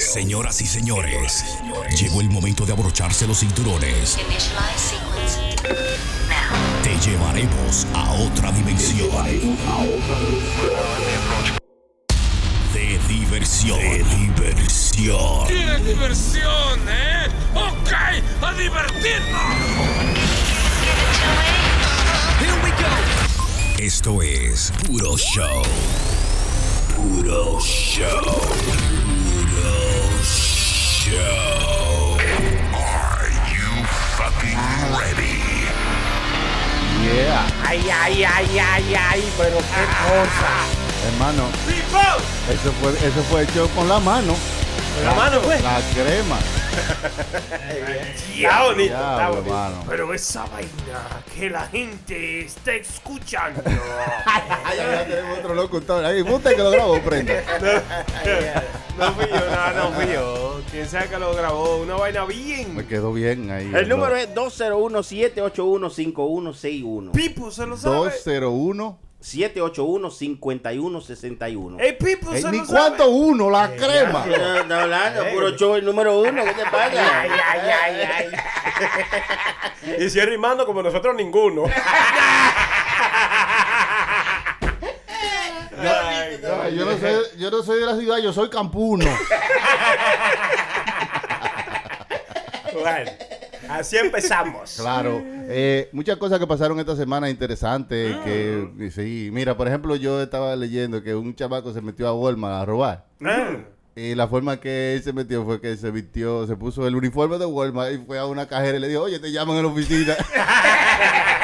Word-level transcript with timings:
Señoras 0.00 0.60
y 0.60 0.66
señores, 0.66 1.44
llegó 1.98 2.20
el 2.20 2.30
momento 2.30 2.64
de 2.64 2.72
abrocharse 2.72 3.26
los 3.26 3.40
cinturones. 3.40 4.16
Te 6.82 7.10
llevaremos 7.10 7.86
a 7.94 8.12
otra 8.12 8.52
dimensión. 8.52 9.10
De 12.72 12.98
diversión. 13.08 13.78
De 13.78 14.04
diversión. 14.04 15.46
¡Qué 15.48 15.78
diversión, 15.84 16.88
eh! 16.88 17.28
¡Ok! 17.54 17.92
¡A 18.42 18.52
divertirnos! 18.54 19.88
Esto 23.78 24.22
es 24.22 24.72
Puro 24.86 25.16
Show. 25.16 25.62
Puro 26.94 27.60
Show. 27.60 29.07
Show. 31.08 32.16
Are 32.76 33.30
you 33.48 33.70
fucking 34.18 34.60
ready? 34.92 35.40
Yeah, 37.04 37.48
Ay, 37.64 37.80
ay, 37.90 38.24
ay, 38.24 38.58
ay, 38.58 38.94
ay, 38.94 39.22
pero 39.38 39.56
qué 39.56 39.84
cosa. 40.04 40.52
hermano, 41.08 41.48
eso 42.50 42.72
fue, 42.80 42.90
eso 42.92 43.22
fue 43.30 43.42
hecho 43.44 43.68
con 43.74 43.88
la 43.88 43.98
mano. 43.98 44.34
Con 44.96 45.04
la 45.06 45.14
mano 45.14 45.40
fue. 45.40 45.58
La 45.60 45.80
crema. 45.94 46.38
Está 48.38 48.62
bonito, 48.64 48.94
Diablo, 48.94 49.36
bonito. 49.36 49.54
hermano. 49.54 49.84
Pero 49.88 50.14
esa 50.14 50.44
vaina 50.46 51.22
que 51.34 51.50
la 51.50 51.66
gente 51.68 52.40
está 52.44 52.72
escuchando. 52.74 53.62
Ay, 54.64 54.76
ya 54.76 55.04
tenemos 55.06 55.38
otro 55.38 55.54
locutor. 55.54 56.04
Ahí, 56.04 56.22
usted 56.22 56.54
que 56.54 56.62
lo 56.62 56.70
grabó, 56.70 57.00
prenda. 57.00 57.32
No 58.98 59.12
fui 59.12 59.26
yo, 59.28 59.40
no, 59.50 59.72
no 59.74 59.90
fui 59.92 60.06
yo. 60.12 60.60
Quién 60.70 60.88
sabe 60.88 61.08
que 61.08 61.18
lo 61.18 61.34
grabó. 61.34 61.78
Una 61.78 61.94
vaina 61.94 62.24
bien. 62.24 62.76
Me 62.76 62.86
quedó 62.86 63.12
bien 63.12 63.50
ahí. 63.50 63.70
El 63.74 63.88
número 63.88 64.14
es 64.16 64.32
201-781-5161. 64.34 67.10
Pipo 67.12 67.50
se 67.50 67.66
lo 67.66 67.76
sabe. 67.76 67.96
201. 67.96 68.98
781-5161. 69.20 71.80
¡Ey, 71.80 71.92
Pipo 71.98 72.32
Eh, 72.32 72.40
se 72.40 72.50
ni 72.52 72.58
lo 72.58 72.64
sabe! 72.66 72.78
cuánto 72.78 73.08
uno, 73.10 73.50
la 73.50 73.74
crema. 73.74 74.24
No, 74.26 74.62
no, 74.64 74.74
hablando, 74.76 75.24
puro 75.32 75.50
show 75.56 75.74
el 75.74 75.84
número 75.84 76.20
uno, 76.20 76.44
¿qué 76.44 76.52
te 76.54 76.64
pasa? 76.70 77.20
Ay, 77.22 77.30
ay, 77.48 77.60
ay, 77.82 77.96
ay. 78.16 78.26
y 80.06 80.10
si 80.10 80.20
es 80.20 80.26
rimando 80.26 80.64
como 80.66 80.84
nosotros 80.84 81.16
ninguno. 81.16 81.64
Ay, 85.80 86.17
Yo, 86.70 86.84
no 86.84 86.96
sé, 86.98 87.16
yo 87.38 87.50
no 87.50 87.62
soy 87.62 87.80
de 87.80 87.86
la 87.86 87.96
ciudad, 87.96 88.18
yo 88.18 88.32
soy 88.32 88.48
campuno. 88.48 89.04
Bueno, 92.80 93.10
así 93.68 93.96
empezamos. 93.96 94.76
Claro. 94.80 95.22
Eh, 95.50 95.88
muchas 95.92 96.16
cosas 96.16 96.38
que 96.38 96.46
pasaron 96.46 96.78
esta 96.78 96.94
semana 96.96 97.28
interesantes. 97.30 98.16
Que, 98.24 98.90
sí, 98.94 99.30
mira, 99.32 99.56
por 99.56 99.66
ejemplo, 99.68 99.96
yo 99.96 100.22
estaba 100.22 100.54
leyendo 100.56 101.02
que 101.02 101.14
un 101.14 101.34
chamaco 101.34 101.72
se 101.72 101.80
metió 101.80 102.06
a 102.08 102.14
Walmart 102.14 102.62
a 102.62 102.64
robar. 102.64 103.04
Ah, 103.24 103.56
Y 103.96 104.14
la 104.14 104.28
forma 104.28 104.58
que 104.60 104.94
él 104.94 105.02
se 105.02 105.12
metió 105.12 105.44
fue 105.44 105.60
que 105.60 105.76
se 105.76 105.90
vistió, 105.90 106.46
se 106.46 106.56
puso 106.56 106.86
el 106.86 106.94
uniforme 106.94 107.38
de 107.38 107.46
Walmart 107.46 107.92
y 107.94 107.98
fue 107.98 108.18
a 108.18 108.26
una 108.26 108.46
cajera 108.46 108.76
y 108.78 108.80
le 108.80 108.88
dijo, 108.88 109.02
oye, 109.02 109.18
te 109.18 109.32
llaman 109.32 109.56
en 109.56 109.62
la 109.64 109.68
oficina. 109.70 110.14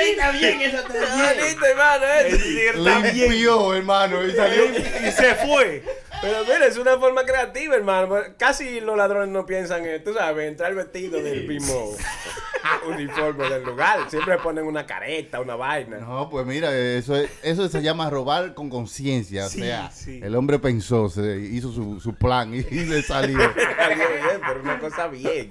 Está 0.00 0.30
bien, 0.32 0.60
eso 0.62 0.78
está 0.78 0.92
bien. 0.92 1.36
Bonito, 1.38 1.66
hermano, 1.66 2.04
eh. 2.06 2.72
Limpió, 2.74 3.74
hermano, 3.74 4.26
y 4.26 4.32
salió. 4.32 4.64
Y 4.66 5.12
se 5.12 5.34
fue. 5.36 5.82
Pero 6.22 6.44
mira, 6.44 6.66
es 6.66 6.76
una 6.76 6.98
forma 6.98 7.24
creativa, 7.24 7.74
hermano. 7.74 8.16
Casi 8.36 8.80
los 8.80 8.96
ladrones 8.96 9.30
no 9.30 9.46
piensan 9.46 9.86
en, 9.86 10.04
tú 10.04 10.12
sabes, 10.12 10.48
entrar 10.48 10.74
vestido 10.74 11.18
del 11.22 11.48
mismo 11.48 11.96
uniforme 12.86 13.48
del 13.48 13.62
lugar. 13.64 14.00
Siempre 14.10 14.36
ponen 14.36 14.64
una 14.64 14.84
careta, 14.84 15.40
una 15.40 15.56
vaina. 15.56 15.96
No, 15.98 16.28
pues 16.28 16.44
mira, 16.44 16.76
eso, 16.76 17.16
es- 17.16 17.30
eso 17.42 17.66
se 17.70 17.80
llama 17.80 18.10
robar 18.10 18.52
con 18.52 18.68
conciencia. 18.68 19.48
Sí, 19.48 19.62
o 19.62 19.64
sea, 19.64 19.90
sí. 19.90 20.20
el 20.22 20.34
hombre 20.36 20.58
pensó, 20.58 21.08
se 21.08 21.38
hizo 21.38 21.72
su, 21.72 21.98
su 22.00 22.14
plan 22.14 22.52
y, 22.54 22.58
y 22.58 22.84
le 22.84 23.02
salió. 23.02 23.38
Salió 23.80 24.04
bien, 24.08 24.40
pero 24.46 24.60
una 24.62 24.78
cosa 24.78 25.08
bien. 25.08 25.50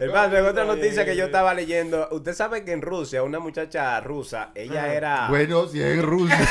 Hermano, 0.00 0.36
en 0.36 0.46
otra 0.46 0.64
noticia 0.64 1.04
que 1.04 1.14
yo 1.14 1.26
estaba 1.26 1.54
leyendo, 1.54 2.08
usted 2.10 2.34
sabe 2.34 2.64
que 2.64 2.72
en 2.72 2.82
Rusia, 2.82 3.22
una 3.22 3.38
muchacha 3.38 4.00
rusa, 4.00 4.50
ella 4.56 4.92
era... 4.92 5.28
bueno, 5.28 5.68
si 5.68 5.80
es 5.80 5.94
en 5.98 6.02
Rusia. 6.02 6.38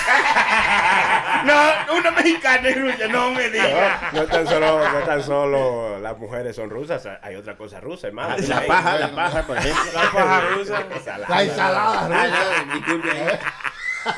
No, 1.45 1.95
una 1.97 2.11
mexicana 2.11 2.67
en 2.69 2.81
Rusia, 2.81 3.07
no 3.09 3.31
me 3.31 3.49
digas. 3.49 4.13
No, 4.13 4.21
no 4.21 4.27
tan 4.27 4.47
solo, 4.47 4.89
no 4.89 4.99
tan 5.05 5.23
solo 5.23 5.99
las 5.99 6.17
mujeres 6.17 6.55
son 6.55 6.69
rusas, 6.69 7.07
hay 7.21 7.35
otra 7.35 7.55
cosa 7.57 7.79
rusa, 7.79 8.07
hermano. 8.07 8.35
La 8.47 8.65
paja, 8.65 8.99
la 8.99 9.15
paja, 9.15 9.43
por 9.43 9.57
ejemplo. 9.57 9.83
La 9.93 10.11
paja 10.11 10.41
rusa. 10.55 10.85
La 11.27 11.43
ensalada 11.43 12.07
rusa. 12.07 12.65
no, 12.65 12.73
disculpe. 12.73 13.09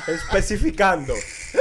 Especificando. 0.07 1.13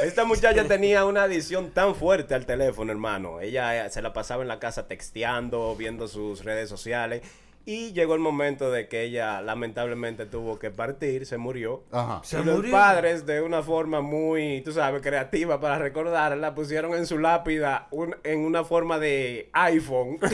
Esta 0.02 0.24
muchacha 0.24 0.64
tenía 0.64 1.04
una 1.04 1.24
adicción 1.24 1.70
tan 1.70 1.94
fuerte 1.94 2.34
al 2.34 2.46
teléfono, 2.46 2.92
hermano. 2.92 3.40
Ella 3.40 3.86
eh, 3.86 3.90
se 3.90 4.02
la 4.02 4.12
pasaba 4.12 4.42
en 4.42 4.48
la 4.48 4.58
casa 4.58 4.86
texteando, 4.86 5.74
viendo 5.76 6.06
sus 6.06 6.44
redes 6.44 6.68
sociales. 6.68 7.22
Y 7.66 7.92
llegó 7.92 8.14
el 8.14 8.20
momento 8.20 8.70
de 8.70 8.88
que 8.88 9.02
ella 9.02 9.42
lamentablemente 9.42 10.24
tuvo 10.26 10.58
que 10.58 10.70
partir, 10.70 11.26
se 11.26 11.36
murió. 11.36 11.84
Ajá. 11.92 12.22
y 12.32 12.36
los 12.44 12.64
padres, 12.66 13.26
de 13.26 13.42
una 13.42 13.62
forma 13.62 14.00
muy, 14.00 14.62
tú 14.62 14.72
sabes, 14.72 15.02
creativa 15.02 15.60
para 15.60 15.78
recordarla, 15.78 16.54
pusieron 16.54 16.94
en 16.94 17.06
su 17.06 17.18
lápida 17.18 17.86
un- 17.90 18.16
en 18.24 18.40
una 18.40 18.64
forma 18.64 18.98
de 18.98 19.50
iPhone. 19.52 20.18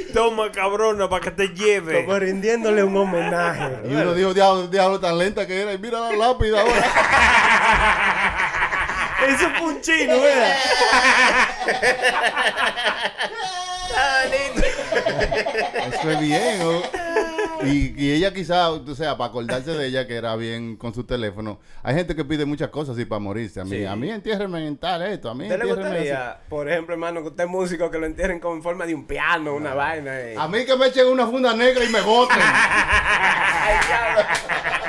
Toma, 0.14 0.52
cabrona, 0.52 1.08
para 1.08 1.22
que 1.24 1.30
te 1.30 1.48
lleve. 1.48 2.04
como 2.04 2.18
rindiéndole 2.18 2.84
un 2.84 2.96
homenaje. 2.96 3.78
Y 3.90 3.94
uno 3.94 4.12
dijo, 4.14 4.34
diablo, 4.34 4.68
diablo 4.68 5.00
tan 5.00 5.16
lenta 5.18 5.46
que 5.46 5.62
era. 5.62 5.72
Y 5.72 5.78
mira 5.78 5.98
la 6.00 6.12
lápida 6.16 6.60
ahora. 6.60 6.84
Eso 9.28 9.48
fue 9.58 9.68
un 9.68 9.80
chino, 9.80 10.20
¿verdad? 10.20 10.56
Eso 15.92 16.10
es 16.10 16.20
bien. 16.20 16.62
¿o? 16.62 16.82
Y, 17.66 17.92
y 17.96 18.12
ella 18.12 18.32
quizá, 18.32 18.70
o 18.70 18.94
sea, 18.94 19.16
para 19.18 19.28
acordarse 19.30 19.72
de 19.72 19.86
ella 19.86 20.06
que 20.06 20.16
era 20.16 20.34
bien 20.36 20.76
con 20.76 20.94
su 20.94 21.04
teléfono. 21.04 21.58
Hay 21.82 21.94
gente 21.94 22.16
que 22.16 22.24
pide 22.24 22.44
muchas 22.46 22.70
cosas 22.70 22.96
así 22.96 23.04
para 23.04 23.18
morirse. 23.18 23.60
A 23.60 23.64
mí, 23.64 23.76
Sí. 23.76 23.84
a 23.84 23.94
mí 23.96 24.10
entiérrenme 24.10 24.66
en 24.66 24.76
tal 24.78 25.02
esto. 25.02 25.28
A 25.30 25.34
mí 25.34 25.44
¿Usted 25.44 25.58
le 25.58 25.64
así. 25.70 25.74
gustaría, 25.80 26.38
por 26.48 26.70
ejemplo, 26.70 26.94
hermano, 26.94 27.20
que 27.22 27.28
usted 27.28 27.44
es 27.44 27.50
músico, 27.50 27.90
que 27.90 27.98
lo 27.98 28.06
entierren 28.06 28.40
como 28.40 28.54
en 28.56 28.62
forma 28.62 28.86
de 28.86 28.94
un 28.94 29.06
piano, 29.06 29.54
una 29.54 29.74
vaina? 29.74 30.12
A 30.38 30.48
mí 30.48 30.64
que 30.64 30.74
me 30.76 30.86
echen 30.86 31.06
una 31.08 31.26
funda 31.26 31.54
negra 31.54 31.84
y 31.84 31.88
me 31.90 32.00
boten. 32.00 32.38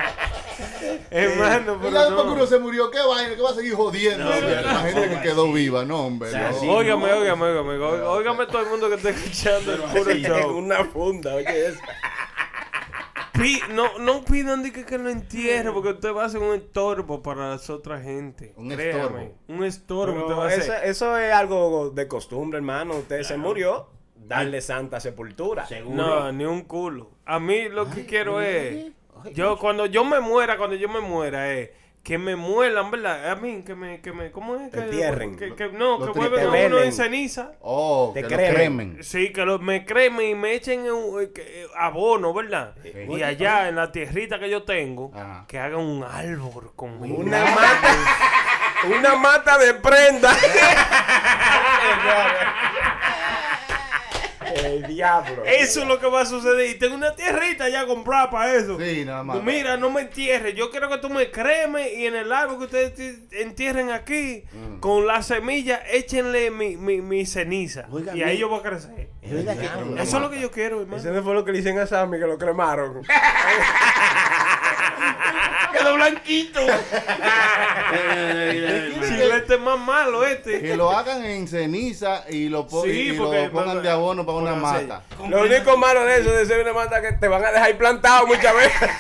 Hermano, 1.11 1.77
pero 1.81 1.93
ya 1.93 2.05
después 2.05 2.21
que 2.21 2.27
no. 2.27 2.33
uno 2.33 2.47
se 2.47 2.59
murió, 2.59 2.91
¿qué 2.91 2.99
vaina? 2.99 3.35
¿Qué 3.35 3.41
va 3.41 3.51
a 3.51 3.55
seguir 3.55 3.75
jodiendo? 3.75 4.29
la 4.29 4.79
gente 4.81 5.09
que 5.09 5.21
quedó 5.21 5.51
viva, 5.51 5.85
no, 5.85 6.05
hombre. 6.05 6.31
no. 6.31 6.59
sí. 6.59 6.67
Óigame, 6.67 7.11
óigame, 7.13 7.45
óigame, 7.45 7.77
óigame, 7.77 8.03
óigame 8.03 8.45
todo 8.47 8.61
el 8.61 8.69
mundo 8.69 8.89
que 8.89 8.95
está 8.95 9.09
escuchando 9.09 9.73
el 9.73 9.81
puro 9.81 10.13
show. 10.13 10.57
una 10.57 10.85
funda, 10.85 11.35
oye 11.35 11.67
eso. 11.67 11.79
No, 13.73 13.97
no 13.99 14.23
pidan 14.23 14.61
de 14.61 14.71
que, 14.71 14.85
que 14.85 14.97
lo 14.97 15.09
entierre 15.09 15.71
porque 15.71 15.89
usted 15.89 16.13
va 16.13 16.25
a 16.25 16.29
ser 16.29 16.41
un 16.41 16.55
estorbo 16.55 17.23
para 17.23 17.49
las 17.49 17.69
otras 17.69 18.03
gente. 18.03 18.53
Un 18.55 18.69
Créame. 18.69 18.99
estorbo. 18.99 19.35
Un 19.47 19.63
estorbo 19.63 20.35
va 20.35 20.47
a 20.47 20.53
eso, 20.53 21.17
es 21.17 21.33
algo 21.33 21.89
de 21.89 22.07
costumbre, 22.07 22.57
hermano. 22.57 22.97
Usted 22.97 23.23
se 23.23 23.37
murió, 23.37 23.87
darle 24.15 24.61
santa 24.61 24.99
sepultura. 24.99 25.67
No, 25.87 26.31
ni 26.31 26.45
un 26.45 26.63
culo. 26.63 27.09
A 27.25 27.39
mí 27.39 27.69
lo 27.69 27.89
que 27.89 28.05
quiero 28.05 28.41
es. 28.41 28.91
Yo, 29.33 29.57
cuando 29.57 29.85
yo 29.85 30.03
me 30.03 30.19
muera, 30.19 30.57
cuando 30.57 30.75
yo 30.75 30.89
me 30.89 30.99
muera, 30.99 31.53
es. 31.53 31.69
Que 32.03 32.17
me 32.17 32.35
muelan, 32.35 32.89
¿verdad? 32.89 33.29
A 33.29 33.35
mí, 33.35 33.61
que 33.63 33.75
me, 33.75 34.01
que 34.01 34.11
me, 34.11 34.31
¿cómo 34.31 34.55
es? 34.55 34.71
Que, 34.73 34.79
entierren. 34.79 35.37
que, 35.37 35.53
que- 35.53 35.69
no, 35.69 35.99
que 35.99 36.09
vuelven 36.17 36.47
a 36.47 36.65
uno 36.65 36.79
en 36.79 36.91
ceniza. 36.93 37.51
Oh, 37.61 38.09
Te 38.15 38.23
que 38.23 38.29
lo 38.29 38.35
cremen. 38.37 38.53
cremen. 38.55 39.03
Sí, 39.03 39.31
que 39.31 39.45
lo, 39.45 39.59
me 39.59 39.85
cremen 39.85 40.29
y 40.31 40.33
me 40.33 40.53
echen 40.55 40.83
en 40.87 40.93
un- 40.93 41.21
eh, 41.21 41.29
que- 41.31 41.61
eh, 41.61 41.67
abono, 41.77 42.33
¿verdad? 42.33 42.73
Y 42.83 43.21
allá 43.21 43.69
en 43.69 43.75
la 43.75 43.91
tierrita 43.91 44.39
que 44.39 44.49
yo 44.49 44.63
tengo, 44.63 45.11
Ajá. 45.13 45.45
que 45.47 45.59
hagan 45.59 45.79
un 45.81 46.03
árbol 46.03 46.71
conmigo. 46.75 47.17
Una 47.17 47.45
mata, 47.45 47.95
una 48.97 49.15
mata 49.15 49.59
de 49.59 49.75
prenda. 49.75 50.35
El 54.55 54.85
diablo. 54.87 55.43
Eso 55.45 55.81
es 55.81 55.87
lo 55.87 55.99
que 55.99 56.07
va 56.07 56.21
a 56.21 56.25
suceder. 56.25 56.69
Y 56.69 56.79
tengo 56.79 56.95
una 56.95 57.15
tierrita 57.15 57.69
ya 57.69 57.85
comprada 57.85 58.29
para 58.29 58.53
eso. 58.55 58.77
Sí, 58.79 59.03
nada 59.05 59.23
más. 59.23 59.41
Mira, 59.43 59.77
no 59.77 59.89
me 59.89 60.01
entierres. 60.01 60.55
Yo 60.55 60.69
quiero 60.71 60.89
que 60.89 60.97
tú 60.97 61.09
me 61.09 61.31
cremes 61.31 61.93
y 61.97 62.05
en 62.07 62.15
el 62.15 62.31
árbol 62.31 62.57
que 62.59 62.65
ustedes 62.65 62.95
te- 62.95 63.41
entierren 63.41 63.91
aquí, 63.91 64.43
Mm. 64.51 64.79
con 64.79 65.07
la 65.07 65.21
semilla, 65.23 65.81
échenle 65.89 66.51
mi, 66.51 66.77
mi, 66.77 67.01
mi 67.01 67.25
ceniza. 67.25 67.85
Oiga, 67.91 68.15
y 68.15 68.23
ahí 68.23 68.33
mi- 68.35 68.39
yo 68.41 68.49
voy 68.49 68.59
a 68.59 68.63
crecer. 68.63 69.09
Es 69.21 69.31
verdad 69.33 69.57
que 69.57 70.01
Eso 70.01 70.17
es 70.17 70.21
lo 70.23 70.29
que 70.29 70.39
yo 70.39 70.51
quiero, 70.51 70.81
hermano. 70.81 70.97
Ese 70.97 71.11
no 71.11 71.21
fue 71.23 71.33
lo 71.33 71.45
que 71.45 71.51
le 71.51 71.59
hicieron 71.59 71.79
a 71.81 71.87
Sammy, 71.87 72.19
que 72.19 72.25
lo 72.27 72.37
cremaron. 72.37 73.01
Quedó 75.73 75.95
blanquito. 75.95 76.59
Chilete 79.07 79.55
es 79.55 79.59
más 79.59 79.79
malo 79.79 80.25
este. 80.25 80.61
Que 80.61 80.75
lo 80.75 80.91
hagan 80.91 81.23
en 81.25 81.47
ceniza 81.47 82.23
y 82.29 82.49
lo, 82.49 82.67
po- 82.67 82.83
Sí, 82.83 82.89
y 82.89 83.15
lo 83.15 83.25
porque- 83.25 83.49
pongan 83.49 83.81
de 83.81 83.89
abono 83.89 84.25
para 84.25 84.37
una 84.37 84.55
mata. 84.55 85.01
Lo 85.27 85.41
único 85.43 85.77
malo 85.77 86.05
de 86.05 86.19
eso 86.21 86.31
de 86.31 86.45
ser 86.45 86.61
una 86.61 86.73
mata 86.73 87.01
que 87.01 87.13
te 87.13 87.27
van 87.27 87.43
a 87.45 87.51
dejar 87.51 87.75
plantado 87.77 88.27
muchas 88.27 88.55
veces. 88.55 88.89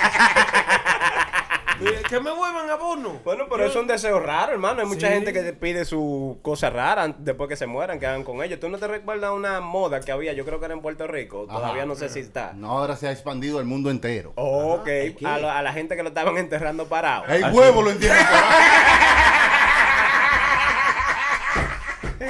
Que 2.09 2.19
me 2.19 2.31
vuelvan 2.31 2.69
abono. 2.69 3.19
Bueno, 3.23 3.45
pero 3.49 3.63
eso 3.63 3.77
es 3.79 3.81
un 3.81 3.87
deseo 3.87 4.19
raro, 4.19 4.51
hermano. 4.53 4.81
Hay 4.81 4.87
mucha 4.87 5.07
Sí. 5.07 5.13
gente 5.13 5.33
que 5.33 5.41
te 5.41 5.53
pide 5.53 5.85
su 5.85 6.39
cosa 6.41 6.69
rara 6.69 7.13
después 7.17 7.47
que 7.49 7.55
se 7.55 7.65
mueran, 7.67 7.99
que 7.99 8.05
hagan 8.07 8.23
con 8.23 8.43
ellos. 8.43 8.59
¿Tú 8.59 8.69
no 8.69 8.77
te 8.77 8.87
recuerdas 8.87 9.31
una 9.31 9.59
moda 9.61 9.99
que 10.01 10.11
había? 10.11 10.33
Yo 10.33 10.45
creo 10.45 10.59
que 10.59 10.65
era 10.65 10.73
en 10.73 10.81
Puerto 10.81 11.07
Rico. 11.07 11.45
Todavía 11.47 11.83
Ajá. 11.83 11.85
no 11.85 11.95
sé 11.95 12.09
si 12.09 12.19
está. 12.19 12.53
No, 12.53 12.71
ahora 12.79 12.95
se 12.95 13.07
ha 13.07 13.11
expandido 13.11 13.59
el 13.59 13.65
mundo 13.65 13.89
entero. 13.89 14.33
Ok, 14.35 14.83
¿qué? 14.85 15.15
a, 15.25 15.37
la- 15.37 15.57
a 15.57 15.61
la 15.61 15.73
gente 15.73 15.95
que 15.95 16.03
lo 16.03 16.09
estaban 16.09 16.37
enterrando 16.37 16.87
parado. 16.87 17.25
El 17.27 17.43
huevo 17.53 17.81
lo 17.81 17.91
entiendo. 17.91 18.17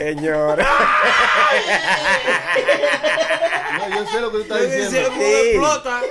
Señor. 0.02 0.58
No, 3.72 3.90
yo 3.96 4.06
sé 4.12 4.20
lo 4.22 4.32
que 4.32 4.38
tú 4.40 4.44
estás 4.44 4.62
diciendo. 4.64 5.10
Sí. 5.18 5.24
explota. 5.24 6.02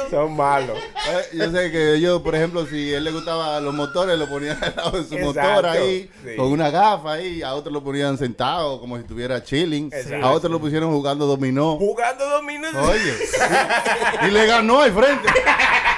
Son 0.10 0.36
malos. 0.36 0.76
Eh, 1.08 1.28
Yo 1.34 1.50
sé 1.50 1.70
que 1.70 1.94
ellos, 1.94 2.20
por 2.20 2.34
ejemplo, 2.34 2.66
si 2.66 2.92
a 2.92 2.98
él 2.98 3.04
le 3.04 3.12
gustaban 3.12 3.64
los 3.64 3.72
motores, 3.72 4.18
lo 4.18 4.28
ponían 4.28 4.58
al 4.62 4.74
lado 4.76 4.90
de 5.00 5.04
su 5.08 5.14
Exacto, 5.14 5.40
motor 5.40 5.66
ahí, 5.66 6.10
sí. 6.24 6.36
con 6.36 6.46
una 6.48 6.68
gafa 6.70 7.12
ahí, 7.12 7.42
a 7.42 7.54
otros 7.54 7.72
lo 7.72 7.82
ponían 7.82 8.18
sentado, 8.18 8.80
como 8.80 8.96
si 8.96 9.02
estuviera 9.02 9.42
chilling, 9.42 9.86
Exacto. 9.92 10.26
a 10.26 10.30
otros 10.32 10.50
lo 10.50 10.58
pusieron 10.60 10.90
jugando 10.90 11.26
dominó. 11.26 11.76
Jugando 11.76 12.28
dos 12.28 12.42
minutos. 12.42 12.88
Oye, 12.88 13.16
y 14.26 14.30
le 14.32 14.46
ganó 14.46 14.80
al 14.80 14.92
frente. 14.92 15.28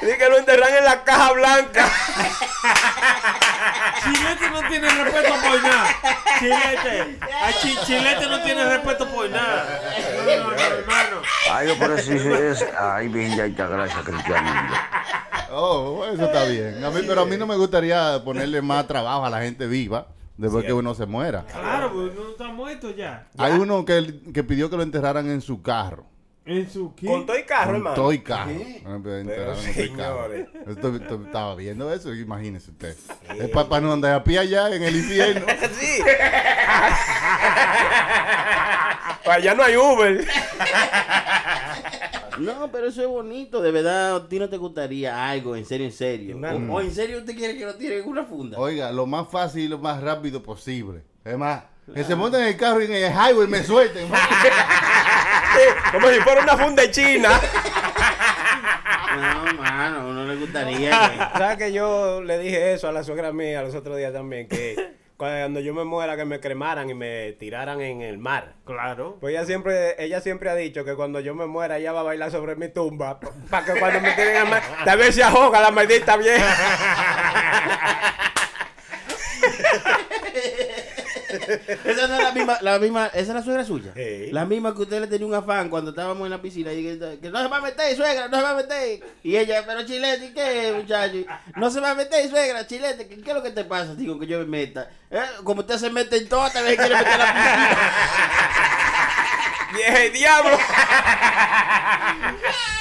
Dice 0.00 0.16
que 0.18 0.28
lo 0.28 0.38
enterran 0.38 0.74
en 0.78 0.84
la 0.84 1.02
caja 1.04 1.32
blanca. 1.32 1.88
Chilete 4.04 4.50
no 4.50 4.68
tiene 4.68 4.88
respeto 4.88 5.34
por 5.34 5.62
nada. 5.62 5.88
Chilete. 6.38 7.18
A 7.42 7.52
Chi- 7.52 7.76
Chilete 7.84 8.26
no 8.26 8.42
tiene 8.42 8.64
respeto 8.64 9.08
por 9.08 9.28
nada. 9.28 9.80
No, 10.16 10.24
no, 10.24 10.50
no, 10.50 10.60
hermano. 10.62 11.16
Ay, 11.52 11.68
yo 11.68 11.78
por 11.78 11.90
eso 11.98 12.12
es. 12.12 12.64
Ay, 12.78 13.08
bien, 13.08 13.36
ya 13.36 13.46
está, 13.46 13.66
gracias, 13.66 14.04
Cristiano. 14.04 14.50
Oh, 15.50 16.04
eso 16.12 16.24
está 16.26 16.44
bien. 16.44 16.82
A 16.84 16.90
mí, 16.90 17.00
pero 17.06 17.22
a 17.22 17.24
mí 17.26 17.36
no 17.36 17.46
me 17.46 17.56
gustaría 17.56 18.22
ponerle 18.24 18.62
más 18.62 18.86
trabajo 18.86 19.24
a 19.26 19.30
la 19.30 19.40
gente 19.40 19.66
viva 19.66 20.06
después 20.36 20.64
que 20.64 20.72
uno 20.72 20.94
se 20.94 21.06
muera. 21.06 21.44
Claro, 21.46 21.92
porque 21.92 22.14
no 22.14 22.30
está 22.30 22.48
muerto 22.48 22.90
ya. 22.94 23.26
Hay 23.36 23.52
uno 23.54 23.84
que, 23.84 24.20
que 24.32 24.44
pidió 24.44 24.70
que 24.70 24.76
lo 24.76 24.82
enterraran 24.82 25.28
en 25.28 25.40
su 25.40 25.60
carro. 25.62 26.06
En 26.48 26.70
su 26.70 26.94
kit. 26.94 27.08
Con 27.10 27.26
todo 27.26 27.38
y 27.38 27.42
carro, 27.42 27.76
hermano. 27.76 27.94
Todo 27.94 28.12
y 28.12 28.20
carro. 28.20 28.50
Ah, 28.86 28.98
pero 29.02 29.18
enterraron 29.18 29.56
Pero, 29.56 29.68
en 29.68 29.74
todo 29.74 29.84
y 29.84 29.88
carro. 29.96 30.22
señores. 30.28 30.48
Esto- 30.66 30.96
esto- 30.96 31.22
estaba 31.26 31.54
viendo 31.54 31.92
eso, 31.92 32.14
imagínese 32.14 32.70
usted. 32.70 32.96
Es 33.38 33.48
para 33.50 33.80
no 33.80 33.92
andar 33.92 34.14
a 34.14 34.24
pie 34.24 34.38
allá 34.38 34.74
en 34.74 34.82
el 34.82 34.96
infierno. 34.96 35.46
Sí. 35.78 36.02
Para 39.24 39.36
allá 39.36 39.54
no 39.54 39.62
hay 39.62 39.76
Uber. 39.76 40.26
No, 42.38 42.70
pero 42.70 42.86
eso 42.88 43.02
es 43.02 43.08
bonito. 43.08 43.60
De 43.60 43.70
verdad, 43.70 44.16
a 44.16 44.28
ti 44.28 44.38
no 44.38 44.48
te 44.48 44.56
gustaría 44.56 45.28
algo, 45.28 45.56
en 45.56 45.64
serio, 45.66 45.86
en 45.86 45.92
serio. 45.92 46.38
O, 46.70 46.74
o 46.74 46.80
en 46.80 46.92
serio 46.94 47.18
usted 47.18 47.36
quiere 47.36 47.56
que 47.58 47.64
lo 47.66 47.74
tire 47.74 47.98
en 47.98 48.08
una 48.08 48.24
funda. 48.24 48.58
Oiga, 48.58 48.90
lo 48.92 49.06
más 49.06 49.28
fácil 49.28 49.64
y 49.64 49.68
lo 49.68 49.78
más 49.78 50.00
rápido 50.00 50.42
posible. 50.42 51.02
Es 51.24 51.36
más, 51.36 51.64
que 51.94 52.04
se 52.04 52.14
monten 52.14 52.42
en 52.42 52.48
el 52.48 52.56
carro 52.56 52.80
y 52.82 52.86
en 52.86 52.92
el 52.92 53.12
highway 53.12 53.46
me 53.46 53.62
suelten. 53.62 54.08
Como 55.92 56.08
si 56.08 56.20
fuera 56.20 56.42
una 56.42 56.56
funda 56.56 56.90
china. 56.90 57.40
No, 59.16 59.54
mano, 59.54 60.12
no 60.12 60.24
le 60.26 60.36
gustaría. 60.36 61.32
¿Sabes 61.36 61.56
que 61.56 61.72
yo 61.72 62.22
le 62.22 62.38
dije 62.38 62.74
eso 62.74 62.88
a 62.88 62.92
la 62.92 63.02
suegra 63.02 63.32
mía 63.32 63.62
los 63.62 63.74
otros 63.74 63.96
días 63.96 64.12
también? 64.12 64.46
Que 64.48 64.98
cuando 65.16 65.58
yo 65.60 65.74
me 65.74 65.84
muera, 65.84 66.16
que 66.16 66.24
me 66.24 66.38
cremaran 66.38 66.88
y 66.90 66.94
me 66.94 67.32
tiraran 67.32 67.80
en 67.80 68.02
el 68.02 68.18
mar. 68.18 68.54
Claro. 68.64 69.16
Pues 69.20 69.34
ella 69.34 69.44
siempre, 69.44 69.96
ella 69.98 70.20
siempre 70.20 70.50
ha 70.50 70.54
dicho 70.54 70.84
que 70.84 70.94
cuando 70.94 71.18
yo 71.20 71.34
me 71.34 71.46
muera, 71.46 71.78
ella 71.78 71.92
va 71.92 72.00
a 72.00 72.04
bailar 72.04 72.30
sobre 72.30 72.54
mi 72.54 72.68
tumba. 72.68 73.18
Para 73.50 73.64
que 73.64 73.80
cuando 73.80 74.00
me 74.00 74.12
tiren 74.12 74.36
al 74.36 74.48
mar, 74.48 74.62
tal 74.84 74.98
vez 74.98 75.14
se 75.14 75.22
ahoga 75.24 75.60
la 75.60 75.70
maldita 75.70 76.16
vieja. 76.16 76.46
Esa 81.84 82.06
no 82.08 82.14
es 82.16 82.22
la 82.22 82.32
misma, 82.32 82.58
la 82.60 82.78
misma, 82.78 83.06
esa 83.06 83.20
es 83.20 83.28
la 83.28 83.42
suegra 83.42 83.64
suya. 83.64 83.92
Sí. 83.94 84.30
La 84.32 84.44
misma 84.44 84.74
que 84.74 84.82
usted 84.82 85.00
le 85.00 85.06
tenía 85.06 85.26
un 85.26 85.34
afán 85.34 85.70
cuando 85.70 85.90
estábamos 85.90 86.24
en 86.26 86.30
la 86.30 86.42
piscina 86.42 86.72
y 86.72 86.82
que, 86.82 87.18
que 87.20 87.30
no 87.30 87.40
se 87.40 87.48
va 87.48 87.56
a 87.56 87.60
meter, 87.60 87.96
suegra, 87.96 88.28
no 88.28 88.36
se 88.36 88.42
va 88.42 88.50
a 88.50 88.54
meter. 88.54 89.00
Y 89.22 89.36
ella, 89.36 89.64
pero 89.66 89.82
chilete, 89.84 90.26
¿y 90.26 90.34
qué, 90.34 90.72
muchacho? 90.76 91.16
No 91.56 91.70
se 91.70 91.80
va 91.80 91.90
a 91.90 91.94
meter, 91.94 92.28
suegra, 92.28 92.66
chilete, 92.66 93.08
¿qué, 93.08 93.16
qué 93.20 93.30
es 93.30 93.36
lo 93.36 93.42
que 93.42 93.50
te 93.50 93.64
pasa? 93.64 93.94
Digo 93.94 94.18
que 94.18 94.26
yo 94.26 94.38
me 94.40 94.46
meta. 94.46 94.90
Eh, 95.10 95.20
Como 95.44 95.60
usted 95.62 95.78
se 95.78 95.90
mete 95.90 96.16
en 96.18 96.28
todo, 96.28 96.48
tal 96.50 96.64
vez 96.64 96.76
quiere 96.76 96.94
meter 96.94 97.18
la 97.18 97.34
piscina. 97.34 97.78
¡Vieja 99.74 100.04
el 100.04 100.12
diablo! 100.12 100.58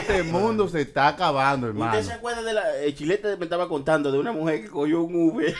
Este 0.00 0.22
mundo 0.22 0.68
se 0.68 0.82
está 0.82 1.08
acabando, 1.08 1.66
hermano. 1.68 1.92
¿Usted 1.92 2.06
se 2.06 2.12
acuerda 2.14 2.42
de 2.42 2.52
la. 2.52 2.76
El 2.78 2.94
chilete 2.94 3.36
me 3.36 3.44
estaba 3.44 3.68
contando 3.68 4.10
de 4.12 4.18
una 4.18 4.32
mujer 4.32 4.62
que 4.62 4.68
cogió 4.68 5.02
un 5.02 5.14
Uber. 5.30 5.54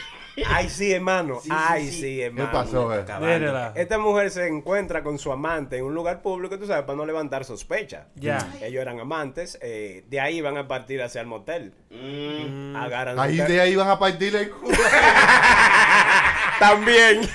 Ay, 0.48 0.69
sí, 0.69 0.90
hermano. 0.92 1.38
Sí, 1.40 1.48
Ay, 1.52 1.86
sí. 1.90 1.92
sí, 1.92 2.00
¿Qué 2.16 2.25
hermano. 2.26 2.50
pasó, 2.50 2.92
eh? 2.92 3.04
Mírala. 3.20 3.72
Esta 3.76 3.98
mujer 3.98 4.31
se 4.32 4.48
encuentra 4.48 5.04
con 5.04 5.16
su 5.19 5.31
amante 5.31 5.76
en 5.78 5.84
un 5.84 5.94
lugar 5.94 6.22
público, 6.22 6.58
tú 6.58 6.66
sabes, 6.66 6.84
para 6.84 6.96
no 6.96 7.06
levantar 7.06 7.44
sospecha. 7.44 8.06
Ya. 8.16 8.38
Ellos 8.60 8.82
eran 8.82 8.98
amantes, 8.98 9.58
eh, 9.62 10.04
de 10.08 10.20
ahí 10.20 10.40
van 10.40 10.56
a 10.56 10.66
partir 10.66 11.00
hacia 11.02 11.20
el 11.20 11.28
motel. 11.28 11.72
Agarran 12.76 13.14
su 13.14 13.20
Ahí 13.22 13.37
de 13.37 13.60
ahí 13.60 13.76
van 13.76 13.88
a 13.88 13.98
partirle 13.98 14.40
el 14.40 14.50
culo. 14.50 14.76
También. 16.58 17.28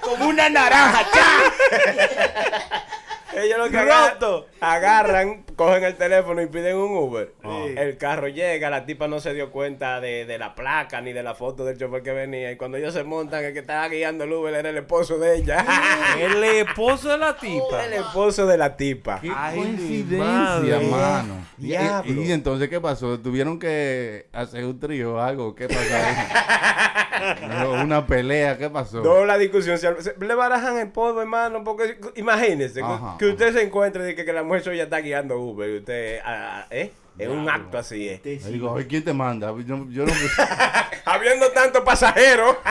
Como 0.00 0.26
una 0.28 0.48
naranja, 0.48 1.00
¡cha! 1.12 2.82
Ellos 3.34 3.58
lo 3.58 3.70
que 3.70 3.82
Roto. 3.82 4.46
agarran, 4.60 5.04
agarran, 5.06 5.44
cogen 5.56 5.84
el 5.84 5.96
teléfono 5.96 6.42
y 6.42 6.46
piden 6.46 6.76
un 6.76 6.96
Uber. 6.96 7.32
Sí. 7.42 7.74
El 7.76 7.96
carro 7.96 8.28
llega, 8.28 8.68
la 8.70 8.84
tipa 8.84 9.08
no 9.08 9.20
se 9.20 9.32
dio 9.34 9.50
cuenta 9.50 10.00
de, 10.00 10.26
de 10.26 10.38
la 10.38 10.54
placa 10.54 11.00
ni 11.00 11.12
de 11.12 11.22
la 11.22 11.34
foto 11.34 11.64
del 11.64 11.78
chofer 11.78 12.02
que 12.02 12.12
venía. 12.12 12.52
Y 12.52 12.56
cuando 12.56 12.76
ellos 12.76 12.92
se 12.94 13.04
montan, 13.04 13.44
el 13.44 13.52
que 13.52 13.60
estaba 13.60 13.88
guiando 13.88 14.24
el 14.24 14.32
Uber 14.32 14.54
era 14.54 14.68
el 14.70 14.76
esposo 14.76 15.18
de 15.18 15.36
ella. 15.36 15.64
El 16.18 16.42
esposo 16.44 17.08
de 17.10 17.18
la 17.18 17.36
tipa. 17.36 17.84
el 17.84 17.94
esposo 17.94 18.46
de 18.46 18.58
la 18.58 18.76
tipa. 18.76 19.20
Qué 19.20 19.32
Ay, 19.34 19.56
coincidencia, 19.58 20.80
mano. 20.90 21.46
Y, 21.58 21.68
Diablo. 21.68 22.22
y 22.22 22.32
entonces, 22.32 22.68
¿qué 22.68 22.80
pasó? 22.80 23.18
¿Tuvieron 23.18 23.58
que 23.58 24.26
hacer 24.32 24.64
un 24.64 24.78
trío 24.78 25.14
o 25.14 25.18
algo? 25.20 25.54
¿Qué 25.54 25.68
pasó 25.68 25.80
ahí? 25.80 27.72
Una 27.82 28.06
pelea, 28.06 28.58
¿qué 28.58 28.68
pasó? 28.70 29.00
No, 29.02 29.24
la 29.24 29.38
discusión. 29.38 29.78
se- 29.78 30.14
le 30.20 30.34
barajan 30.34 30.78
el 30.78 30.90
polvo, 30.90 31.20
hermano. 31.20 31.62
Porque 31.64 31.98
imagínese 32.16 32.80
que- 32.80 32.84
Ajá, 32.86 33.16
que 33.22 33.28
usted 33.28 33.52
se 33.52 33.62
encuentre 33.62 34.10
y 34.10 34.14
que, 34.16 34.24
que 34.24 34.32
la 34.32 34.42
mujer 34.42 34.62
suya 34.64 34.82
está 34.84 34.98
guiando 34.98 35.38
Uber. 35.38 35.68
Y 35.70 35.76
usted, 35.78 36.20
ah, 36.24 36.66
¿eh? 36.70 36.90
Es 37.18 37.28
un 37.28 37.48
acto 37.48 37.78
así, 37.78 38.08
¿eh? 38.08 38.20
Digo, 38.48 38.74
"Ay, 38.76 38.86
¿quién 38.86 39.04
te 39.04 39.12
manda? 39.12 39.52
Yo, 39.64 39.86
yo 39.90 40.04
no... 40.06 40.12
Habiendo 41.04 41.50
tantos 41.52 41.82
pasajeros. 41.84 42.56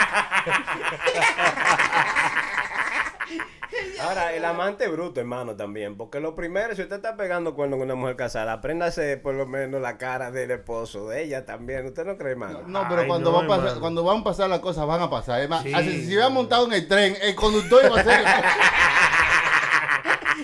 Ahora, 4.02 4.34
el 4.34 4.44
amante 4.44 4.88
bruto, 4.90 5.20
hermano, 5.22 5.56
también. 5.56 5.96
Porque 5.96 6.20
lo 6.20 6.36
primero, 6.36 6.76
si 6.76 6.82
usted 6.82 6.96
está 6.98 7.16
pegando 7.16 7.54
cuerno 7.56 7.78
con 7.78 7.86
una 7.86 7.96
mujer 7.96 8.16
casada, 8.18 8.54
apréndase 8.54 9.16
por 9.18 9.36
lo 9.36 9.46
menos 9.46 9.80
la 9.80 9.98
cara 9.98 10.32
del 10.32 10.52
esposo 10.52 11.08
de 11.08 11.24
ella 11.24 11.46
también. 11.46 11.86
¿Usted 11.86 12.04
no 12.06 12.18
cree, 12.18 12.32
hermano? 12.32 12.64
No, 12.68 12.86
pero 12.90 13.02
Ay, 13.04 13.08
cuando, 13.08 13.32
no, 13.32 13.38
va 13.38 13.44
a 13.44 13.48
pasar- 13.48 13.60
hermano. 13.68 13.80
cuando 13.82 14.04
van 14.04 14.18
a 14.20 14.24
pasar 14.24 14.50
las 14.50 14.60
cosas, 14.60 14.86
van 14.88 15.02
a 15.02 15.10
pasar. 15.10 15.40
Es 15.42 15.48
más, 15.50 15.64
Sí. 15.64 15.74
así, 15.74 16.02
si 16.02 16.08
hubiera 16.08 16.30
montado 16.30 16.66
en 16.66 16.74
el 16.74 16.88
tren, 16.88 17.16
el 17.22 17.36
conductor 17.36 17.84
iba 17.86 18.00
a 18.00 18.04
ser... 18.04 18.26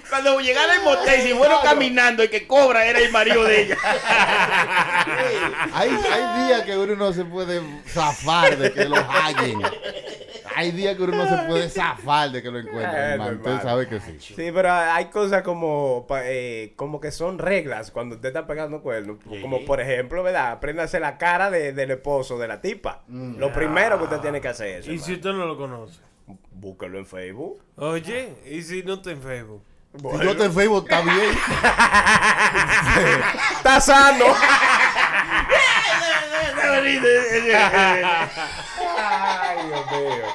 Cuando 0.10 0.40
llegara 0.40 0.76
el 0.76 0.82
motel, 0.84 1.22
si 1.22 1.34
fueron 1.34 1.58
caminando, 1.64 2.24
el 2.24 2.30
que 2.30 2.48
cobra 2.48 2.86
era 2.86 3.00
el 3.00 3.12
marido 3.12 3.44
de 3.44 3.62
ella. 3.64 3.78
hay, 5.74 5.90
hay 5.90 6.46
días 6.48 6.62
que 6.64 6.78
uno 6.78 6.96
no 6.96 7.14
se 7.14 7.26
puede 7.26 7.62
zafar 7.88 8.58
de 8.58 8.72
que 8.72 8.86
lo 8.86 8.96
hallen. 8.98 9.62
Hay 10.56 10.72
días 10.72 10.96
que 10.98 11.04
uno 11.04 11.18
no 11.18 11.28
se 11.30 11.44
puede 11.48 11.70
zafar 11.70 12.32
de 12.32 12.42
que 12.42 12.50
lo 12.50 12.58
encuentren, 12.60 12.96
hermano. 12.96 13.38
Usted 13.38 13.62
sabe 13.62 13.88
que 13.88 14.00
sí. 14.00 14.18
Sí, 14.20 14.52
pero 14.52 14.72
hay 14.72 15.06
cosas 15.06 15.44
como, 15.44 16.08
eh, 16.24 16.74
como 16.76 17.00
que 17.00 17.12
son 17.12 17.38
reglas 17.38 17.92
cuando 17.92 18.16
usted 18.16 18.30
está 18.30 18.48
pegando 18.48 18.82
cuernos. 18.82 19.18
Como 19.42 19.66
por 19.66 19.82
ejemplo, 19.82 20.24
¿verdad? 20.24 20.52
Apréndase 20.54 21.00
la 21.00 21.18
cara 21.20 21.52
de- 21.52 21.74
del 21.74 21.92
esposo 21.92 22.40
de 22.40 22.48
la 22.48 22.60
tipa. 22.60 23.04
Lo 23.08 23.54
primero 23.54 23.98
que 24.00 24.06
usted 24.06 24.18
tiene 24.18 24.42
que 24.42 24.48
hacer 24.48 24.80
es 24.80 24.88
¿Y 24.88 24.98
si 24.98 25.14
usted 25.14 25.32
no 25.32 25.46
lo 25.46 25.58
conoce? 25.58 26.00
búsquelo 26.52 26.98
en 26.98 27.06
Facebook. 27.06 27.62
Oye, 27.76 28.34
¿y 28.50 28.64
si 28.64 28.82
no 28.82 28.96
está 28.96 29.12
en 29.12 29.22
Facebook? 29.22 29.62
Si 30.02 30.24
yo 30.26 30.38
te 30.38 30.46
en 30.46 30.54
Facebook, 30.54 30.86
está 30.90 31.02
bien. 31.02 31.16
Está 33.58 33.80
sano. 33.82 34.26
Ay, 38.98 39.58
Dios 39.68 39.86
mío. 39.92 40.26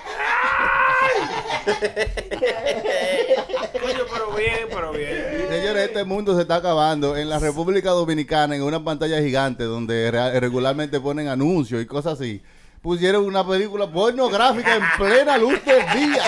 Coño, 3.80 4.04
pero 4.10 4.32
Este 5.92 6.04
mundo 6.04 6.34
se 6.34 6.42
está 6.42 6.56
acabando. 6.56 7.16
En 7.16 7.28
la 7.28 7.38
República 7.38 7.90
Dominicana, 7.90 8.56
en 8.56 8.62
una 8.62 8.82
pantalla 8.82 9.20
gigante 9.20 9.64
donde 9.64 10.10
re- 10.10 10.40
regularmente 10.40 11.00
ponen 11.00 11.28
anuncios 11.28 11.82
y 11.82 11.86
cosas 11.86 12.14
así, 12.14 12.42
pusieron 12.82 13.24
una 13.24 13.46
película 13.46 13.86
pornográfica 13.86 14.74
en 14.74 14.82
plena 14.98 15.38
luz 15.38 15.64
del 15.64 15.82
día. 15.94 16.22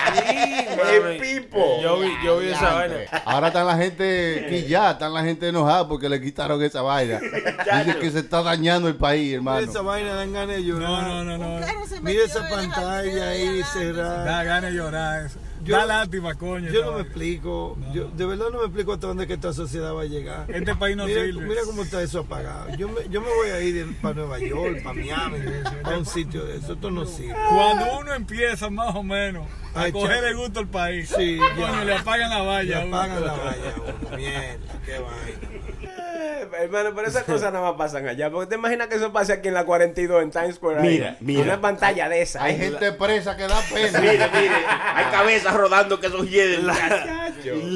El 0.88 1.18
pipo. 1.18 1.80
Yo 1.82 1.98
vi, 1.98 2.12
yo 2.24 2.38
vi 2.38 2.48
esa 2.48 2.74
vaina. 2.74 2.96
Ahora 3.24 3.48
están 3.48 3.66
la 3.66 3.76
gente 3.76 4.46
quillada, 4.48 4.92
están 4.92 5.12
la 5.12 5.24
gente 5.24 5.48
enojada 5.48 5.88
porque 5.88 6.08
le 6.08 6.20
quitaron 6.20 6.62
esa 6.62 6.82
vaina. 6.82 7.18
Dice 7.84 7.98
que 7.98 8.10
se 8.10 8.20
está 8.20 8.42
dañando 8.42 8.88
el 8.88 8.94
país, 8.94 9.34
hermano. 9.34 9.58
Esa 9.58 9.82
vaina 9.82 10.14
dan 10.14 10.32
ganas 10.32 10.56
de 10.56 10.64
llorar. 10.64 10.88
No, 10.88 11.24
no, 11.24 11.36
no, 11.36 11.38
no. 11.38 11.66
Mira 12.02 12.24
esa 12.24 12.48
pantalla 12.48 13.28
ahí 13.28 13.62
cerrada. 13.72 14.24
Da 14.24 14.44
ganas 14.44 14.70
de 14.70 14.76
llorar. 14.76 15.30
Yo- 15.64 15.76
da 15.76 15.86
lástima, 15.86 16.34
coño. 16.34 16.70
Yo 16.70 16.84
no 16.84 16.92
me 16.92 17.00
explico, 17.02 17.76
yo 17.92 18.08
de 18.08 18.26
verdad 18.26 18.46
no 18.52 18.58
me 18.58 18.64
explico 18.66 18.92
hasta 18.92 19.06
dónde 19.06 19.26
que 19.26 19.34
esta 19.34 19.52
sociedad 19.52 19.94
va 19.94 20.02
a 20.02 20.06
llegar. 20.06 20.44
Este 20.48 20.74
país 20.74 20.96
no 20.96 21.06
mira, 21.06 21.22
sirve. 21.22 21.46
mira 21.46 21.60
cómo 21.64 21.82
está 21.82 22.02
eso 22.02 22.20
apagado. 22.20 22.74
Yo 22.76 22.88
me, 22.88 23.08
yo 23.08 23.20
me 23.20 23.28
voy 23.28 23.48
a 23.50 23.60
ir 23.60 23.96
para 24.00 24.14
Nueva 24.14 24.38
York, 24.38 24.82
para 24.82 24.94
Miami, 24.94 25.38
a 25.82 25.90
un 25.98 26.06
sitio 26.06 26.44
de 26.44 26.56
eso. 26.58 26.74
Esto 26.74 26.90
no 26.90 27.04
sirve. 27.06 27.34
Cuando 27.48 27.98
uno 28.00 28.14
empieza 28.14 28.68
más 28.70 28.94
o 28.94 29.02
menos 29.02 29.46
a 29.74 29.82
Ay, 29.82 29.92
coger 29.92 30.18
chao. 30.18 30.26
el 30.28 30.36
gusto 30.36 30.60
al 30.60 30.68
país, 30.68 31.08
Sí, 31.08 31.38
coño, 31.56 31.66
ya. 31.74 31.84
le 31.84 31.94
apagan 31.96 32.30
la 32.30 32.42
valla. 32.42 32.84
Uno. 32.84 32.96
apagan 32.96 33.24
la 33.24 33.32
valla, 33.32 33.74
a 33.76 33.80
uno. 34.10 34.16
Mierda, 34.16 34.58
qué 34.84 34.92
vaina. 34.98 35.64
Eh, 35.82 36.48
Hermano, 36.62 36.90
pero 36.94 37.08
esas 37.08 37.24
cosas 37.24 37.52
nada 37.52 37.68
más 37.70 37.76
pasan 37.78 38.06
allá. 38.06 38.30
Porque 38.30 38.48
te 38.50 38.54
imaginas 38.54 38.86
que 38.88 38.94
eso 38.96 39.12
pase 39.12 39.32
aquí 39.32 39.48
en 39.48 39.54
la 39.54 39.64
42 39.64 40.22
en 40.22 40.30
Times 40.30 40.56
Square. 40.56 40.80
ahí? 40.80 40.88
Mira, 40.88 41.16
mira. 41.20 41.42
Una 41.42 41.60
pantalla 41.60 42.08
de 42.08 42.22
esa. 42.22 42.44
Hay 42.44 42.56
gente 42.56 42.92
presa 42.92 43.36
que 43.36 43.42
da 43.48 43.60
pena. 43.72 44.00
Mire, 44.00 44.12
mire, 44.32 44.54
hay 44.94 45.04
cabezas 45.10 45.53
rodando 45.54 46.00
que 46.00 46.08
son 46.08 46.26
hieden. 46.28 46.66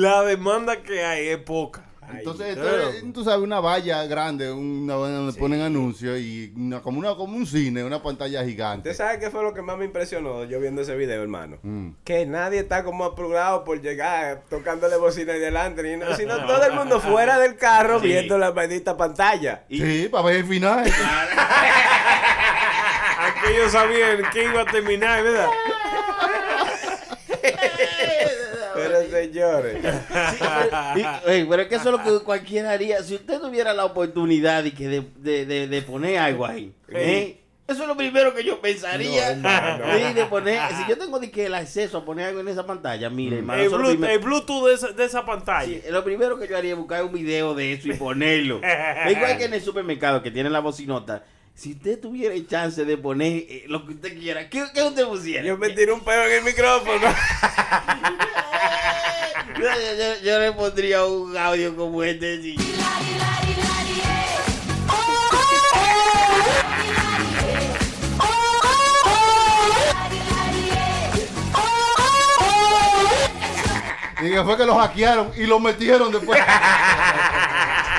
La 0.00 0.22
demanda 0.22 0.82
que 0.82 1.04
hay 1.04 1.28
es 1.28 1.38
poca. 1.38 1.84
Entonces, 2.10 2.54
claro. 2.56 2.88
esto 2.88 3.06
es, 3.06 3.12
tú 3.12 3.22
sabes, 3.22 3.40
una 3.44 3.60
valla 3.60 4.04
grande, 4.06 4.50
una 4.50 4.94
donde 4.94 5.38
ponen 5.38 5.60
anuncios 5.60 6.18
y 6.18 6.52
una- 6.56 6.80
como, 6.80 6.98
una, 7.00 7.14
como 7.14 7.36
un 7.36 7.46
cine, 7.46 7.84
una 7.84 8.02
pantalla 8.02 8.42
gigante. 8.44 8.88
¿Usted 8.88 9.04
sabe 9.04 9.18
qué 9.18 9.30
fue 9.30 9.42
lo 9.42 9.52
que 9.52 9.60
más 9.60 9.76
me 9.76 9.84
impresionó 9.84 10.44
yo 10.44 10.58
viendo 10.58 10.80
ese 10.80 10.96
video, 10.96 11.20
hermano? 11.22 11.58
Mm. 11.62 11.90
Que 12.04 12.24
nadie 12.24 12.60
está 12.60 12.82
como 12.82 13.04
apurado 13.04 13.62
por 13.62 13.82
llegar 13.82 14.42
tocándole 14.48 14.96
bocina 14.96 15.36
y 15.36 15.38
delante, 15.38 15.82
ni 15.82 16.02
sino 16.16 16.46
todo 16.46 16.64
el 16.64 16.72
mundo 16.72 16.98
fuera 16.98 17.38
del 17.38 17.56
carro 17.56 18.00
viendo 18.00 18.38
la 18.38 18.52
maldita 18.52 18.96
pantalla. 18.96 19.64
Sí, 19.68 20.08
para 20.10 20.24
ver 20.24 20.36
el 20.36 20.46
final. 20.46 20.90
Aquí 23.20 23.52
ellos 23.52 23.72
sabían 23.72 24.22
que 24.32 24.44
iba 24.44 24.62
a 24.62 24.64
terminar, 24.64 25.22
¿verdad? 25.22 25.48
Pero 29.32 29.72
señores, 29.72 29.78
Y- 30.96 31.44
pero 31.48 31.62
es 31.62 31.68
que 31.68 31.74
eso 31.76 31.90
es 31.94 31.96
lo 31.96 32.02
que 32.18 32.24
cualquiera 32.24 32.70
haría. 32.72 33.02
Si 33.02 33.14
usted 33.14 33.40
tuviera 33.40 33.72
la 33.74 33.84
oportunidad 33.84 34.64
y 34.64 34.70
que 34.72 34.88
de, 34.88 35.02
de, 35.16 35.46
de, 35.46 35.68
de 35.68 35.82
poner 35.82 36.18
algo 36.18 36.46
ahí, 36.46 36.72
¿eh? 36.88 37.40
eso 37.66 37.82
es 37.82 37.88
lo 37.88 37.96
primero 37.96 38.34
que 38.34 38.42
yo 38.44 38.60
pensaría. 38.60 39.34
No, 39.34 40.14
de 40.14 40.24
poner, 40.24 40.58
si 40.74 40.88
yo 40.88 40.96
tengo 40.96 41.18
de 41.18 41.30
que 41.30 41.46
el 41.46 41.54
acceso 41.54 41.98
a 41.98 42.04
poner 42.04 42.26
algo 42.28 42.40
en 42.40 42.48
esa 42.48 42.64
pantalla, 42.66 43.10
mire, 43.10 43.38
hermano, 43.38 43.60
El, 43.62 43.68
Bluetooth, 43.68 43.90
primero- 43.90 44.12
el 44.14 44.18
Bluetooth 44.20 44.66
de 44.68 44.74
esa, 44.74 44.88
de 44.88 45.04
esa 45.04 45.24
pantalla. 45.26 45.66
Sí, 45.66 45.82
lo 45.90 46.02
primero 46.02 46.38
que 46.38 46.48
yo 46.48 46.56
haría 46.56 46.72
es 46.72 46.78
buscar 46.78 47.04
un 47.04 47.12
video 47.12 47.54
de 47.54 47.74
eso 47.74 47.88
y 47.88 47.92
ponerlo. 47.94 48.60
Es 49.06 49.12
igual 49.16 49.36
que 49.36 49.44
en 49.44 49.54
el 49.54 49.60
supermercado 49.62 50.22
que 50.22 50.30
tiene 50.30 50.48
la 50.50 50.60
bocinota. 50.60 51.24
Si 51.54 51.72
usted 51.72 51.98
tuviera 52.00 52.34
el 52.34 52.46
chance 52.46 52.84
de 52.84 52.96
poner 52.96 53.32
eh, 53.48 53.64
lo 53.66 53.84
que 53.84 53.92
usted 53.94 54.16
quiera, 54.16 54.48
¿qué, 54.48 54.64
qué 54.72 54.80
usted 54.80 55.04
pusiera? 55.06 55.44
yo 55.44 55.58
me 55.58 55.70
tiré 55.70 55.90
un 55.90 56.00
peo 56.04 56.24
en 56.24 56.32
el 56.38 56.44
micrófono. 56.44 57.00
Yo, 60.22 60.38
le 60.38 60.52
pondría 60.52 61.04
un 61.04 61.36
audio 61.36 61.74
como 61.74 62.02
este. 62.02 62.40
sí. 62.40 62.56
Y 74.20 74.30
que 74.30 74.42
fue 74.42 74.56
que 74.56 74.66
lo 74.66 74.74
hackearon 74.74 75.30
y 75.36 75.46
lo 75.46 75.60
metieron 75.60 76.10
después. 76.10 76.40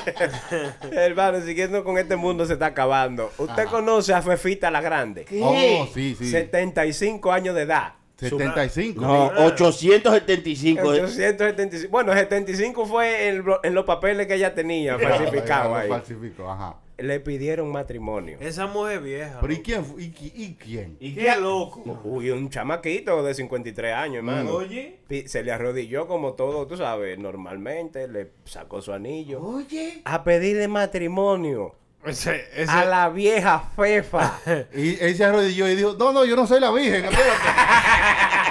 Hermano, 0.92 1.40
siguiendo 1.40 1.84
con 1.84 1.98
este 1.98 2.16
mundo 2.16 2.46
se 2.46 2.54
está 2.54 2.66
acabando. 2.66 3.30
¿Usted 3.38 3.66
conoce 3.66 4.12
a 4.14 4.22
Fefita 4.22 4.70
la 4.70 4.80
Grande? 4.80 5.26
Oh, 5.42 5.86
sí, 5.92 6.14
sí. 6.18 6.30
75 6.30 7.32
años 7.32 7.54
de 7.54 7.62
edad. 7.62 7.94
75. 8.16 9.00
No, 9.00 9.26
875. 9.46 10.82
875. 10.86 11.90
Bueno, 11.90 12.12
75 12.12 12.86
fue 12.86 13.28
en, 13.28 13.44
en 13.62 13.74
los 13.74 13.84
papeles 13.84 14.26
que 14.26 14.34
ella 14.34 14.54
tenía 14.54 14.98
falsificado 14.98 15.74
ahí. 15.74 15.88
falsificó, 15.88 16.50
ajá. 16.50 16.76
Le 17.02 17.18
pidieron 17.20 17.70
matrimonio. 17.72 18.38
Esa 18.40 18.66
mujer 18.66 19.00
vieja. 19.00 19.38
Pero 19.40 19.52
¿y 19.52 19.60
quién? 19.60 19.84
¿Y, 19.98 20.04
y 20.44 20.54
quién? 20.54 20.96
Qué 20.98 21.34
loco. 21.40 21.82
Uy, 22.04 22.30
un 22.30 22.48
chamaquito 22.48 23.22
de 23.24 23.34
53 23.34 23.92
años, 23.94 24.16
hermano. 24.18 24.52
Oye. 24.52 25.00
Se 25.26 25.42
le 25.42 25.50
arrodilló 25.52 26.06
como 26.06 26.34
todo, 26.34 26.66
tú 26.66 26.76
sabes, 26.76 27.18
normalmente, 27.18 28.06
le 28.08 28.30
sacó 28.44 28.80
su 28.80 28.92
anillo. 28.92 29.40
Oye. 29.42 30.00
A 30.04 30.22
pedirle 30.22 30.68
matrimonio 30.68 31.74
Ese, 32.04 32.44
ese- 32.54 32.70
a 32.70 32.84
la 32.84 33.08
vieja 33.08 33.58
Fefa. 33.76 34.38
Y 34.74 34.98
él 35.02 35.16
se 35.16 35.24
arrodilló 35.24 35.68
y 35.68 35.74
dijo, 35.74 35.94
no, 35.98 36.12
no, 36.12 36.24
yo 36.24 36.36
no 36.36 36.46
soy 36.46 36.60
la 36.60 36.70
virgen, 36.70 37.04
espérate. 37.04 37.22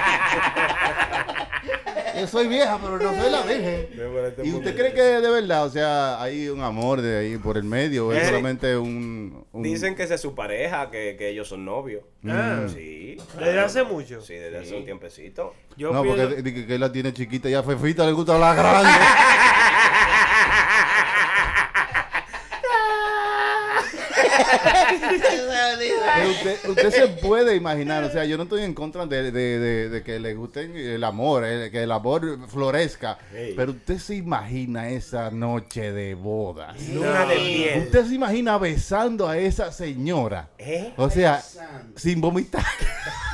yo 2.22 2.28
soy 2.28 2.46
vieja, 2.48 2.78
pero 2.80 2.98
no 2.98 3.20
soy 3.20 3.30
la 3.30 3.42
virgen. 3.46 3.88
¿Y 4.44 4.52
usted 4.52 4.76
cree 4.76 4.92
que 4.94 5.02
de 5.02 5.28
verdad, 5.30 5.64
o 5.66 5.70
sea, 5.70 6.22
hay 6.22 6.48
un 6.48 6.62
amor 6.62 7.00
de 7.02 7.18
ahí 7.18 7.36
por 7.38 7.56
el 7.56 7.64
medio? 7.64 8.06
¿O 8.08 8.12
es 8.12 8.22
Eh. 8.22 8.26
solamente 8.26 8.76
un, 8.76 9.44
un- 9.52 9.62
Dicen 9.62 9.94
que 9.94 10.04
esa 10.04 10.14
es 10.14 10.20
su 10.20 10.34
pareja, 10.34 10.90
que, 10.90 11.16
que 11.18 11.28
ellos 11.30 11.48
son 11.48 11.64
novios. 11.64 12.02
Ah. 12.26 12.66
Sí. 12.72 13.16
Desde 13.38 13.60
hace 13.60 13.82
mucho. 13.82 14.20
Sí, 14.20 14.34
desde 14.34 14.58
hace 14.58 14.76
un 14.76 14.84
tiempecito. 14.84 15.54
Yo 15.76 15.92
No, 15.92 16.02
pienso- 16.02 16.28
porque 16.36 16.66
que, 16.66 16.74
él 16.74 16.80
la 16.80 16.92
tiene 16.92 17.12
chiquita 17.12 17.48
y 17.50 17.54
a 17.54 17.62
Fefita 17.62 18.06
le 18.06 18.12
gusta 18.12 18.38
la 18.38 18.54
grande. 18.54 18.88
Pero 26.14 26.30
usted, 26.72 26.90
se 26.90 27.08
puede 27.08 27.56
imaginar, 27.56 28.04
o 28.04 28.10
sea, 28.10 28.24
yo 28.24 28.36
no 28.36 28.42
estoy 28.44 28.62
en 28.62 28.74
contra 28.74 29.06
de, 29.06 29.30
de- 29.30 29.58
de- 29.58 29.88
de 29.88 30.02
que 30.02 30.18
le 30.20 30.34
guste 30.34 30.94
el 30.94 31.04
amor, 31.04 31.44
eh, 31.46 31.70
que 31.70 31.82
el 31.82 31.92
amor 31.92 32.38
florezca, 32.48 33.18
pero 33.56 33.72
usted 33.72 33.98
se 33.98 34.16
imagina 34.16 34.88
esa 34.90 35.30
noche 35.30 35.92
de 35.92 36.14
bodas. 36.14 36.76
Luna 36.88 37.26
de 37.26 37.36
miel. 37.36 37.82
Usted 37.84 38.06
se 38.06 38.14
imagina 38.14 38.58
besando 38.58 39.28
a 39.28 39.38
esa 39.38 39.72
señora. 39.72 40.48
¿Eh? 40.58 40.92
O 40.96 41.08
sea, 41.10 41.42
sin 41.96 42.20
vomitar. 42.20 42.64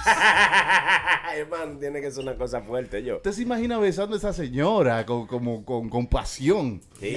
Hermano, 1.37 1.79
tiene 1.79 2.01
que 2.01 2.11
ser 2.11 2.25
una 2.25 2.35
cosa 2.37 2.61
fuerte, 2.63 3.03
yo. 3.05 3.17
Usted 3.17 3.33
se 3.33 3.43
imagina 3.43 3.79
besando 3.79 4.15
a 4.17 4.19
esa 4.19 4.33
señora 4.33 5.05
con, 5.07 5.27
como, 5.27 5.65
con, 5.65 5.89
con 5.89 6.07
pasión. 6.07 6.81
Sí, 6.99 7.17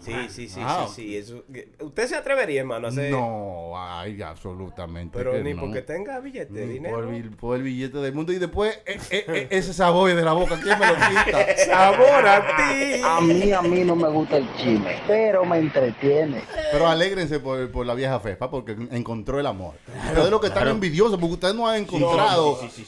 sí, 0.00 0.12
sí, 0.28 0.48
sí, 0.48 0.60
Wow. 0.60 0.88
sí, 0.88 0.94
sí, 0.94 1.16
eso- 1.16 1.44
¿Usted 1.80 2.06
se 2.08 2.16
atrevería, 2.16 2.60
hermano, 2.60 2.88
a 2.88 2.90
hacer? 2.90 3.10
No, 3.12 3.72
ay, 3.76 4.20
absolutamente. 4.20 5.16
Pero 5.16 5.32
que 5.32 5.42
ni 5.42 5.54
no. 5.54 5.60
porque 5.62 5.80
tenga 5.82 6.18
billete, 6.20 6.52
Ni 6.66 6.72
dinero. 6.74 6.96
por, 6.96 7.14
el, 7.14 7.30
por 7.30 7.56
el 7.56 7.62
billete 7.62 7.98
del 7.98 8.12
mundo. 8.12 8.32
Y 8.32 8.38
después, 8.38 8.78
eh, 8.84 8.98
eh, 9.10 9.24
eh, 9.28 9.46
ese 9.50 9.72
sabor 9.72 10.12
de 10.14 10.22
la 10.22 10.32
boca, 10.32 10.58
¿quién 10.62 10.78
me 10.78 10.86
lo 10.86 10.94
quita? 10.94 11.56
Sabor 11.66 12.26
a 12.26 12.40
ti. 12.56 13.00
A 13.04 13.20
mí, 13.20 13.52
a 13.52 13.62
mí 13.62 13.84
no 13.84 13.94
me 13.96 14.08
gusta 14.08 14.36
el 14.38 14.48
chisme, 14.56 14.96
pero 15.06 15.44
me 15.44 15.58
entretiene. 15.58 16.42
Pero 16.72 16.88
alégrense 16.88 17.38
por, 17.40 17.70
por 17.70 17.86
la 17.86 17.94
vieja 17.94 18.18
Fefa 18.20 18.50
porque 18.50 18.76
encontró 18.90 19.38
el 19.40 19.46
amor. 19.46 19.74
ustedes 20.08 20.30
lo 20.30 20.40
que 20.40 20.48
están 20.48 20.68
envidiosos 20.68 21.18
porque 21.18 21.34
ustedes 21.34 21.54
no 21.54 21.68
han 21.68 21.82
encontrado. 21.82 22.31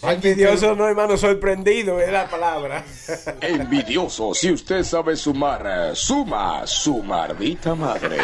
Envidioso 0.02 0.74
no, 0.74 0.86
hermano, 0.88 1.16
sorprendido 1.16 2.00
es 2.00 2.10
la 2.12 2.28
palabra. 2.28 2.84
Envidioso, 3.40 4.34
si 4.34 4.52
usted 4.52 4.82
sabe 4.84 5.16
sumar, 5.16 5.94
suma 5.94 6.66
su 6.66 7.02
maldita 7.02 7.74
madre. 7.74 8.18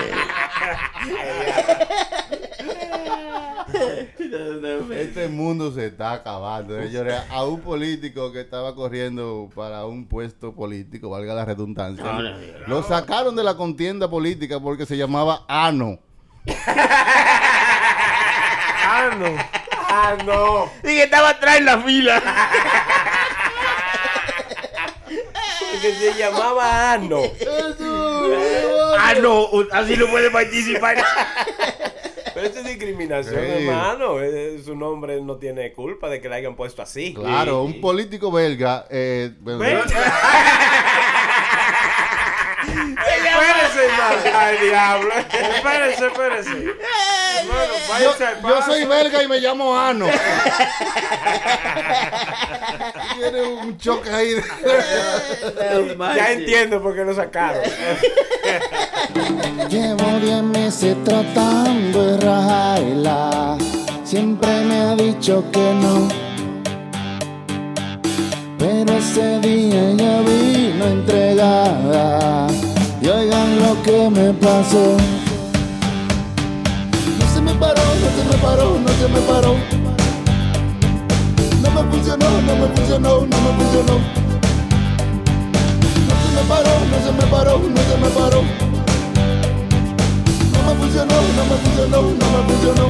Este 4.93 5.29
mundo 5.29 5.73
se 5.73 5.87
está 5.87 6.13
acabando. 6.13 6.81
señores. 6.83 7.15
A 7.31 7.45
un 7.45 7.61
político 7.61 8.33
que 8.33 8.41
estaba 8.41 8.75
corriendo 8.75 9.49
para 9.55 9.85
un 9.87 10.07
puesto 10.07 10.55
político, 10.55 11.11
valga 11.11 11.35
la 11.35 11.45
redundancia, 11.45 12.05
No, 12.05 12.23
no, 12.23 12.31
no. 12.31 12.37
lo 12.67 12.83
sacaron 12.83 13.35
de 13.37 13.45
la 13.45 13.55
contienda 13.57 14.09
política 14.11 14.61
porque 14.61 14.87
se 14.87 14.97
llamaba 14.97 15.45
Ano. 15.49 15.99
Ah, 18.93 19.11
no. 19.17 19.27
Ah, 19.91 20.17
no. 20.25 20.71
Y 20.83 20.95
que 20.95 21.03
estaba 21.05 21.31
atrás 21.31 21.57
en 21.59 21.65
la 21.67 21.79
fila. 21.81 22.23
Que 25.81 25.95
se 25.95 26.13
llamaba 26.13 26.93
Ano. 26.93 27.23
ah, 28.99 29.15
no, 29.19 29.49
así 29.73 29.97
no 29.97 30.09
puede 30.09 30.31
participar. 30.31 31.03
Pero 32.35 32.47
eso 32.47 32.59
es 32.59 32.65
discriminación, 32.67 33.43
hermano. 33.43 34.17
Su 34.63 34.77
nombre 34.77 35.19
no 35.23 35.37
tiene 35.37 35.73
culpa 35.73 36.11
de 36.11 36.21
que 36.21 36.29
le 36.29 36.35
hayan 36.37 36.55
puesto 36.55 36.83
así. 36.83 37.15
Claro, 37.15 37.63
un 37.63 37.81
político 37.81 38.31
belga. 38.31 38.85
Eh, 38.91 39.31
bueno, 39.41 39.65
Espérese, 43.01 43.85
hermano. 43.87 44.39
Ay, 44.39 44.57
diablo. 44.63 45.11
Espérese, 45.15 46.07
espérese. 46.07 46.75
Hermano, 47.39 47.73
yo, 48.49 48.63
soy 48.65 48.85
belga 48.85 49.23
y 49.23 49.29
me 49.29 49.39
llamo 49.41 49.79
Ano. 49.79 50.07
Tiene 53.19 53.43
un 53.43 53.77
choque 53.79 54.11
ahí. 54.11 54.35
de- 54.35 54.45
Ya 56.17 56.33
entiendo 56.33 56.83
por 56.83 56.95
qué 56.95 57.05
lo 57.05 57.15
sacaron. 57.15 57.63
Llevo 59.69 60.19
diez 60.21 60.43
meses 60.43 60.97
tratando 61.05 62.07
de 62.07 62.17
rajarla. 62.19 63.57
Siempre 64.05 64.49
me 64.65 64.81
ha 64.81 64.95
dicho 64.97 65.45
que 65.53 65.73
no. 65.75 66.09
Pero 68.59 68.93
ese 68.99 69.39
día 69.41 69.91
ella 69.91 70.21
vino 70.21 70.85
entregada. 70.87 72.47
Y 73.01 73.09
oigan 73.09 73.61
lo 73.63 73.83
que 73.83 74.11
me 74.11 74.33
pasó. 74.35 74.97
Se 79.01 79.09
me 79.09 79.21
paró. 79.21 79.57
No 81.63 81.71
me 81.71 81.91
funcionó, 81.91 82.29
no 82.43 82.55
me 82.55 82.67
funcionó, 82.77 83.21
no 83.21 83.37
me 83.45 83.51
funcionó. 83.59 83.97
No 86.07 86.15
se 86.23 86.31
me 86.37 86.43
paró, 86.51 86.75
no 86.91 86.97
se 87.07 87.13
me 87.13 87.27
paró, 87.33 87.59
no 87.59 87.81
se 87.89 87.97
me 87.97 88.11
paró. 88.11 88.43
No 90.53 90.59
me 90.67 90.73
funcionó, 90.81 91.15
no 91.37 91.43
me 91.51 91.57
funcionó, 91.63 92.03
no 92.21 92.27
me 92.35 92.41
funcionó. 92.49 92.87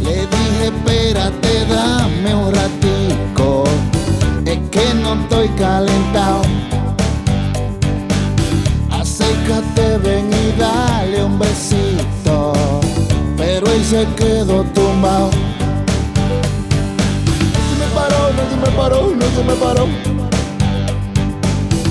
Le 0.00 0.26
dije, 0.26 0.64
espérate, 0.64 1.66
dame 1.66 2.34
un 2.34 2.52
ratico. 2.52 3.62
Es 4.44 4.58
que 4.72 4.94
no 4.94 5.14
estoy 5.22 5.48
calentado. 5.50 6.42
Acércate, 8.90 9.98
ven 9.98 10.30
y 10.32 10.58
dale 10.58 11.22
un 11.22 11.38
besito. 11.38 12.87
Pero 13.38 13.66
él 13.68 13.84
se 13.84 14.04
quedó 14.16 14.64
tumbado. 14.74 15.30
No 17.54 17.60
se 17.70 17.74
me 17.78 17.86
paró, 17.94 18.32
no 18.36 18.42
se 18.50 18.56
me 18.56 18.70
paró, 18.76 19.00
no 19.14 19.26
se 19.26 19.44
me 19.44 19.54
paró. 19.54 19.86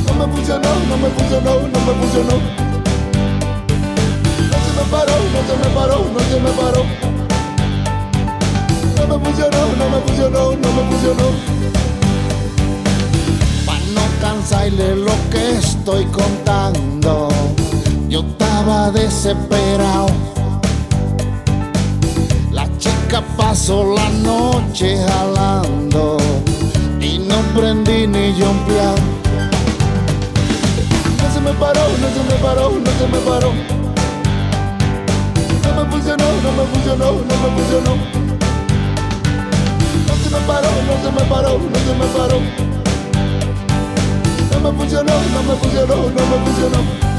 No 0.06 0.14
me 0.14 0.34
funcionó, 0.34 0.70
no 0.90 0.98
me 0.98 1.10
funcionó, 1.10 1.54
no 1.62 1.80
me 1.80 1.94
funcionó. 2.00 2.36
No 4.52 4.58
se 4.66 4.72
me 4.76 4.84
paró, 4.92 5.16
no 5.34 5.40
se 5.48 5.56
me 5.58 5.70
paró, 5.74 5.98
no 6.14 6.20
se 6.20 6.38
me 6.42 6.52
paró. 6.52 6.84
No 8.98 9.04
me 9.08 9.26
funcionó, 9.26 9.62
no 9.78 9.90
me 9.90 10.00
funcionó, 10.02 10.52
no 10.52 10.70
me 10.74 10.82
funcionó. 10.92 11.28
Para 13.66 13.86
no 13.96 14.02
cansarle 14.20 14.96
lo 14.98 15.16
que 15.32 15.58
estoy 15.60 16.06
contando, 16.08 17.30
yo 18.10 18.20
estaba 18.20 18.92
desesperado. 18.92 20.08
Chica 22.88 23.22
pasó 23.36 23.94
la 23.96 24.10
noche 24.10 24.98
jalando 25.08 26.18
y 27.02 27.20
no 27.20 27.36
prendí 27.54 28.08
ni 28.08 28.32
jumpeado. 28.32 28.96
No 31.22 31.34
se 31.34 31.40
me 31.42 31.52
paró, 31.54 31.82
no 32.02 32.08
se 32.16 32.24
me 32.30 32.36
paró, 32.42 32.72
no 32.72 32.92
se 32.92 33.08
me 33.08 33.18
paró. 33.30 33.52
No 35.64 35.84
me 35.84 35.92
funcionó, 35.92 36.26
no 36.44 36.52
me 36.54 36.64
funcionó, 36.72 37.12
no 37.12 37.36
me 37.44 37.50
funcionó. 37.56 37.96
No 40.08 40.16
se 40.24 40.30
me 40.30 40.40
paró, 40.48 40.70
no 40.88 40.94
se 41.04 41.12
me 41.12 41.30
paró, 41.30 41.60
no 41.60 41.78
se 41.78 41.94
me 42.00 42.06
paró. 42.18 42.40
No 44.52 44.72
me 44.72 44.78
funcionó, 44.78 45.14
no 45.34 45.44
me 45.44 45.60
funcionó, 45.60 45.96
no 45.96 46.26
me 46.26 46.46
funcionó. 46.46 47.17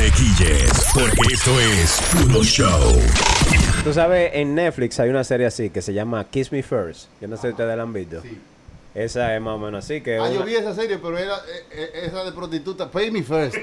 Te 0.00 0.10
quilles, 0.12 0.70
porque 0.94 1.34
esto 1.34 1.60
es 1.60 2.00
puro 2.12 2.42
show. 2.42 2.98
Tú 3.84 3.92
sabes, 3.92 4.30
en 4.32 4.54
Netflix 4.54 4.98
hay 4.98 5.10
una 5.10 5.24
serie 5.24 5.46
así 5.46 5.68
que 5.68 5.82
se 5.82 5.92
llama 5.92 6.24
Kiss 6.24 6.50
Me 6.52 6.62
First. 6.62 7.08
Yo 7.20 7.28
no 7.28 7.36
sé 7.36 7.42
si 7.42 7.48
ustedes 7.48 7.76
la 7.76 7.82
han 7.82 7.92
visto. 7.92 8.22
Esa 8.94 9.34
es 9.34 9.42
más 9.42 9.56
o 9.56 9.58
menos 9.58 9.84
así. 9.84 10.00
Que 10.00 10.16
Ah, 10.16 10.30
yo 10.30 10.42
vi 10.42 10.54
esa 10.54 10.74
serie, 10.74 10.96
pero 10.96 11.18
era 11.18 11.34
eh, 11.36 11.66
eh, 11.72 11.90
esa 12.06 12.24
de 12.24 12.32
prostituta. 12.32 12.90
Pay 12.90 13.10
me 13.10 13.22
first. 13.22 13.56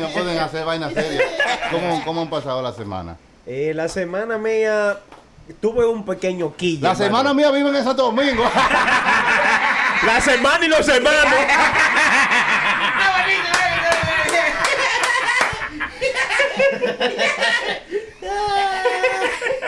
No 0.00 0.08
pueden 0.08 0.38
hacer 0.38 0.64
vainas 0.64 0.94
serias. 0.94 1.24
¿Cómo, 1.70 2.02
¿Cómo 2.04 2.22
han 2.22 2.30
pasado 2.30 2.62
la 2.62 2.72
semana? 2.72 3.16
Eh, 3.46 3.72
la 3.74 3.88
semana 3.88 4.38
mía 4.38 4.96
tuve 5.60 5.86
un 5.86 6.04
pequeño 6.04 6.54
quillo. 6.56 6.88
La 6.88 6.94
semana 6.94 7.34
mía 7.34 7.50
vive 7.50 7.76
en 7.76 7.84
Santo 7.84 8.04
Domingo. 8.04 8.44
La 10.06 10.20
semana 10.20 10.64
y 10.64 10.68
los 10.68 10.88
hermanos. 10.88 11.34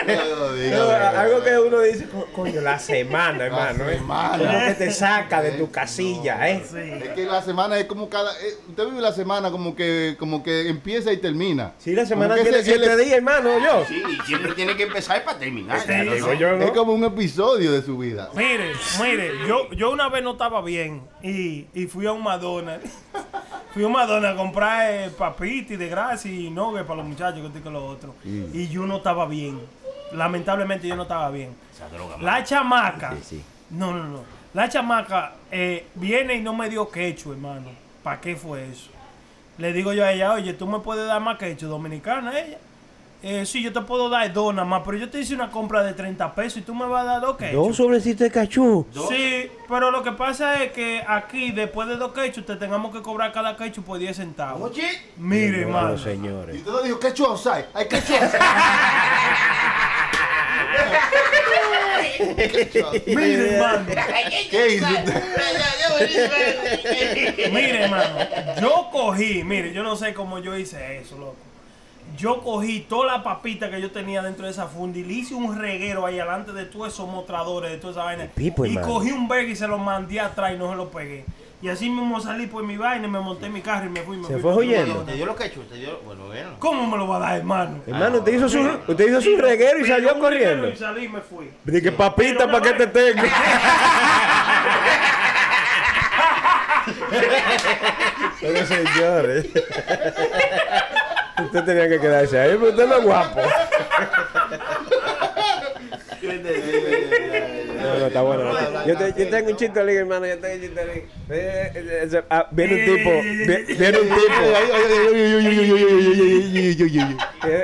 No, 0.05 0.89
algo 0.89 1.43
que 1.43 1.57
uno 1.59 1.79
dice, 1.81 2.05
co- 2.09 2.27
coño, 2.33 2.61
la 2.61 2.77
semana, 2.79 3.45
hermano. 3.45 3.89
¿eh? 3.89 3.95
semana. 3.97 4.37
Como 4.37 4.59
que 4.67 4.73
te 4.75 4.91
saca 4.91 5.41
de 5.41 5.51
tu 5.53 5.69
casilla, 5.71 6.49
¿eh? 6.49 6.63
Es 7.03 7.09
que 7.09 7.25
la 7.25 7.41
semana 7.41 7.77
es 7.77 7.85
como 7.85 8.09
cada. 8.09 8.31
eh, 8.41 8.53
usted 8.69 8.85
vive 8.85 9.01
la 9.01 9.11
semana 9.13 9.51
como 9.51 9.75
que 9.75 10.15
como 10.19 10.43
que 10.43 10.69
empieza 10.69 11.11
y 11.11 11.17
termina. 11.17 11.73
Sí, 11.79 11.93
la 11.93 12.05
semana 12.05 12.35
tiene 12.35 12.63
siete 12.63 12.85
el- 12.91 12.97
días, 12.99 13.13
hermano, 13.17 13.57
yo. 13.59 13.85
Sí, 13.87 14.01
y 14.07 14.21
siempre 14.25 14.53
tiene 14.53 14.75
que 14.75 14.83
empezar 14.83 15.23
para 15.23 15.39
terminar. 15.39 15.85
Digo 15.87 16.33
yo, 16.33 16.55
¿no? 16.55 16.63
Es 16.65 16.71
como 16.71 16.93
un 16.93 17.03
episodio 17.03 17.71
de 17.71 17.81
su 17.81 17.97
vida. 17.97 18.29
Mire, 18.35 18.71
mire, 19.01 19.31
yo, 19.47 19.71
yo 19.71 19.91
una 19.91 20.09
vez 20.09 20.23
no 20.23 20.31
estaba 20.33 20.61
bien 20.61 21.03
y, 21.23 21.67
y 21.73 21.87
fui 21.87 22.05
a 22.07 22.11
un 22.11 22.23
McDonald's. 22.23 22.89
Fui 23.75 23.83
a 23.83 23.89
McDonald's 23.89 24.39
a 24.39 24.41
comprar 24.41 24.89
eh, 24.89 25.09
papitas 25.09 25.77
de 25.77 25.89
grasa 25.89 26.29
y 26.29 26.49
nuggets 26.49 26.85
para 26.87 26.95
los 26.95 27.05
muchachos, 27.05 27.41
que 27.41 27.47
esto 27.47 27.59
y 27.59 27.61
que 27.61 27.69
lo 27.69 27.85
otro. 27.85 28.15
Y 28.23 28.69
yo 28.69 28.87
no 28.87 28.95
estaba 28.95 29.25
bien. 29.25 29.59
Lamentablemente 30.13 30.87
yo 30.87 30.95
no 30.95 31.01
estaba 31.01 31.29
bien. 31.29 31.53
La 32.21 32.41
chamaca. 32.41 33.13
No, 33.71 33.93
no, 33.93 34.05
no. 34.05 34.19
La 34.53 34.69
chamaca 34.69 35.33
eh, 35.51 35.87
viene 35.95 36.35
y 36.35 36.41
no 36.41 36.53
me 36.53 36.69
dio 36.69 36.89
quechu, 36.89 37.33
hermano. 37.33 37.67
¿Para 38.01 38.21
qué 38.21 38.37
fue 38.37 38.65
eso? 38.69 38.91
Le 39.57 39.73
digo 39.73 39.91
yo 39.91 40.05
a 40.05 40.13
ella, 40.13 40.31
oye, 40.31 40.53
tú 40.53 40.67
me 40.67 40.79
puedes 40.79 41.05
dar 41.05 41.19
más 41.19 41.37
quechu, 41.37 41.67
dominicana 41.67 42.39
ella. 42.39 42.59
Eh, 43.23 43.45
sí, 43.45 43.63
yo 43.63 43.73
te 43.73 43.81
puedo 43.81 44.07
dar 44.09 44.31
dos 44.31 44.53
nada 44.53 44.67
más, 44.67 44.83
pero 44.85 44.97
yo 44.97 45.09
te 45.09 45.19
hice 45.19 45.33
una 45.33 45.49
compra 45.49 45.81
de 45.83 45.93
30 45.93 46.35
pesos 46.35 46.59
y 46.59 46.61
tú 46.61 46.75
me 46.75 46.85
vas 46.85 47.01
a 47.01 47.05
dar 47.05 47.21
dos 47.21 47.37
quechus. 47.37 47.53
Dos 47.55 47.75
sobrecitos 47.75 48.19
de 48.19 48.31
cachú. 48.31 48.85
Sí, 49.09 49.49
pero 49.67 49.89
lo 49.89 50.03
que 50.03 50.11
pasa 50.11 50.63
es 50.63 50.71
que 50.71 51.03
aquí, 51.07 51.51
después 51.51 51.87
de 51.87 51.95
dos 51.95 52.13
quechus, 52.13 52.45
te 52.45 52.55
tengamos 52.55 52.93
que 52.93 53.01
cobrar 53.01 53.31
cada 53.31 53.57
quechu 53.57 53.81
por 53.81 53.97
10 53.97 54.15
centavos. 54.15 54.71
Mire, 55.17 55.61
hermano. 55.61 55.87
Bueno, 55.87 56.03
señores. 56.03 56.55
Y 56.55 56.59
todo 56.59 56.83
dijo, 56.83 56.99
¿qué 56.99 57.13
outside? 57.23 57.65
Hay 57.73 57.87
que 57.87 58.01
Mire, 63.07 63.55
hermano. 63.55 63.85
¿Qué 64.49 64.75
hizo 64.75 64.87
Mire, 67.51 67.83
hermano. 67.83 68.17
Yo 68.61 68.89
cogí, 68.91 69.43
mire, 69.43 69.73
yo 69.73 69.83
no 69.83 69.95
sé 69.95 70.13
cómo 70.13 70.39
yo 70.39 70.55
hice 70.57 70.99
eso, 70.99 71.17
loco. 71.17 71.35
Yo 72.17 72.41
cogí 72.41 72.81
toda 72.81 73.17
la 73.17 73.23
papita 73.23 73.69
que 73.69 73.81
yo 73.81 73.91
tenía 73.91 74.21
dentro 74.21 74.45
de 74.45 74.51
esa 74.51 74.67
funda 74.67 74.99
y 74.99 75.03
le 75.03 75.13
hice 75.13 75.35
un 75.35 75.59
reguero 75.59 76.05
ahí 76.05 76.15
delante 76.15 76.53
de 76.53 76.65
todos 76.65 76.93
esos 76.93 77.07
mostradores, 77.07 77.71
de 77.71 77.77
toda 77.77 77.91
esa 77.91 78.03
vaina. 78.03 78.29
y 78.37 78.77
cogí 78.77 79.11
un 79.11 79.27
bag 79.27 79.47
y 79.49 79.55
se 79.55 79.67
lo 79.67 79.77
mandé 79.77 80.19
atrás 80.19 80.53
y 80.53 80.57
no 80.57 80.69
se 80.69 80.75
lo 80.75 80.89
pegué. 80.89 81.25
Y 81.61 81.69
así 81.69 81.89
mismo 81.89 82.19
salí 82.19 82.47
por 82.47 82.63
mi 82.63 82.77
vaina 82.77 83.07
y 83.07 83.09
me 83.09 83.19
monté 83.19 83.47
en 83.47 83.53
mi 83.53 83.61
carro 83.61 83.87
y 83.87 83.89
me 83.89 84.01
fui. 84.01 84.17
Me 84.17 84.27
Se 84.27 84.33
fui 84.33 84.41
fue 84.41 84.55
huyendo. 84.57 85.03
Te 85.03 85.13
dio 85.13 85.25
lo 85.25 85.35
que 85.35 85.45
hecho, 85.45 85.61
te 85.61 85.75
dio. 85.77 85.99
Bueno, 86.05 86.27
bueno. 86.27 86.49
¿Cómo 86.59 86.85
me 86.85 86.97
lo 86.97 87.07
va 87.07 87.17
a 87.17 87.19
dar, 87.19 87.37
hermano? 87.37 87.81
Hermano, 87.87 88.19
usted 88.19 88.33
hizo 88.33 88.47
su, 88.49 88.59
usted 88.87 89.07
hizo 89.07 89.21
su 89.21 89.35
reguero 89.37 89.79
y 89.79 89.85
salió 89.85 90.19
corriendo. 90.19 90.69
Y 90.69 90.75
salí 90.75 91.05
y 91.05 91.09
me 91.09 91.21
fui. 91.21 91.49
Dije, 91.63 91.91
papita, 91.91 92.45
¿para 92.51 92.61
qué 92.61 92.73
te 92.73 92.87
tengo? 92.87 93.23
Pero 98.41 98.65
señores. 98.67 99.47
Usted 101.43 101.63
tenía 101.65 101.89
que 101.89 101.99
quedarse 101.99 102.39
ahí, 102.39 102.51
pero 102.57 102.69
usted 102.71 102.87
no 102.87 102.97
es 102.97 103.03
guapo. 103.03 103.41
No, 107.77 107.89
bueno, 107.91 108.07
está 108.07 108.21
bueno. 108.21 108.51
Yo, 108.85 108.97
te- 108.97 109.13
yo 109.23 109.29
tengo 109.29 109.49
un 109.51 109.57
chiste 109.57 109.83
liga, 109.85 109.99
hermano. 109.99 110.25
Yo 110.25 110.37
tengo 110.39 110.55
un 110.55 110.61
chiste 110.61 110.85
liga. 110.85 110.95
Eh, 111.29 111.71
eh, 111.75 112.09
eh, 112.11 112.21
ah, 112.29 112.47
Viene 112.51 112.73
un 112.75 112.85
tipo. 112.95 113.11
vi- 113.11 113.75
Viene 113.75 113.99
un 113.99 114.07
tipo. 114.09 114.33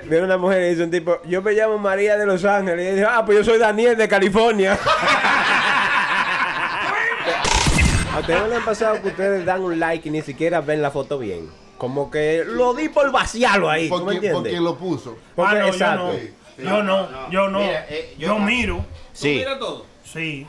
Viene- 0.03 0.23
una 0.25 0.37
mujer 0.37 0.61
y 0.63 0.69
dice 0.69 0.83
un 0.83 0.91
tipo, 0.91 1.21
yo 1.25 1.41
me 1.41 1.53
llamo 1.53 1.77
María 1.77 2.17
de 2.17 2.25
Los 2.25 2.43
Ángeles. 2.45 2.87
Y 2.87 2.95
dice, 2.95 3.07
ah, 3.09 3.23
pues 3.25 3.37
yo 3.39 3.43
soy 3.43 3.57
Daniel 3.59 3.95
de 3.97 4.07
California. 4.07 4.77
¿A 8.13 8.19
ustedes 8.19 8.39
no 8.41 8.47
le 8.47 8.55
han 8.57 8.65
pasado 8.65 9.01
que 9.01 9.07
ustedes 9.07 9.45
dan 9.45 9.61
un 9.61 9.79
like 9.79 10.07
y 10.07 10.11
ni 10.11 10.21
siquiera 10.21 10.61
ven 10.61 10.81
la 10.81 10.91
foto 10.91 11.17
bien? 11.17 11.49
Como 11.81 12.11
que 12.11 12.43
lo 12.45 12.75
di 12.75 12.89
por 12.89 13.11
vaciarlo 13.11 13.67
ahí. 13.67 13.89
¿tú 13.89 13.95
me 13.95 14.01
Porque, 14.01 14.15
entiendes? 14.17 14.41
porque 14.53 14.59
lo 14.61 14.77
puso. 14.77 15.17
Porque- 15.35 15.51
Ah, 15.51 15.59
no, 15.61 15.65
yo 15.65 15.73
exacto. 15.73 16.13
no. 16.13 16.63
Yo 16.63 16.83
no, 16.83 17.31
yo 17.31 17.47
no. 17.47 17.57
Mira, 17.59 17.87
eh, 17.89 18.13
yo 18.19 18.27
yo 18.27 18.33
no. 18.37 18.45
miro. 18.45 18.85
Sí. 19.13 19.29
Mira 19.39 19.57
todo. 19.57 19.87
Sí. 20.03 20.45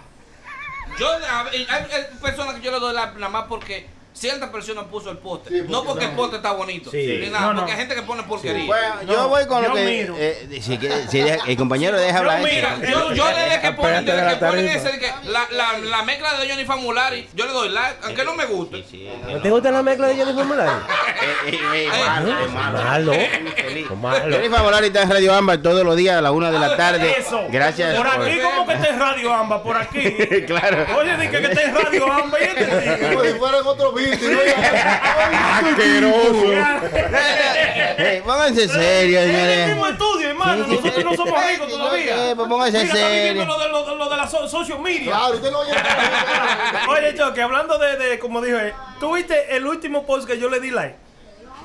Yo, 0.99 1.07
hay, 1.11 1.67
hay 1.71 1.85
personas 2.21 2.57
que 2.57 2.61
yo 2.61 2.71
le 2.71 2.79
doy 2.81 2.93
la, 2.95 3.13
nada 3.13 3.31
más 3.31 3.45
porque 3.49 3.87
cierta 4.15 4.51
persona 4.53 4.85
puso 4.85 5.11
el 5.11 5.19
póster. 5.19 5.53
Sí, 5.53 5.59
porque 5.61 5.73
no 5.73 5.85
porque 5.85 6.05
no. 6.05 6.11
el 6.11 6.17
póster 6.17 6.37
está 6.39 6.53
bonito. 6.53 6.91
Sí. 6.91 7.19
Ni 7.23 7.29
nada, 7.31 7.47
No, 7.47 7.53
no. 7.55 7.59
porque 7.61 7.73
hay 7.73 7.79
gente 7.79 7.95
que 7.95 8.03
pone 8.03 8.23
porquería. 8.25 8.67
Bueno, 8.67 9.03
yo 9.07 9.17
No, 9.17 9.29
voy 9.29 9.47
con 9.47 9.63
lo 9.63 9.75
que. 9.75 9.85
miro. 9.85 10.15
eh, 10.19 10.61
si 10.63 10.79
quiere- 10.79 11.09
si 11.09 11.21
deja- 11.21 11.45
el 11.47 11.57
compañero 11.57 11.99
deja 11.99 12.19
hablar. 12.19 12.43
Mira, 12.43 12.77
yo, 12.89 13.13
yo 13.13 13.27
desde 13.27 13.61
que 13.61 13.73
ponen, 13.73 14.05
desde 14.05 14.29
que 14.29 14.37
ponen 14.37 14.69
ese, 14.69 14.99
que 14.99 15.11
la, 15.25 15.47
la, 15.51 15.79
la 15.79 16.03
mezcla 16.03 16.39
de 16.39 16.49
Johnny 16.51 16.65
Famulari, 16.65 17.29
yo 17.35 17.47
le 17.47 17.53
doy 17.53 17.69
like, 17.71 17.97
aunque 18.05 18.25
no 18.25 18.35
me 18.35 18.45
guste. 18.47 18.85
¿No 19.29 19.41
te 19.41 19.51
gusta 19.51 19.71
la 19.71 19.83
mezcla 19.83 20.09
de 20.09 20.17
Johnny 20.17 20.33
Formulari? 20.35 20.71
Eh, 21.23 21.51
eh, 21.53 21.87
eh, 21.87 21.89
malo, 22.07 22.31
eh, 22.31 22.49
malo. 22.49 23.13
Malo. 23.97 24.33
Jennifer 24.33 24.61
Morales 24.61 24.89
está 24.89 25.03
en 25.03 25.11
Radio 25.11 25.35
Ámbar 25.35 25.59
todos 25.59 25.85
los 25.85 25.97
días 25.97 26.17
a 26.17 26.21
la 26.23 26.33
una 26.33 26.51
de 26.51 26.59
la 26.59 26.77
tarde. 26.77 27.15
Eso. 27.19 27.45
Gracias. 27.49 27.97
Por 27.97 28.07
aquí, 28.09 28.41
como 28.41 28.67
que 28.67 28.73
está 28.75 28.89
en 28.89 28.99
Radio 28.99 29.33
Amba, 29.33 29.63
por 29.63 29.77
aquí. 29.77 30.01
Claro. 30.47 30.85
Oye, 30.99 31.17
dije 31.19 31.31
que 31.31 31.47
está 31.47 31.63
en 31.63 31.75
Radio 31.77 32.13
Amba 32.13 32.39
y 32.41 32.45
este. 32.45 32.99
Como 33.13 33.23
si 33.25 33.33
fuera 33.35 33.59
en 33.59 33.67
otro 33.67 33.93
beat. 33.93 34.02
Y 34.05 36.01
no- 36.01 36.13
Eh, 37.99 38.23
pónganse 38.25 38.69
serios, 38.69 39.23
Es 39.23 39.29
el 39.29 39.35
señores. 39.37 39.67
mismo 39.69 39.87
estudio, 39.87 40.29
hermano. 40.31 40.67
Nosotros 40.67 41.05
no 41.05 41.15
somos 41.15 41.43
amigos 41.45 41.69
todavía. 41.69 42.31
Eh, 42.31 42.35
pues 42.37 42.49
pónganse 42.49 42.87
serios. 42.87 43.47
lo 43.47 43.59
de, 43.59 43.69
lo, 43.69 43.97
lo 43.97 44.09
de 44.09 44.17
la 44.17 44.27
so- 44.29 44.49
social 44.49 44.81
media. 44.81 45.11
Claro, 45.13 45.35
usted 45.35 45.51
no 45.51 45.59
oye. 45.61 45.73
Oye, 46.89 47.15
Choque, 47.17 47.43
hablando 47.43 47.79
de, 47.79 47.97
de, 47.97 48.19
como 48.19 48.41
dije, 48.41 48.75
¿tú 48.99 49.15
viste 49.15 49.57
el 49.57 49.67
último 49.67 50.05
post 50.07 50.27
que 50.27 50.39
yo 50.39 50.49
le 50.49 50.61
di 50.61 50.71
like? 50.71 50.97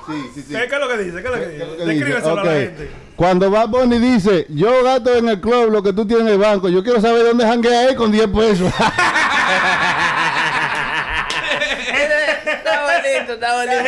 Sí, 0.06 0.30
sí, 0.34 0.42
sí. 0.48 0.54
¿Qué, 0.54 0.68
qué 0.68 0.74
es 0.74 0.80
lo 0.80 0.88
que 0.88 0.96
dice? 0.98 1.20
¿Qué 1.22 1.28
es 1.28 1.30
lo 1.34 1.40
que 1.40 1.46
dice? 1.46 1.58
¿Qué 1.58 1.70
dice? 1.72 1.84
Descríbeselo 1.86 2.30
a 2.38 2.42
Ok. 2.42 2.44
la 2.46 2.52
gente. 2.52 2.90
Cuando 3.16 3.50
Bad 3.50 3.68
Bunny 3.68 3.98
dice, 3.98 4.46
yo 4.48 4.82
gasto 4.84 5.14
en 5.16 5.28
el 5.28 5.40
club 5.40 5.70
lo 5.70 5.82
que 5.82 5.92
tú 5.92 6.06
tienes 6.06 6.26
en 6.26 6.32
el 6.34 6.38
banco, 6.38 6.68
yo 6.68 6.82
quiero 6.82 7.00
saber 7.00 7.24
dónde 7.24 7.44
janguea 7.46 7.88
él 7.88 7.96
con 7.96 8.10
10 8.12 8.28
pesos. 8.28 8.72
Bonito, 13.18 13.32
está 13.34 13.54
bonito. 13.56 13.82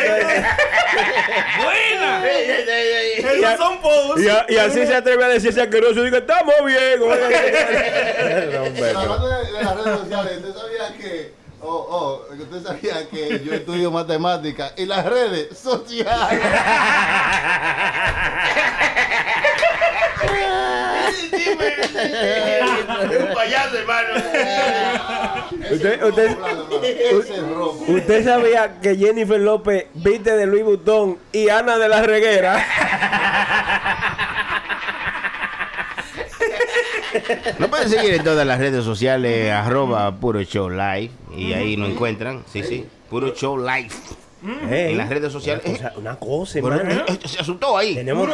¡Buena! 1.63 2.23
Y 2.25 3.19
Esos 3.19 3.57
son 3.57 3.81
posts. 3.81 4.21
Y, 4.21 4.29
a- 4.29 4.45
y 4.49 4.57
así 4.57 4.85
se 4.85 4.95
atreve 4.95 5.23
a 5.25 5.27
decir 5.29 5.59
asqueroso. 5.59 6.01
Digo, 6.03 6.17
estamos 6.17 6.53
bien. 6.65 6.99
Hablando 8.95 9.27
de, 9.27 9.45
de 9.51 9.63
las 9.63 9.75
redes 9.83 9.99
sociales, 9.99 10.37
¿usted 10.43 10.53
sabía 10.61 10.97
que, 10.97 11.33
oh, 11.61 11.67
oh, 11.69 12.25
que 12.35 12.43
usted 12.43 12.61
sabía 12.67 13.09
que 13.09 13.39
yo 13.43 13.53
estudio 13.53 13.91
matemáticas 13.91 14.73
y 14.77 14.85
las 14.85 15.05
redes 15.05 15.57
sociales? 15.57 16.41
Un 23.19 23.33
payaso, 23.33 23.77
hermano. 23.77 24.09
Usted, 27.87 28.23
sabía 28.23 28.79
que 28.81 28.95
Jennifer 28.95 29.39
López 29.39 29.87
viste 29.93 30.35
de 30.35 30.45
Louis 30.45 30.63
Vuitton 30.63 31.17
y 31.31 31.49
Ana 31.49 31.77
de 31.77 31.89
la 31.89 32.01
Reguera. 32.01 32.65
No 37.59 37.69
pueden 37.69 37.89
seguir 37.89 38.13
en 38.13 38.23
todas 38.23 38.47
las 38.47 38.57
redes 38.59 38.85
sociales, 38.85 39.51
arroba 39.51 40.15
puro 40.15 40.41
show 40.43 40.69
live. 40.69 41.11
Y 41.35 41.53
ahí 41.53 41.75
nos 41.77 41.89
encuentran. 41.91 42.43
Sí, 42.51 42.63
sí. 42.63 42.87
Puro 43.09 43.33
show 43.33 43.57
live. 43.57 43.89
En 44.43 44.97
las 44.97 45.07
redes 45.09 45.31
sociales. 45.31 45.63
Una 45.65 45.75
cosa, 45.77 45.93
una 45.97 46.15
cosa, 46.15 46.61
Bueno, 46.61 46.77
hermano. 46.77 47.01
eh, 47.07 47.19
eh, 47.23 47.27
se 47.27 47.39
asustó 47.39 47.77
ahí. 47.77 47.93
Tenemos. 47.95 48.27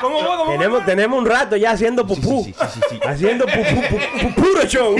¿Cómo 0.00 0.18
va? 0.22 0.52
tenemos, 0.52 0.84
tenemos 0.84 1.18
un 1.20 1.26
rato 1.26 1.56
ya 1.56 1.70
haciendo 1.70 2.06
pupú. 2.06 2.42
sí, 2.44 2.52
sí, 2.58 2.66
sí, 2.74 2.80
sí. 2.90 3.00
Haciendo 3.06 3.46
pupú, 3.46 3.58
pu- 3.60 4.20
pu- 4.20 4.34
puro 4.34 4.64
show. 4.66 4.96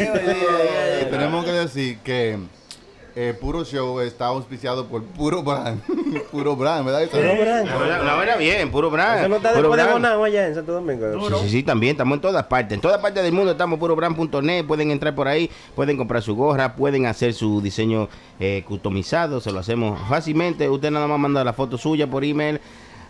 Eh, 0.00 1.06
tenemos 1.10 1.44
que 1.44 1.52
decir 1.52 1.98
que 1.98 2.38
eh, 3.20 3.34
Puro 3.34 3.64
Show 3.64 3.98
está 3.98 4.26
auspiciado 4.26 4.86
por 4.86 5.02
Puro 5.02 5.42
Brand. 5.42 5.82
Puro 6.30 6.54
Brand, 6.54 6.86
¿verdad? 6.86 7.08
Puro 7.08 7.36
brand. 7.36 7.68
La 8.04 8.14
verdad, 8.14 8.38
bien, 8.38 8.70
puro 8.70 8.90
brand. 8.90 9.18
Eso 9.18 9.28
no 9.28 9.36
está 9.36 9.54
puro 9.54 9.74
después 9.74 10.02
de 10.02 10.08
allá 10.08 10.46
en 10.46 10.54
Santo 10.54 10.72
Domingo. 10.72 11.28
Sí, 11.28 11.34
sí, 11.42 11.48
sí, 11.48 11.62
también 11.64 11.92
estamos 11.92 12.14
en 12.14 12.20
todas 12.20 12.44
partes. 12.46 12.74
En 12.74 12.80
todas 12.80 13.00
partes 13.00 13.24
del 13.24 13.32
mundo 13.32 13.50
estamos 13.50 13.80
purobrand.net. 13.80 14.64
Pueden 14.66 14.92
entrar 14.92 15.16
por 15.16 15.26
ahí, 15.26 15.50
pueden 15.74 15.96
comprar 15.96 16.22
su 16.22 16.36
gorra, 16.36 16.76
pueden 16.76 17.06
hacer 17.06 17.34
su 17.34 17.60
diseño 17.60 18.08
eh, 18.38 18.62
customizado. 18.64 19.40
Se 19.40 19.50
lo 19.50 19.58
hacemos 19.58 19.98
fácilmente. 20.08 20.68
Usted 20.68 20.92
nada 20.92 21.08
más 21.08 21.18
manda 21.18 21.42
la 21.42 21.52
foto 21.52 21.76
suya 21.76 22.08
por 22.08 22.22
email 22.22 22.60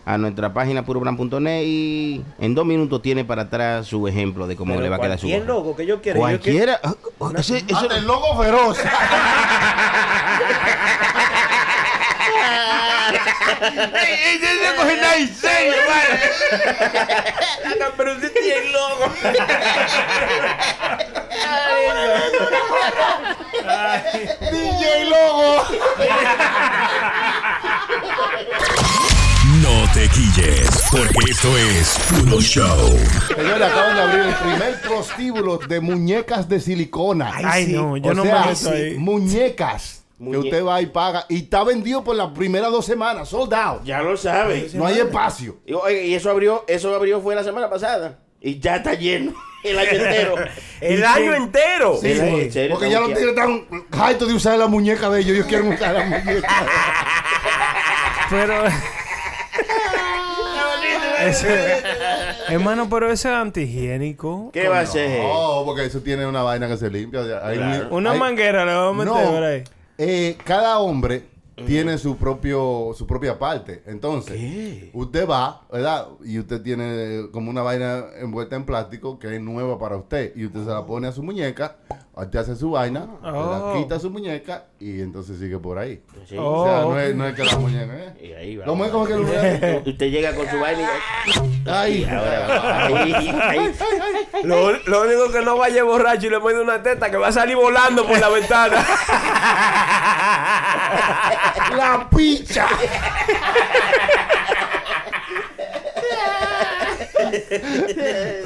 a 0.08 0.16
nuestra 0.16 0.54
página 0.54 0.86
purobrand.net 0.86 1.62
y 1.66 2.24
en 2.40 2.54
dos 2.54 2.64
minutos 2.64 3.02
tiene 3.02 3.26
para 3.26 3.42
atrás 3.42 3.86
su 3.86 4.08
ejemplo 4.08 4.46
de 4.46 4.56
cómo 4.56 4.72
Pero 4.72 4.82
le 4.82 4.88
va 4.88 4.96
a 4.96 5.00
quedar 5.00 5.18
su 5.18 5.26
cualquier 5.26 5.46
logo 5.46 5.76
que 5.76 5.84
yo 5.84 6.00
quiera. 6.00 6.18
yo 6.18 6.40
quiero- 6.40 6.78
Cualquiera. 6.78 6.80
ah, 6.82 6.94
ah, 7.20 7.32
ese- 7.36 7.64
el 7.94 8.04
logo 8.06 8.42
feroz. 8.42 8.78
Pero 17.96 18.12
usted 18.12 18.32
tiene 18.32 18.70
logo. 18.70 19.12
DJ 24.50 25.04
Logo. 25.10 25.64
No 29.98 30.04
te 30.04 30.10
quilles, 30.10 30.68
porque 30.92 31.30
esto 31.32 31.58
es 31.58 31.98
Puro 32.08 32.40
Show. 32.40 32.96
Señores, 33.26 33.62
acaban 33.62 33.96
de 33.96 34.02
abrir 34.02 34.20
el 34.26 34.34
primer 34.34 34.80
prostíbulo 34.82 35.58
de 35.58 35.80
muñecas 35.80 36.48
de 36.48 36.60
silicona. 36.60 37.32
Ay, 37.34 37.66
no, 37.66 37.96
yo 37.96 38.12
o 38.12 38.14
no 38.14 38.22
sea, 38.22 38.42
me 38.42 38.50
meto 38.52 38.70
ahí. 38.70 38.94
muñecas 38.96 40.04
que 40.16 40.38
usted 40.38 40.64
va 40.64 40.80
y 40.82 40.86
paga. 40.86 41.26
Y 41.28 41.38
está 41.38 41.64
vendido 41.64 42.04
por 42.04 42.14
las 42.14 42.28
primeras 42.30 42.70
dos 42.70 42.86
semanas, 42.86 43.28
sold 43.28 43.52
out. 43.52 43.82
Ya 43.82 44.00
lo 44.00 44.16
sabe. 44.16 44.70
No 44.74 44.86
hay 44.86 45.00
espacio. 45.00 45.56
Y, 45.66 45.72
oye, 45.72 46.06
y 46.06 46.14
eso 46.14 46.30
abrió, 46.30 46.64
eso 46.68 46.94
abrió 46.94 47.20
fue 47.20 47.34
la 47.34 47.42
semana 47.42 47.68
pasada. 47.68 48.20
Y 48.40 48.60
ya 48.60 48.76
está 48.76 48.94
lleno. 48.94 49.34
El 49.64 49.80
año 49.80 49.90
entero. 49.90 50.34
El 50.80 51.04
año 51.04 51.34
entero. 51.34 51.98
Sí, 52.00 52.14
serio, 52.52 52.76
Porque 52.76 52.88
ya 52.88 53.00
los 53.00 53.08
tigres 53.08 53.30
están 53.30 53.66
hartos 53.90 54.28
de 54.28 54.34
usar 54.34 54.56
la 54.58 54.68
muñeca 54.68 55.10
de 55.10 55.22
ellos. 55.22 55.32
Ellos 55.34 55.46
quieren 55.46 55.72
usar 55.72 55.92
la 55.92 56.04
muñeca. 56.04 56.48
Pero. 58.30 58.62
Ese- 61.20 61.82
hermano, 62.48 62.88
pero 62.88 63.10
ese 63.10 63.28
es 63.28 63.34
antihigiénico. 63.34 64.50
¿Qué 64.52 64.68
va 64.68 64.80
a 64.80 64.86
ser? 64.86 65.20
No, 65.22 65.62
porque 65.64 65.84
eso 65.86 66.00
tiene 66.00 66.26
una 66.26 66.42
vaina 66.42 66.68
que 66.68 66.76
se 66.76 66.90
limpia. 66.90 67.20
o 67.20 67.24
sea, 67.26 67.46
hay 67.46 67.56
Claro. 67.58 67.88
Una 67.90 68.12
hay- 68.12 68.18
manguera 68.18 68.64
le 68.64 68.72
vamos 68.74 68.94
a 69.06 69.10
meter 69.10 69.24
No, 69.26 69.30
por 69.32 69.42
ahí. 69.44 69.64
eh, 69.98 70.36
cada 70.44 70.78
hombre 70.78 71.24
tiene 71.66 71.98
su 71.98 72.16
propio 72.16 72.92
su 72.96 73.04
propia 73.06 73.36
parte. 73.36 73.82
Entonces, 73.86 74.38
usted 74.92 75.28
va, 75.28 75.62
¿verdad? 75.72 76.06
Y 76.24 76.38
usted 76.38 76.62
tiene 76.62 77.26
como 77.32 77.50
una 77.50 77.62
vaina 77.62 78.04
envuelta 78.20 78.54
en 78.54 78.64
plástico 78.64 79.18
que 79.18 79.34
es 79.34 79.40
nueva 79.42 79.76
para 79.78 79.96
usted. 79.96 80.32
Y 80.36 80.46
usted 80.46 80.60
se 80.64 80.70
la 80.70 80.86
pone 80.86 81.08
a 81.08 81.12
su 81.12 81.22
muñeca, 81.24 81.76
usted 82.22 82.38
hace 82.40 82.56
su 82.56 82.70
vaina, 82.72 83.06
Oh. 83.22 83.72
la 83.74 83.80
quita 83.80 84.00
su 84.00 84.10
muñeca 84.10 84.64
y 84.80 85.00
entonces 85.00 85.38
sigue 85.38 85.58
por 85.58 85.78
ahí. 85.78 86.02
Sí. 86.26 86.36
Oh. 86.38 86.62
o 86.62 86.64
sea, 86.64 86.80
no 86.82 86.98
es, 87.00 87.14
no 87.14 87.26
es 87.26 87.34
que 87.34 87.44
la 87.44 87.56
muñeca, 87.56 87.94
¿eh? 87.94 88.14
Y 88.20 88.32
ahí 88.32 88.56
va. 88.56 88.64
¿Cómo 88.64 88.84
es 88.84 88.90
como 88.90 89.06
que 89.06 89.14
lo 89.14 89.22
Usted 89.90 90.10
llega 90.10 90.34
con 90.34 90.48
su 90.48 90.58
vaina 90.58 90.88
y 91.26 91.68
Ay, 91.68 92.04
ahora. 92.04 92.88
Lo, 94.44 94.72
lo 94.72 95.02
único 95.02 95.30
que 95.32 95.42
no 95.42 95.56
vaya 95.56 95.84
borracho 95.84 96.26
y 96.26 96.30
le 96.30 96.38
muerde 96.38 96.62
una 96.62 96.82
teta 96.82 97.10
que 97.10 97.16
va 97.16 97.28
a 97.28 97.32
salir 97.32 97.56
volando 97.56 98.06
por 98.06 98.18
la 98.18 98.28
ventana. 98.28 98.76
la 101.76 102.08
picha. 102.10 102.66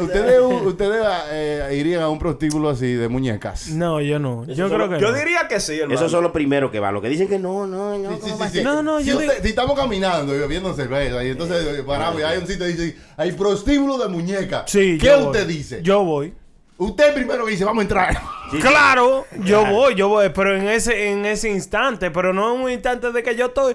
¿Ustedes, 0.01 0.41
ustedes 0.41 1.07
eh, 1.31 1.69
irían 1.83 2.03
a 2.03 2.09
un 2.09 2.19
prostíbulo 2.19 2.71
así 2.71 2.95
de 2.95 3.09
muñecas? 3.09 3.69
No, 3.69 4.01
yo 4.01 4.19
no. 4.19 4.47
Yo 4.47 4.69
creo 4.71 4.89
que 4.89 4.99
Yo 4.99 5.13
no. 5.13 5.19
diría 5.19 5.47
que 5.49 5.61
sí, 5.61 5.79
hermano. 5.79 5.95
Esos 5.95 6.11
son 6.11 6.23
los 6.23 6.33
primeros 6.33 6.71
que 6.71 6.81
van. 6.81 6.95
Los 6.95 7.03
que 7.03 7.11
dicen 7.11 7.29
que 7.29 7.39
no, 7.39 7.67
no, 7.67 7.99
no. 7.99 8.15
Sí, 8.15 8.19
¿cómo 8.21 8.35
sí, 8.35 8.41
va 8.41 8.47
a 8.47 8.49
sí. 8.49 8.55
ser? 8.57 8.65
No, 8.65 8.83
no, 8.83 8.99
si, 9.01 9.05
yo 9.07 9.15
usted- 9.19 9.29
digo- 9.31 9.43
si 9.43 9.49
estamos 9.51 9.77
caminando 9.79 10.35
y 10.35 10.39
bebiendo 10.39 10.75
cerveza 10.75 11.23
y 11.23 11.29
entonces 11.29 11.79
eh, 11.79 11.83
paramos 11.87 12.21
y 12.21 12.25
hay 12.25 12.39
un 12.39 12.47
sitio 12.47 12.67
y 12.67 12.73
dice, 12.73 12.97
hay 13.19 13.33
prostíbulo 13.33 13.99
de 13.99 14.09
muñecas. 14.09 14.71
Sí, 14.71 14.97
¿Qué 14.99 15.07
yo 15.07 15.19
voy. 15.19 15.27
usted 15.27 15.47
dice? 15.47 15.81
Yo 15.83 16.03
voy. 16.03 16.33
Usted 16.79 17.15
primero 17.15 17.47
dice, 17.47 17.65
vamos 17.65 17.81
a 17.81 17.83
entrar. 17.83 18.19
Claro, 18.61 19.27
yo 19.45 19.65
voy, 19.67 19.95
yo 19.95 20.09
voy, 20.09 20.31
pero 20.35 20.57
en 20.57 20.69
ese, 20.69 21.11
en 21.11 21.25
ese 21.27 21.49
instante, 21.51 22.11
pero 22.11 22.33
no 22.33 22.55
en 22.55 22.61
un 22.63 22.71
instante 22.71 23.13
de 23.13 23.23
que 23.23 23.37
yo 23.37 23.47
estoy, 23.47 23.75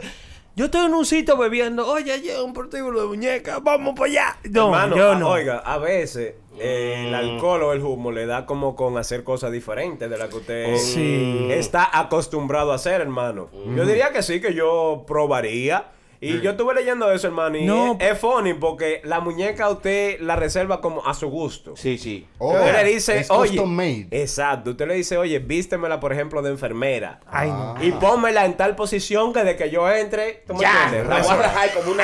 yo 0.56 0.66
estoy 0.66 0.86
en 0.86 0.94
un 0.94 1.06
sitio 1.06 1.38
bebiendo, 1.38 1.88
oye, 1.88 2.20
llega 2.20 2.44
un 2.44 2.54
prostíbulo 2.54 3.02
de 3.02 3.08
muñeca, 3.08 3.60
vamos 3.60 3.94
para 3.96 4.12
allá. 4.12 4.38
No, 4.50 4.66
Hermano, 4.66 4.96
yo 4.98 5.12
a- 5.12 5.16
no. 5.20 5.30
Oiga, 5.30 5.60
a 5.60 5.78
veces 5.78 6.34
eh, 6.60 7.06
el 7.08 7.16
alcohol 7.16 7.64
o 7.64 7.74
el 7.74 7.82
humo 7.82 8.12
le 8.12 8.26
da 8.26 8.46
como 8.46 8.76
con 8.76 8.98
hacer 8.98 9.24
cosas 9.24 9.52
diferentes 9.52 10.10
de 10.10 10.18
las 10.18 10.30
que 10.30 10.36
usted 10.38 10.76
Sí. 10.78 11.48
está 11.52 11.90
acostumbrado 12.00 12.72
a 12.72 12.76
hacer, 12.76 13.02
hermano. 13.02 13.50
Yo 13.76 13.86
diría 13.86 14.12
que 14.12 14.22
sí, 14.24 14.40
que 14.42 14.54
yo 14.54 15.04
probaría. 15.08 15.92
Y 16.20 16.42
yo 16.42 16.52
estuve 16.52 16.74
leyendo 16.74 17.12
eso, 17.12 17.28
hermano, 17.28 17.58
y 17.58 17.66
No. 17.66 17.96
es, 18.00 18.12
es 18.14 18.20
funny 18.20 18.54
porque 18.56 19.02
la 19.04 19.20
muñeca 19.20 19.70
usted 19.70 20.20
la 20.20 20.36
reserva 20.36 20.82
como 20.82 21.06
a 21.06 21.14
su 21.14 21.30
gusto. 21.30 21.76
Sí, 21.76 21.98
sí. 22.00 22.26
Oh, 22.40 22.54
usted 22.54 22.74
le 22.74 22.84
dice, 22.92 23.20
es 23.20 23.30
oye, 23.30 23.52
custom 23.52 23.76
made. 23.76 24.08
exacto, 24.12 24.72
usted 24.72 24.88
le 24.88 24.96
dice, 24.96 25.18
oye, 25.18 25.38
vístemela, 25.40 26.00
por 26.00 26.12
ejemplo, 26.14 26.42
de 26.42 26.50
enfermera. 26.50 27.20
Ay, 27.28 27.50
no. 27.50 27.76
Y 27.82 27.92
pónmela 27.92 28.46
en 28.46 28.58
tal 28.58 28.76
posición 28.76 29.32
que 29.32 29.44
de 29.44 29.56
que 29.56 29.70
yo 29.70 29.88
entre, 29.92 30.44
¿tú 30.48 30.54
me 30.56 30.62
Ya, 30.62 30.86
entiendes? 30.86 31.08
la 31.10 31.20
voy 31.22 31.32
a 31.32 31.36
rajar 31.36 31.72
como 31.74 31.92
una. 31.92 32.04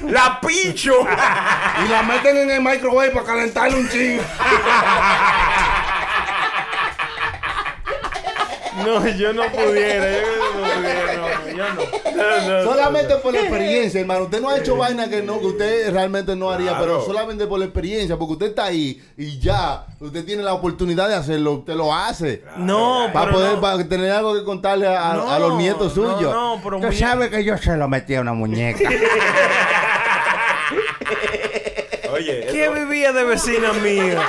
¡La 0.10 0.40
pincho! 0.40 0.92
y 1.86 1.88
la 1.88 2.02
meten 2.02 2.36
en 2.36 2.50
el 2.50 2.60
microwave 2.60 3.10
para 3.12 3.26
calentarle 3.26 3.78
un 3.78 3.88
chingo. 3.88 4.22
No, 8.84 9.06
yo 9.08 9.32
no 9.32 9.44
pudiera, 9.52 10.20
yo 10.20 10.33
yo 11.68 11.74
no. 11.74 12.14
No, 12.16 12.48
no, 12.64 12.70
solamente 12.70 13.14
por 13.16 13.32
la 13.32 13.40
experiencia, 13.40 14.00
hermano. 14.00 14.24
Usted 14.24 14.40
no 14.40 14.48
ha 14.50 14.58
hecho 14.58 14.76
vaina 14.76 15.08
que 15.08 15.22
no 15.22 15.38
que 15.40 15.46
usted 15.46 15.92
realmente 15.92 16.34
no 16.36 16.50
haría, 16.50 16.70
Claro. 16.70 16.84
pero 16.84 17.04
solamente 17.04 17.46
por 17.46 17.58
la 17.58 17.64
experiencia, 17.66 18.16
porque 18.16 18.32
usted 18.34 18.46
está 18.46 18.64
ahí 18.66 19.02
y 19.16 19.38
ya, 19.38 19.86
usted 20.00 20.24
tiene 20.24 20.42
la 20.42 20.54
oportunidad 20.54 21.08
de 21.08 21.14
hacerlo, 21.16 21.52
usted 21.52 21.74
lo 21.74 21.92
hace. 21.94 22.42
No, 22.56 23.08
Para 23.12 23.26
pero 23.26 23.36
poder 23.38 23.52
no. 23.54 23.60
para 23.60 23.88
tener 23.88 24.10
algo 24.12 24.34
que 24.34 24.44
contarle 24.44 24.86
a, 24.88 25.14
No, 25.14 25.38
los 25.38 25.54
nietos 25.58 25.96
no, 25.96 26.14
suyos. 26.16 26.32
no, 26.32 26.60
pero 26.62 26.76
Usted 26.76 26.88
muy- 26.88 26.96
sabe 26.96 27.30
que 27.30 27.44
yo 27.44 27.56
se 27.58 27.76
lo 27.76 27.88
metí 27.88 28.14
a 28.14 28.20
una 28.20 28.32
muñeca. 28.32 28.88
Oye, 32.12 32.46
¿Qué 32.50 32.64
eso- 32.64 32.72
vivía 32.74 33.12
de 33.12 33.24
vecina 33.24 33.72
mía? 33.72 34.22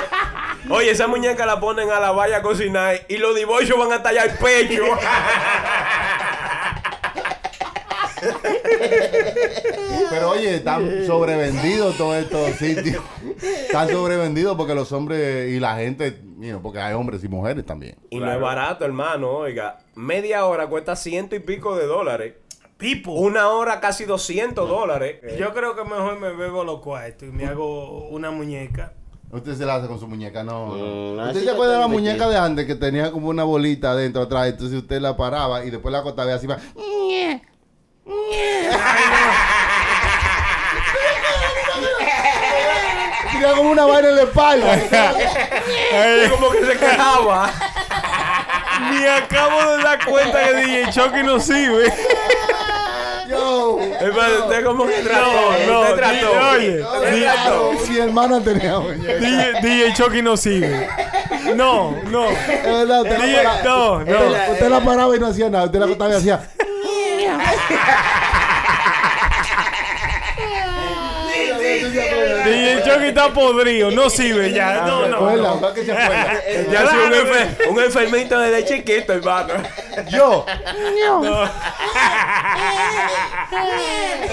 Oye, 0.68 0.90
esa 0.90 1.06
muñeca 1.06 1.46
la 1.46 1.60
ponen 1.60 1.88
a 1.90 2.00
la 2.00 2.10
valla 2.10 2.38
a 2.38 2.42
cocinar 2.42 3.00
y 3.08 3.18
los 3.18 3.36
divorcios 3.36 3.78
van 3.78 3.92
a 3.92 4.02
tallar 4.02 4.26
el 4.28 4.34
pecho. 4.36 4.82
Pero 10.10 10.30
oye, 10.30 10.56
están 10.56 11.04
sobrevendidos 11.06 11.96
todos 11.96 12.16
estos 12.16 12.50
sitios. 12.56 13.02
Están 13.42 13.88
sobrevendidos 13.88 14.56
porque 14.56 14.74
los 14.74 14.90
hombres 14.92 15.50
y 15.50 15.60
la 15.60 15.76
gente, 15.76 16.18
mira, 16.36 16.58
porque 16.60 16.80
hay 16.80 16.94
hombres 16.94 17.22
y 17.24 17.28
mujeres 17.28 17.64
también. 17.64 17.96
y 18.10 18.18
no 18.18 18.32
es 18.32 18.40
barato, 18.40 18.84
hermano, 18.84 19.30
oiga. 19.30 19.78
Media 19.94 20.44
hora 20.46 20.66
cuesta 20.68 20.96
ciento 20.96 21.36
y 21.36 21.40
pico 21.40 21.76
de 21.76 21.86
dólares. 21.86 22.34
Pipo. 22.76 23.12
Una 23.12 23.48
hora 23.48 23.80
casi 23.80 24.04
200 24.04 24.68
dólares. 24.68 25.20
Yo 25.38 25.54
creo 25.54 25.74
que 25.74 25.82
mejor 25.84 26.18
me 26.18 26.32
bebo 26.32 26.62
los 26.62 26.80
cuartos 26.80 27.26
y 27.28 27.32
me 27.32 27.46
hago 27.46 28.08
una 28.08 28.30
muñeca. 28.30 28.92
Usted 29.32 29.54
se 29.54 29.64
la 29.66 29.76
hace 29.76 29.88
con 29.88 29.98
su 29.98 30.06
muñeca, 30.06 30.44
no. 30.44 30.66
Mm, 30.68 31.18
¿Usted 31.28 31.42
se 31.44 31.50
acuerda 31.50 31.74
de 31.74 31.80
la 31.80 31.88
muñeca 31.88 32.28
de 32.28 32.36
antes 32.36 32.64
que 32.66 32.74
tenía 32.76 33.10
como 33.10 33.28
una 33.28 33.44
bolita 33.44 33.90
adentro 33.92 34.22
atrás? 34.22 34.48
Entonces 34.48 34.78
usted 34.78 35.00
la 35.00 35.16
paraba 35.16 35.64
y 35.64 35.70
después 35.70 35.90
la 35.90 35.98
acostaba 35.98 36.30
y 36.30 36.34
así 36.34 36.46
va. 36.46 36.58
Tenía 43.32 43.52
como 43.56 43.70
una 43.70 43.84
vaina 43.86 44.08
en 44.08 44.16
la 44.16 44.22
espalda. 44.22 44.76
Y 44.76 46.28
como 46.30 46.50
que 46.50 46.64
se 46.66 46.78
quejaba. 46.78 47.50
Ni 48.90 49.04
acabo 49.06 49.70
de 49.76 49.82
dar 49.82 50.04
cuenta 50.04 50.38
que 50.44 50.54
DJ 50.54 50.90
Chucky 50.92 51.22
no 51.24 51.40
sirve. 51.40 51.92
Yo. 53.28 53.78
Hermano, 54.00 54.44
usted 54.44 54.64
como 54.64 54.86
que 54.86 54.92
trató. 55.02 55.32
no, 55.66 55.80
usted 55.80 55.96
trató. 55.96 56.30
oye. 56.52 56.84
Mi 57.90 57.98
hermana 57.98 58.40
tenía. 58.40 58.78
DJ, 58.78 59.60
DJ 59.62 59.94
Chucky 59.94 60.22
no 60.22 60.36
sirve. 60.36 60.88
No, 61.56 61.96
no. 62.10 62.28
Es 62.30 62.62
verdad, 62.64 63.02
usted 63.02 63.18
DJ 63.18 63.42
la 63.42 63.50
paraba. 63.56 63.64
no, 63.66 63.92
Usted, 63.98 64.14
no. 64.46 64.52
usted 64.52 64.68
la 64.70 64.80
paraba 64.80 65.16
y 65.16 65.18
no 65.18 65.26
hacía 65.26 65.50
nada. 65.50 65.64
Usted 65.64 65.78
la 65.80 65.84
acostaba 65.86 66.12
y 66.12 66.16
hacía. 66.16 66.48
DJ 72.44 72.82
Chucky 72.84 73.06
está 73.08 73.32
podrido, 73.32 73.90
no 73.90 74.08
sirve 74.10 74.52
ya. 74.52 74.82
No, 74.86 75.06
no. 75.06 75.36
No. 75.36 75.54
¿verdad 75.60 75.74
que 75.74 75.84
se 75.84 75.92
acuerda? 75.92 76.40
Ya 76.70 76.90
sido 76.90 77.06
un, 77.06 77.12
enfer- 77.12 77.68
un 77.70 77.80
enfermito 77.82 78.38
desde 78.38 78.64
chiquito, 78.64 79.12
hermano. 79.12 79.54
Yo. 80.08 80.46
No. 81.04 81.44
Es 81.44 81.50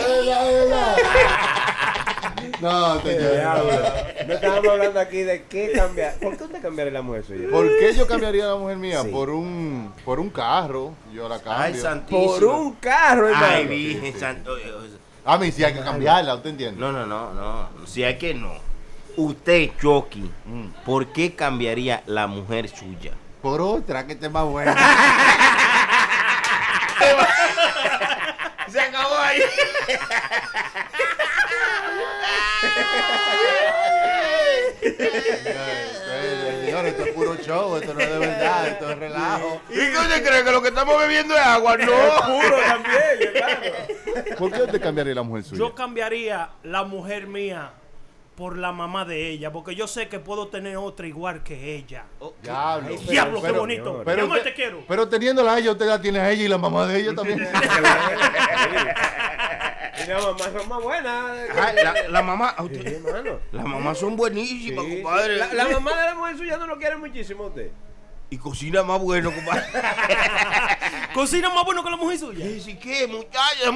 verdad, 0.08 0.50
es 0.50 0.70
verdad. 0.70 0.96
No, 2.62 3.02
señor. 3.02 4.04
No 4.28 4.34
estábamos 4.34 4.68
hablando 4.68 5.00
aquí 5.00 5.22
de 5.22 5.44
qué 5.44 5.72
cambiar. 5.74 6.16
¿Por 6.16 6.38
qué 6.38 6.44
usted 6.44 6.62
cambiaría 6.62 6.94
la 6.94 7.02
mujer 7.02 7.26
suya? 7.26 7.50
¿Por 7.52 7.68
qué 7.78 7.94
yo 7.94 8.08
cambiaría 8.08 8.46
a 8.46 8.48
la 8.50 8.56
mujer 8.56 8.78
mía? 8.78 9.02
Sí. 9.02 9.10
Por 9.10 9.30
un 9.30 9.94
por 10.06 10.20
un 10.20 10.30
carro. 10.30 10.94
Yo 11.14 11.28
la 11.30 11.40
cambio. 11.40 11.64
Ay, 11.64 11.76
santísimo. 11.76 12.26
Por 12.26 12.44
un 12.44 12.74
carro, 12.74 13.28
hermano. 13.28 13.48
Ay, 13.48 13.68
Virgen 13.68 14.20
Santo. 14.20 14.56
A 15.26 15.38
mí 15.38 15.52
sí 15.52 15.64
hay 15.64 15.74
que 15.74 15.80
cambiarla, 15.80 16.36
¿usted 16.36 16.50
entiende? 16.50 16.80
No, 16.80 16.92
no, 16.92 17.06
no, 17.06 17.34
no. 17.34 17.70
Si 17.88 18.04
hay 18.04 18.18
que 18.18 18.34
no. 18.34 18.54
Usted, 19.16 19.70
Chucky, 19.80 20.30
¿por 20.86 21.14
qué 21.14 21.36
cambiaría 21.36 22.04
la 22.08 22.28
mujer 22.28 22.68
suya? 22.68 23.14
Por 23.42 23.62
otra 23.62 24.08
que 24.08 24.14
esté 24.14 24.28
más 24.30 24.46
buena. 24.46 24.76
Se 28.70 28.80
acabó 28.82 29.18
ahí. 29.18 29.42
Señores, 36.66 36.92
esto 36.94 37.04
es 37.06 37.14
puro 37.14 37.36
show, 37.38 37.76
esto 37.78 37.94
no 37.94 38.00
es 38.00 38.10
de 38.12 38.20
verdad, 38.20 38.68
esto 38.68 38.90
es 38.92 38.98
relajo. 39.00 39.62
¿Y 39.70 39.76
qué 39.76 39.98
usted 39.98 40.26
cree? 40.28 40.44
¿Que 40.44 40.52
lo 40.52 40.62
que 40.62 40.68
estamos 40.70 40.98
bebiendo 41.00 41.34
es 41.36 41.42
agua? 41.42 41.78
No. 41.78 41.86
Puro 41.86 42.58
también. 42.68 44.36
¿Por 44.38 44.52
qué 44.52 44.62
usted 44.64 44.82
cambiaría 44.82 45.16
la 45.16 45.24
mujer 45.24 45.44
suya? 45.44 45.60
Yo 45.60 45.76
cambiaría 45.76 46.50
la 46.64 46.84
mujer 46.84 47.28
mía 47.28 47.72
por 48.36 48.58
la 48.58 48.72
mamá 48.72 49.06
de 49.06 49.30
ella, 49.30 49.52
porque 49.52 49.76
yo 49.76 49.88
sé 49.88 50.08
que 50.10 50.18
puedo 50.20 50.48
tener 50.48 50.76
otra 50.78 51.06
igual 51.06 51.44
que 51.44 51.76
ella. 51.76 52.06
Diablo. 52.42 52.88
Ay, 52.90 52.98
Diablo, 53.08 53.42
qué 53.44 53.52
bonito. 53.52 54.04
Mi 54.06 54.12
amor, 54.14 54.38
usted- 54.38 54.44
te 54.44 54.54
quiero. 54.56 54.84
Pero 54.88 55.08
teniéndola 55.08 55.54
a 55.54 55.60
ella, 55.60 55.72
usted 55.72 55.86
la 55.86 56.02
tiene 56.02 56.20
a 56.20 56.32
ella 56.32 56.44
y 56.44 56.48
la 56.48 56.58
mamá 56.58 56.88
de 56.88 57.00
ella 57.00 57.14
también. 57.16 57.48
Y 60.06 60.10
la 60.10 60.20
mamá 60.20 60.38
son 60.40 60.70
más 60.70 60.82
buenas. 60.84 61.26
Ay, 61.56 61.76
la, 61.84 61.94
la 62.10 62.22
mamá. 62.22 62.56
Sí, 62.58 62.64
usted- 62.66 63.06
hermano. 63.06 63.40
Las 63.52 63.66
mamás 63.66 63.98
son 63.98 64.16
buenísimas, 64.16 64.86
Sí, 64.86 65.02
compadre. 65.02 65.38
La, 65.38 65.54
la 65.54 65.68
mamá 65.70 65.92
de 66.00 66.06
la 66.08 66.16
mujer 66.16 66.38
suya 66.38 66.58
no 66.58 66.68
lo 66.68 66.78
quiere 66.78 66.98
muchísimo 66.98 67.46
a 67.46 67.48
usted. 67.48 67.72
Y 68.30 68.38
cocina 68.38 68.82
más 68.84 69.00
bueno, 69.00 69.32
compadre. 69.32 69.64
Cocina 71.14 71.50
más 71.52 71.64
bueno 71.66 71.84
que 71.84 71.92
la 71.92 71.98
mujer 71.98 72.18
suya. 72.18 72.44
¿Y 72.46 72.60
si 72.60 72.76
qué, 72.76 73.06
muchacha? 73.08 73.70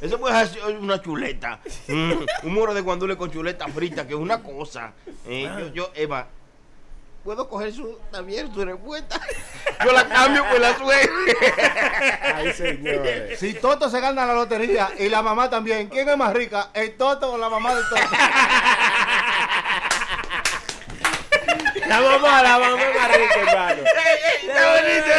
Eso 0.00 0.18
puede 0.20 0.36
hacer 0.36 0.62
una 0.76 1.02
chuleta. 1.02 1.58
Mm, 1.88 2.12
un 2.44 2.54
moro 2.54 2.72
de 2.72 2.80
guandule 2.80 3.16
con 3.16 3.30
chuleta 3.32 3.66
frita, 3.68 4.06
que 4.06 4.14
es 4.14 4.20
una 4.20 4.40
cosa. 4.42 4.92
Eh, 5.26 5.50
yo, 5.58 5.72
yo, 5.72 5.90
Eva, 5.94 6.28
¿puedo 7.24 7.48
coger 7.48 7.72
su, 7.72 7.98
también 8.10 8.52
su 8.54 8.64
respuesta? 8.64 9.20
Yo 9.84 9.92
la 9.92 10.06
cambio 10.06 10.44
por 10.48 10.60
la 10.60 10.76
suegra. 10.76 11.12
Ay, 12.36 12.52
señores. 12.52 13.38
Si 13.40 13.54
Toto 13.54 13.88
se 13.88 13.98
gana 14.00 14.26
la 14.26 14.34
lotería 14.34 14.90
y 14.98 15.08
la 15.08 15.22
mamá 15.22 15.48
también, 15.50 15.88
¿quién 15.88 16.08
es 16.08 16.16
más 16.16 16.32
rica? 16.34 16.70
¿El 16.74 16.96
Toto 16.96 17.32
o 17.32 17.38
la 17.38 17.48
mamá 17.48 17.74
de 17.74 17.82
Toto? 17.82 18.02
La 21.86 22.00
mamá, 22.00 22.42
la 22.42 22.58
mamá 22.58 22.82
es 22.82 22.96
más 22.98 23.08
rica, 23.14 23.34
hermano. 23.40 23.82
Está 24.42 24.62
bonito. 24.72 25.12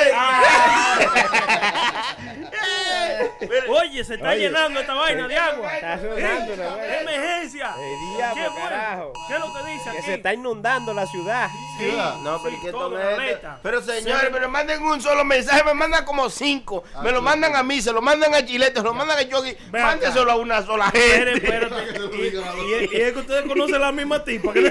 Ah. 3.42 3.46
Oye, 3.70 4.04
se 4.04 4.16
está 4.16 4.30
Oye. 4.30 4.40
llenando 4.40 4.80
esta 4.80 4.94
vaina 4.94 5.28
de 5.28 5.38
agua. 5.38 5.74
Está 5.76 5.98
sonando 6.00 6.54
una 6.54 6.64
Eh, 6.64 6.78
vez. 6.88 7.02
Emergencia. 7.02 7.76
El 7.78 8.16
diablo, 8.18 8.44
¿Qué 8.56 8.62
carajo. 8.62 9.14
¿Qué 9.28 9.34
es 9.34 9.40
lo 9.40 9.54
que 9.54 9.64
dice 9.72 9.84
Que 9.92 9.98
aquí? 9.98 10.06
se 10.06 10.14
está 10.16 10.34
inundando 10.34 10.94
la 10.94 11.06
ciudad. 11.08 11.50
Sí, 11.78 11.92
No, 12.24 12.42
pero 12.42 12.56
sí, 12.56 12.62
¿qué 12.64 12.72
todo, 12.72 12.90
tome 12.90 13.04
la 13.04 13.10
esto? 13.12 13.22
meta. 13.22 13.60
Pero 13.62 13.82
señores, 13.82 14.32
me 14.32 14.40
lo 14.40 14.50
manden 14.50 14.82
un 14.84 15.02
solo 15.02 15.26
mensaje, 15.26 15.64
me 15.64 15.74
mandan 15.74 16.06
como 16.06 16.30
cinco. 16.30 16.84
Me 17.04 17.12
lo 17.12 17.22
mandan 17.22 17.56
a 17.56 17.64
mí, 17.64 17.82
se 17.82 17.92
lo 17.92 18.02
mandan 18.02 18.34
a 18.34 18.46
Chilete, 18.46 18.80
se 18.80 18.84
lo 18.86 18.94
mandan 18.94 19.18
a 19.20 19.22
Yogi. 19.24 19.56
Mándeselo 19.72 20.32
a 20.32 20.36
una 20.38 20.62
sola 20.66 20.86
gente. 20.92 21.34
espérate. 21.34 21.76
Y, 22.16 22.18
y- 22.28 22.90
y 22.98 23.02
es 23.02 23.14
que 23.14 23.20
ustedes 23.20 23.46
conocen 23.46 23.82
la 23.82 23.92
misma 23.92 24.24
tipa. 24.24 24.52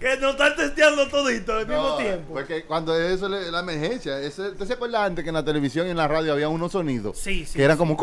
Que, 0.00 0.16
nos 0.18 0.32
están 0.32 0.56
testeando 0.56 1.08
todito 1.08 1.52
al 1.52 1.66
mismo 1.66 1.96
tiempo. 1.96 2.34
Porque 2.34 2.64
cuando 2.64 2.98
eso 2.98 3.26
es 3.34 3.50
la 3.50 3.60
emergencia, 3.60 4.20
ese, 4.20 4.50
¿usted 4.50 4.66
se 4.66 4.72
acuerda 4.74 5.04
antes 5.04 5.24
que 5.24 5.30
en 5.30 5.34
la 5.34 5.44
televisión 5.44 5.86
y 5.86 5.90
en 5.90 5.96
la 5.96 6.06
radio 6.06 6.32
había 6.32 6.48
unos 6.48 6.72
sonidos? 6.72 7.18
Sí, 7.18 7.44
sí, 7.44 7.56
Que 7.56 7.64
eran 7.64 7.76
sí. 7.76 7.78
como. 7.78 7.96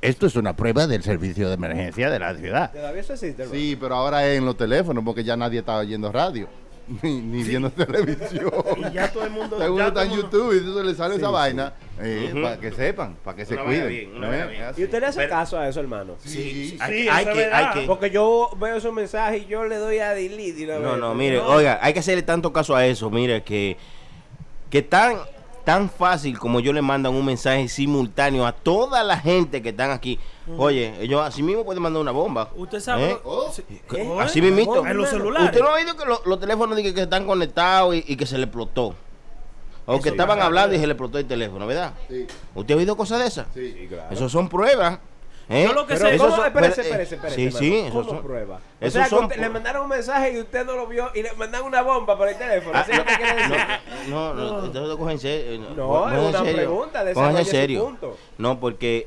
Esto 0.00 0.26
es 0.26 0.36
una 0.36 0.54
prueba 0.54 0.86
del 0.86 1.02
servicio 1.02 1.48
de 1.48 1.54
emergencia 1.54 2.10
de 2.10 2.18
la 2.18 2.34
ciudad. 2.34 2.70
Todavía 2.72 3.00
eso 3.00 3.14
existe. 3.14 3.46
Sí, 3.48 3.76
pero 3.80 3.94
ahora 3.94 4.26
es 4.28 4.36
en 4.38 4.44
los 4.44 4.56
teléfonos 4.56 5.02
porque 5.02 5.24
ya 5.24 5.34
nadie 5.36 5.60
está 5.60 5.78
oyendo 5.78 6.12
radio. 6.12 6.46
Ni, 7.02 7.20
ni 7.20 7.42
viendo 7.42 7.70
televisión. 7.70 8.50
Y 8.76 8.92
ya 8.92 9.10
todo 9.12 9.24
el 9.24 9.30
mundo. 9.30 9.56
Todo 9.56 9.62
el 9.64 9.70
mundo 9.70 9.84
ya 9.84 9.88
está 9.88 10.04
en 10.04 10.10
YouTube 10.12 10.54
y 10.54 10.58
entonces 10.58 10.84
le 10.84 10.94
sale 10.94 11.16
esa 11.16 11.30
vaina 11.30 11.72
eh, 12.00 12.30
para 12.42 12.58
que 12.60 12.72
sepan, 12.72 13.16
para 13.24 13.36
que 13.36 13.46
se 13.46 13.54
Una 13.54 13.64
vaina 13.64 13.84
cuiden. 13.84 14.74
¿Y 14.76 14.84
usted 14.84 15.00
le 15.00 15.06
hace 15.06 15.18
Pero- 15.20 15.30
caso 15.30 15.58
a 15.58 15.68
eso, 15.68 15.80
hermano? 15.80 16.16
Sí, 16.18 16.30
Sí, 16.70 16.76
hay, 16.80 17.08
hay 17.08 17.24
que, 17.26 17.44
hay 17.46 17.66
que. 17.80 17.86
Porque 17.86 18.10
yo 18.10 18.50
veo 18.58 18.76
esos 18.76 18.92
mensajes 18.92 19.42
y 19.42 19.46
yo 19.46 19.64
le 19.64 19.76
doy 19.76 19.98
a 19.98 20.10
delete 20.14 20.60
y 20.62 20.66
No, 20.66 20.80
veo. 20.80 20.96
no, 20.96 21.14
mire, 21.14 21.36
No. 21.38 21.46
oiga, 21.46 21.78
hay 21.80 21.92
que 21.94 22.00
hacerle 22.00 22.22
tanto 22.22 22.52
caso 22.52 22.76
a 22.76 22.86
eso, 22.86 23.08
mire, 23.10 23.42
que, 23.42 23.76
que 24.68 24.82
tan, 24.82 25.16
tan 25.64 25.88
fácil 25.88 26.38
como 26.38 26.60
yo 26.60 26.72
le 26.72 26.82
mandan 26.82 27.14
un 27.14 27.24
mensaje 27.24 27.68
simultáneo 27.68 28.46
a 28.46 28.52
toda 28.52 29.02
la 29.02 29.18
gente 29.18 29.62
que 29.62 29.70
están 29.70 29.90
aquí. 29.90 30.18
Oye, 30.58 30.94
ellos 31.00 31.22
así 31.24 31.42
mismo 31.42 31.64
pueden 31.64 31.82
mandar 31.82 32.02
una 32.02 32.10
bomba. 32.10 32.50
Usted 32.56 32.80
sabe. 32.80 33.12
¿Eh? 33.12 33.18
Que- 33.88 34.02
¿Eh? 34.02 34.16
Así 34.20 34.42
mismito. 34.42 34.86
En 34.86 34.96
los 34.96 35.08
celulares. 35.08 35.46
Usted 35.50 35.60
no 35.62 35.68
ha 35.68 35.74
oído 35.74 35.96
que 35.96 36.04
lo- 36.04 36.20
los 36.26 36.38
teléfonos 36.38 36.76
dicen 36.76 36.94
que 36.94 37.02
están 37.02 37.26
conectados 37.26 37.94
y, 37.94 38.04
y 38.06 38.16
que 38.16 38.26
se 38.26 38.36
le 38.36 38.44
explotó. 38.44 38.94
O 39.86 40.00
que 40.00 40.08
estaban 40.10 40.40
hablando 40.40 40.74
y 40.74 40.78
se 40.78 40.86
le 40.86 40.92
explotó 40.92 41.18
el 41.18 41.26
teléfono, 41.26 41.66
¿verdad? 41.66 41.92
Sí. 42.08 42.26
¿Usted 42.54 42.74
ha 42.74 42.76
oído 42.78 42.96
cosas 42.96 43.20
de 43.20 43.26
esas? 43.26 43.46
Sí. 43.54 43.88
Eso 44.10 44.28
son 44.28 44.48
pruebas. 44.48 44.98
¿Eh? 45.48 45.64
Yo 45.66 45.72
lo 45.72 45.86
que 45.86 45.94
Pero 45.94 46.08
sé- 46.10 46.16
¿cómo? 46.18 46.36
son- 46.36 46.46
Espérese, 46.46 46.80
eh, 46.80 46.84
espérese, 46.84 47.14
espérese. 47.16 47.50
Sí, 47.50 47.58
sí, 47.58 47.74
eso 47.76 47.92
¿Cómo 47.92 48.04
son. 48.10 48.22
prueba? 48.22 48.60
O 48.80 48.90
sea, 48.90 49.06
son 49.06 49.28
le 49.28 49.48
mandaron 49.48 49.82
un 49.84 49.88
mensaje 49.88 50.32
y 50.32 50.40
usted 50.40 50.64
no 50.64 50.74
lo 50.74 50.86
vio 50.86 51.10
y 51.14 51.22
le 51.22 51.32
mandan 51.34 51.62
una 51.64 51.82
bomba 51.82 52.16
por 52.16 52.28
el 52.28 52.36
teléfono. 52.36 52.72
Ah, 52.76 52.80
¿Así 52.80 52.92
es 52.92 52.98
lo 52.98 53.04
que 53.04 53.14
quiere 53.16 53.34
decir? 53.34 53.56
No, 54.08 54.34
no, 54.34 54.62
no, 54.62 54.86
no, 54.86 54.96
cogen 54.98 55.12
en 55.12 55.18
serio. 55.18 55.60
No, 55.76 56.08
es 56.10 56.14
en 56.14 56.20
una 56.24 56.38
serio. 56.38 56.54
pregunta, 56.56 57.04
desarrolle 57.04 57.38
en 57.40 57.46
serio. 57.46 57.84
punto. 57.84 58.16
No, 58.38 58.58
porque 58.60 59.06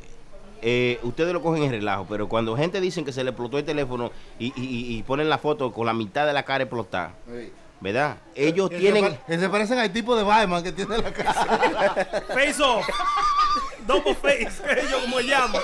eh, 0.62 1.00
ustedes 1.04 1.34
lo 1.34 1.41
cogen 1.41 1.63
en 1.63 1.71
relajo, 1.71 2.06
pero 2.10 2.28
cuando 2.28 2.56
gente 2.58 2.82
dicen 2.82 3.06
que 3.06 3.12
se 3.13 3.23
le 3.23 3.30
explotó 3.32 3.58
el 3.60 3.63
teléfono 3.65 4.12
y, 4.39 4.47
y- 4.60 4.97
y- 4.97 5.04
ponen 5.04 5.30
la 5.30 5.38
foto 5.38 5.71
con 5.71 5.86
la 5.86 5.93
mitad 5.93 6.26
de 6.26 6.34
la 6.34 6.43
cara 6.43 6.63
explotada, 6.63 7.13
Sí. 7.28 7.52
¿verdad? 7.80 8.17
Ellos 8.34 8.69
tienen... 8.71 9.04
se, 9.06 9.12
pa- 9.12 9.26
que 9.28 9.38
se 9.39 9.50
parecen 9.50 9.78
al 9.80 9.91
tipo 9.93 10.15
de 10.15 10.23
Batman 10.23 10.63
que 10.63 10.71
tiene 10.71 10.97
la 10.97 11.13
cara. 11.13 11.34
Face 12.30 12.62
off. 12.63 12.88
Double 13.88 14.13
face. 14.15 14.62
Yo 14.91 15.02
como 15.02 15.19
llamo. 15.21 15.58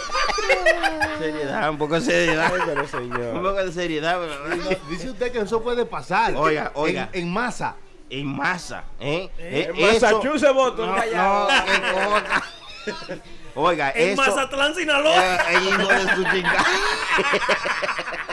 Seriedad, 1.19 1.69
un 1.69 1.77
poco 1.77 1.95
de 1.95 2.01
seriedad. 2.01 2.51
Ay, 2.53 2.61
pero 2.65 2.87
señor. 2.87 3.35
un 3.35 3.43
poco 3.43 3.63
de 3.65 3.71
seriedad. 3.71 4.17
pero- 4.19 4.79
Dice 4.89 5.09
usted 5.11 5.31
que 5.31 5.39
eso 5.39 5.61
puede 5.61 5.85
pasar. 5.85 6.33
Oiga, 6.35 6.71
oiga. 6.75 7.09
En, 7.13 7.23
en 7.23 7.33
masa. 7.33 7.75
En 8.09 8.27
masa, 8.27 8.83
¿eh? 8.99 9.29
Eh, 9.39 9.71
En 9.75 9.81
Massachusetts, 9.81 10.53
voto, 10.53 10.85
No, 10.85 10.95
no. 10.95 11.47
Oiga, 13.55 13.91
En 13.95 14.09
eso... 14.11 14.21
Mazatlán, 14.21 14.73
Sinaloa. 14.75 15.15
Eh, 15.15 15.37
eh, 15.49 15.59
hijo 15.63 15.87
de 15.87 16.15
su 16.15 16.23
chica. 16.31 16.65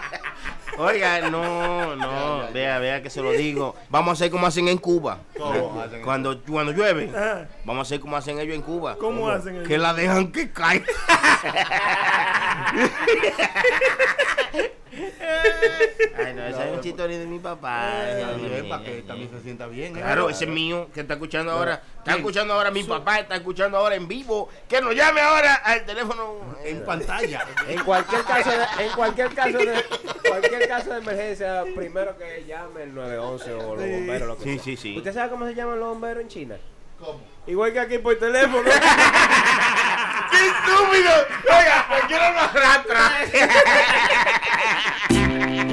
Oiga, 0.82 1.28
no, 1.30 1.94
no, 1.94 2.50
vea, 2.54 2.78
vea 2.78 3.02
que 3.02 3.10
se 3.10 3.20
lo 3.20 3.32
digo. 3.32 3.76
Vamos 3.90 4.08
a 4.08 4.12
hacer 4.12 4.30
como 4.30 4.46
hacen 4.46 4.66
en 4.66 4.78
Cuba. 4.78 5.18
¿Cómo 5.36 5.78
hacen 5.78 5.98
en 5.98 6.02
Cuando, 6.02 6.42
cuando 6.42 6.72
llueve, 6.72 7.10
Ajá. 7.14 7.48
vamos 7.66 7.80
a 7.80 7.82
hacer 7.82 8.00
como 8.00 8.16
hacen 8.16 8.40
ellos 8.40 8.54
en 8.54 8.62
Cuba. 8.62 8.96
¿Cómo 8.96 9.28
hacen 9.28 9.56
ellos? 9.56 9.68
Que 9.68 9.76
la 9.76 9.92
dejan 9.92 10.32
que 10.32 10.50
caiga. 10.50 10.86
Ay, 16.16 16.34
no, 16.34 16.46
ese 16.46 16.68
es 16.68 16.72
un 16.74 16.80
chiste 16.80 17.08
de 17.08 17.26
mi 17.26 17.38
papá. 17.38 18.04
Bien, 18.36 18.52
ay, 18.54 18.68
para 18.68 18.84
que 18.84 19.02
también 19.02 19.30
se 19.30 19.40
sienta 19.42 19.66
bien. 19.66 19.96
¿eh? 19.96 20.00
Claro, 20.00 20.28
ese 20.30 20.44
es 20.44 20.50
mío, 20.50 20.88
que 20.92 21.00
está 21.00 21.14
escuchando 21.14 21.52
ahora. 21.52 21.82
Está 21.98 22.16
escuchando 22.16 22.54
ahora 22.54 22.70
mi 22.70 22.82
papá, 22.84 23.18
está 23.20 23.36
escuchando 23.36 23.76
ahora 23.78 23.94
en 23.94 24.08
vivo. 24.08 24.48
Que 24.68 24.80
nos 24.80 24.94
llame 24.94 25.20
ahora 25.20 25.54
al 25.56 25.84
teléfono 25.84 26.36
En 26.64 26.84
pantalla. 26.84 27.46
En 27.68 27.82
cualquier 27.84 28.22
caso 28.24 28.50
de, 28.50 28.84
en 28.84 28.90
cualquier 28.92 29.34
caso 29.34 29.58
de, 29.58 29.84
cualquier 30.28 30.68
caso 30.68 30.90
de 30.92 30.98
emergencia, 30.98 31.64
primero 31.74 32.16
que 32.18 32.44
llame 32.46 32.84
el 32.84 32.94
911 32.94 33.54
o 33.54 33.76
los 33.76 33.86
bomberos, 33.88 34.28
lo 34.28 34.36
que 34.38 34.44
Sí, 34.44 34.54
sea. 34.56 34.64
sí, 34.64 34.76
sí. 34.76 34.96
¿Usted 34.98 35.14
sabe 35.14 35.30
cómo 35.30 35.46
se 35.46 35.54
llaman 35.54 35.78
los 35.78 35.88
bomberos 35.88 36.22
en 36.22 36.28
China? 36.28 36.56
¿Cómo? 36.98 37.20
Igual 37.46 37.72
que 37.72 37.80
aquí 37.80 37.98
por 37.98 38.18
teléfono. 38.18 38.62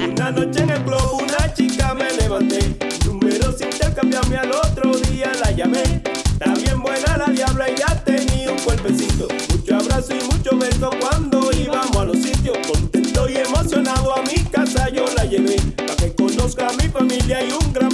Una 0.09 0.31
noche 0.31 0.61
en 0.61 0.69
el 0.69 0.83
club 0.83 1.21
una 1.21 1.53
chica 1.53 1.93
me 1.93 2.11
levanté. 2.13 2.75
Número 3.05 3.51
sin 3.51 3.67
intercambiarme 3.67 4.37
al 4.37 4.51
otro 4.51 4.95
día 5.09 5.31
la 5.43 5.51
llamé. 5.51 5.83
Está 5.83 6.53
bien 6.53 6.81
buena 6.81 7.17
la 7.17 7.25
diabla 7.25 7.69
y 7.69 7.75
ya 7.75 8.03
tenía 8.03 8.51
un 8.51 8.59
cuerpecito. 8.59 9.27
Mucho 9.49 9.75
abrazo 9.75 10.13
y 10.13 10.23
mucho 10.23 10.57
beso 10.57 10.89
cuando 10.99 11.51
íbamos 11.51 11.97
a 11.97 12.05
los 12.05 12.17
sitios. 12.17 12.57
Contento 12.67 13.29
y 13.29 13.37
emocionado 13.37 14.17
a 14.17 14.21
mi 14.21 14.43
casa 14.45 14.89
yo 14.89 15.05
la 15.15 15.25
llevé. 15.25 15.57
Pa' 15.75 15.95
que 15.95 16.15
conozca 16.15 16.69
mi 16.81 16.87
familia 16.89 17.43
y 17.43 17.51
un 17.51 17.73
gran 17.73 17.86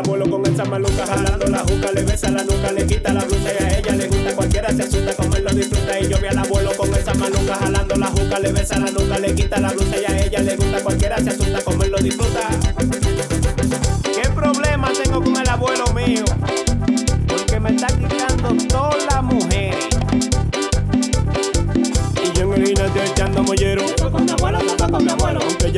abuelo 0.00 0.30
con 0.30 0.46
esa 0.46 0.64
maluca 0.64 1.06
jalando 1.06 1.46
la 1.46 1.58
juca 1.60 1.92
Le 1.92 2.02
besa 2.02 2.30
la 2.30 2.42
nuca, 2.42 2.72
le 2.72 2.86
quita 2.86 3.12
la 3.12 3.24
blusa 3.24 3.52
y 3.52 3.62
a 3.62 3.78
ella 3.78 3.92
le 3.94 4.08
gusta 4.08 4.34
Cualquiera 4.34 4.72
se 4.72 4.82
asusta, 4.82 5.14
como 5.14 5.36
él 5.36 5.44
lo 5.44 5.50
disfruta. 5.50 6.00
Y 6.00 6.08
yo 6.08 6.18
vi 6.18 6.26
al 6.28 6.38
abuelo 6.38 6.72
con 6.76 6.94
esa 6.94 7.14
maluca 7.14 7.54
jalando 7.56 7.94
la 7.96 8.06
juca 8.06 8.38
Le 8.38 8.52
besa 8.52 8.78
la 8.78 8.90
nuca, 8.90 9.18
le 9.18 9.34
quita 9.34 9.60
la 9.60 9.72
blusa 9.72 9.96
y 10.00 10.04
a 10.04 10.24
ella 10.24 10.40
le 10.40 10.56
gusta 10.56 10.82
Cualquiera 10.82 11.18
se 11.18 11.30
asusta, 11.30 11.60
como 11.62 11.84
él 11.84 11.90
lo 11.90 11.98
disfruta 11.98 12.48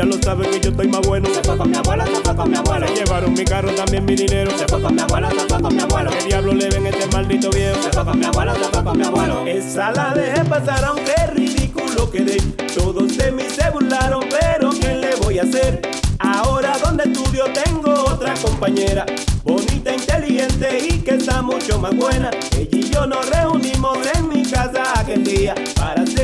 ella 0.03 0.17
lo 0.17 0.23
sabe 0.23 0.49
que 0.51 0.61
yo 0.61 0.71
estoy 0.71 0.89
más 0.89 1.01
bueno. 1.07 1.29
Se 1.33 1.43
fue 1.43 1.57
con 1.57 1.71
mi 1.71 1.77
abuelo, 1.77 2.05
se 2.07 2.21
fue 2.23 2.37
con 2.37 2.51
mi 2.51 2.57
abuelo. 2.57 2.89
Se 2.89 2.95
llevaron 2.95 3.33
mi 3.33 3.45
carro, 3.45 3.71
también 3.73 4.05
mi 4.05 4.15
dinero. 4.15 4.51
Se 4.59 4.67
fue 4.67 4.83
con 4.83 4.95
mi 4.95 5.01
abuelo, 5.01 5.31
se 5.31 5.49
fue 5.49 5.63
con 5.63 5.77
mi 5.77 5.83
abuelo. 5.83 6.11
¿Qué 6.11 6.25
diablo 6.27 6.53
le 6.55 6.69
ven 6.69 6.87
este 6.87 7.07
maldito 7.09 7.51
viejo? 7.51 7.83
Se 7.83 7.91
fue 7.91 8.05
con 8.05 8.19
mi 8.19 8.25
abuelo, 8.25 8.55
se 8.55 8.65
fue 8.65 8.85
con 8.85 8.99
mi 8.99 9.05
abuelo. 9.05 9.47
Esa 9.47 9.93
la 9.93 10.15
dejé 10.15 10.45
pasar, 10.45 10.85
aunque 10.85 11.15
ridículo 11.35 12.11
quedé. 12.11 12.37
Todos 12.75 13.17
de 13.17 13.33
mí 13.33 13.45
se 13.49 13.71
burlaron, 13.71 14.25
pero 14.29 14.71
¿qué 14.71 14.95
le 14.95 15.15
voy 15.17 15.39
a 15.39 15.43
hacer? 15.43 15.83
Ahora 16.19 16.79
donde 16.79 17.05
estudio 17.05 17.45
tengo 17.53 17.93
otra 18.05 18.35
compañera 18.35 19.05
Bonita, 19.43 19.93
inteligente 19.93 20.87
y 20.89 20.99
que 21.01 21.17
está 21.17 21.43
mucho 21.43 21.81
más 21.81 21.97
buena 21.97 22.31
Ella 22.57 22.69
y 22.71 22.91
yo 22.91 23.07
nos 23.07 23.29
reunimos 23.29 23.99
en 24.15 24.29
mi 24.29 24.49
casa 24.49 25.01
aquel 25.01 25.25
día 25.25 25.53
Para 25.75 26.03
hacer 26.03 26.22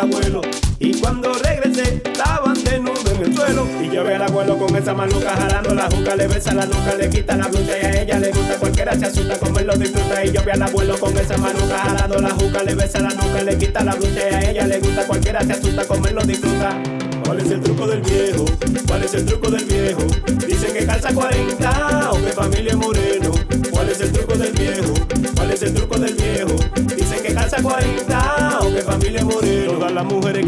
abuelo 0.00 0.40
Y 0.78 0.94
cuando 1.00 1.32
regresé 1.34 2.00
estaban 2.04 2.54
desnudos 2.64 3.04
en 3.12 3.24
el 3.24 3.34
suelo 3.34 3.66
Y 3.82 3.94
yo 3.94 4.04
vi 4.04 4.12
al 4.12 4.22
abuelo 4.22 4.58
con 4.58 4.74
esa 4.76 4.94
manuca 4.94 5.30
jalando 5.36 5.74
la 5.74 5.84
juca 5.84 6.16
Le 6.16 6.26
besa 6.26 6.54
la 6.54 6.66
nuca, 6.66 6.94
le 6.98 7.10
quita 7.10 7.36
la 7.36 7.48
blusa 7.48 7.72
a 7.72 8.02
ella 8.02 8.18
le 8.18 8.30
gusta 8.30 8.56
Cualquiera 8.56 8.98
se 8.98 9.06
asusta 9.06 9.38
como 9.38 9.58
él 9.58 9.66
lo 9.66 9.76
disfruta 9.76 10.24
Y 10.24 10.32
yo 10.32 10.42
vi 10.42 10.50
al 10.50 10.62
abuelo 10.62 10.98
con 10.98 11.16
esa 11.16 11.36
manuca 11.36 11.78
jalando 11.78 12.18
la 12.18 12.30
juca 12.30 12.62
Le 12.62 12.74
besa 12.74 13.00
la 13.00 13.10
nuca, 13.10 13.42
le 13.42 13.58
quita 13.58 13.84
la 13.84 13.94
blusa 13.94 14.20
a 14.20 14.50
ella 14.50 14.66
le 14.66 14.78
gusta 14.78 15.06
Cualquiera 15.06 15.44
se 15.44 15.52
asusta 15.52 15.84
como 15.84 16.06
él 16.06 16.14
lo 16.14 16.22
disfruta 16.22 16.82
¿Cuál 17.24 17.40
es 17.40 17.50
el 17.52 17.60
truco 17.60 17.86
del 17.86 18.00
viejo? 18.00 18.44
¿Cuál 18.88 19.04
es 19.04 19.14
el 19.14 19.24
truco 19.24 19.50
del 19.50 19.64
viejo? 19.64 20.02
Dicen 20.48 20.72
que 20.72 20.84
calza 20.84 21.14
40 21.14 22.10
o 22.10 22.24
que 22.24 22.32
familia 22.32 22.76
moreno. 22.76 23.30
¿Cuál 23.70 23.88
es 23.88 24.00
el 24.00 24.10
truco 24.10 24.36
del 24.36 24.52
viejo? 24.52 24.94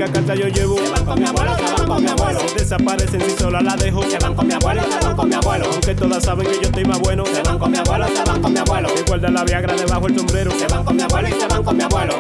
A 0.03 0.13
casa 0.13 0.35
yo 0.35 0.49
llevo. 0.49 0.77
Se 0.77 0.91
van 0.91 1.05
con 1.05 1.19
mi 1.21 1.27
abuelo, 1.27 1.57
se 1.57 1.63
van 1.63 1.87
con 1.87 2.03
mi 2.03 2.11
abuelo. 2.11 2.41
Desaparecen 2.57 3.21
si 3.21 3.31
sola 3.31 3.61
la 3.61 3.77
dejo. 3.77 4.03
Se 4.03 4.19
van 4.19 4.35
con 4.35 4.47
mi 4.47 4.55
abuelo, 4.55 4.83
se 4.83 5.07
van 5.07 5.17
con 5.17 5.29
mi 5.29 5.35
abuelo. 5.35 5.67
Aunque 5.73 5.95
todas 5.95 6.25
saben 6.25 6.47
que 6.47 6.55
yo 6.55 6.63
estoy 6.63 6.85
más 6.85 7.01
bueno. 7.01 7.25
Se 7.27 7.43
van 7.43 7.59
con 7.59 7.71
mi 7.71 7.79
abuelo, 7.79 8.07
se 8.09 8.25
van 8.25 8.43
con 8.43 8.53
mi 8.53 8.59
abuelo. 8.59 8.89
Que 8.95 9.03
guarda 9.03 9.31
la 9.31 9.45
Viagra 9.45 9.75
debajo 9.75 10.07
el 10.07 10.19
sombrero. 10.19 10.51
Se 10.53 10.67
van 10.67 10.85
con 10.85 10.97
mi 10.97 11.03
abuelo 11.03 11.29
y 11.29 11.33
se 11.33 11.47
van 11.47 11.63
con 11.63 11.77
mi 11.77 11.83
abuelo. 11.83 12.15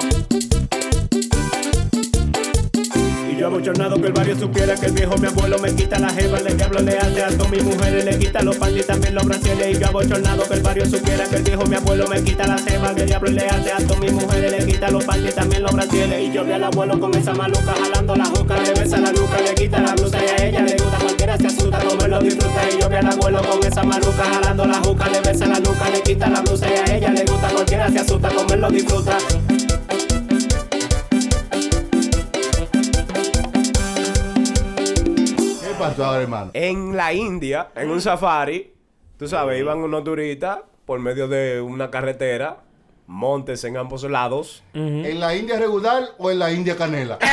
Yo 3.42 3.48
abochornado 3.48 4.00
que 4.00 4.06
el 4.06 4.12
barrio 4.12 4.38
supiera 4.38 4.76
que 4.76 4.86
el 4.86 4.92
viejo 4.92 5.16
mi 5.18 5.26
abuelo 5.26 5.58
me 5.58 5.74
quita 5.74 5.98
la 5.98 6.10
jeva, 6.10 6.38
le 6.38 6.54
diablo 6.54 6.78
le 6.78 6.96
hace 6.96 7.24
a 7.24 7.28
todas 7.30 7.50
mis 7.50 7.64
mujeres, 7.64 8.04
le 8.04 8.16
quita 8.16 8.40
los 8.40 8.56
panties 8.56 8.86
también 8.86 9.16
los 9.16 9.24
brasiles. 9.24 9.76
Y 9.76 9.80
yo 9.80 9.88
abochornado 9.88 10.46
que 10.46 10.54
el 10.54 10.60
barrio 10.60 10.86
supiera 10.86 11.24
que 11.24 11.36
el 11.36 11.42
viejo 11.42 11.64
mi 11.66 11.74
abuelo 11.74 12.06
me 12.06 12.22
quita 12.22 12.46
la 12.46 12.56
jeva, 12.58 12.94
que 12.94 13.04
diablo 13.04 13.32
le 13.32 13.48
hace 13.48 13.72
a 13.72 13.78
todas 13.78 13.98
mis 13.98 14.12
mujeres, 14.12 14.52
le 14.52 14.64
quita 14.64 14.92
los 14.92 15.04
panties 15.04 15.34
también 15.34 15.64
los 15.64 15.72
brasiles. 15.72 16.20
Y 16.20 16.32
yo 16.32 16.44
vi 16.44 16.52
al 16.52 16.62
abuelo 16.62 17.00
con 17.00 17.12
esa 17.16 17.34
maluca 17.34 17.74
jalando 17.82 18.14
la 18.14 18.26
juca, 18.26 18.56
le 18.62 18.74
besa 18.74 19.00
la 19.00 19.10
nuca, 19.10 19.40
le 19.40 19.54
quita 19.56 19.80
la 19.80 19.94
blusa 19.94 20.18
y 20.22 20.40
a 20.40 20.46
ella 20.46 20.60
le 20.60 20.76
gusta 20.76 20.98
cualquiera 20.98 21.36
se 21.36 21.46
asusta, 21.48 21.78
como 21.80 22.06
lo 22.06 22.20
disfruta. 22.20 22.60
Y 22.70 22.80
yo 22.80 22.88
vi 22.88 22.94
al 22.94 23.06
abuelo 23.08 23.42
con 23.42 23.66
esa 23.66 23.82
maluca 23.82 24.22
jalando 24.22 24.66
la 24.66 24.78
juca, 24.84 25.08
le 25.08 25.20
besa 25.20 25.46
la 25.46 25.58
nuca, 25.58 25.90
le 25.90 26.00
quita 26.02 26.28
la 26.28 26.42
blusa 26.42 26.66
y 26.68 26.90
a 26.90 26.96
ella 26.96 27.10
le 27.10 27.24
gusta 27.24 27.48
cualquiera 27.48 27.90
se 27.90 27.98
asusta, 27.98 28.28
como 28.28 28.54
él 28.54 28.60
lo 28.60 28.70
disfruta. 28.70 29.18
Pasó 35.88 36.04
ahora, 36.04 36.22
hermano? 36.22 36.50
En 36.54 36.96
la 36.96 37.12
India, 37.12 37.68
en 37.74 37.90
un 37.90 38.00
safari, 38.00 38.72
tú 39.18 39.28
sabes, 39.28 39.58
iban 39.58 39.78
unos 39.78 40.04
turistas 40.04 40.58
por 40.86 41.00
medio 41.00 41.28
de 41.28 41.60
una 41.60 41.90
carretera, 41.90 42.58
montes 43.06 43.64
en 43.64 43.76
ambos 43.76 44.02
lados. 44.04 44.62
¿En 44.74 45.20
la 45.20 45.34
India 45.34 45.58
regular 45.58 46.04
o 46.18 46.30
en 46.30 46.38
la 46.38 46.52
India 46.52 46.76
canela? 46.76 47.18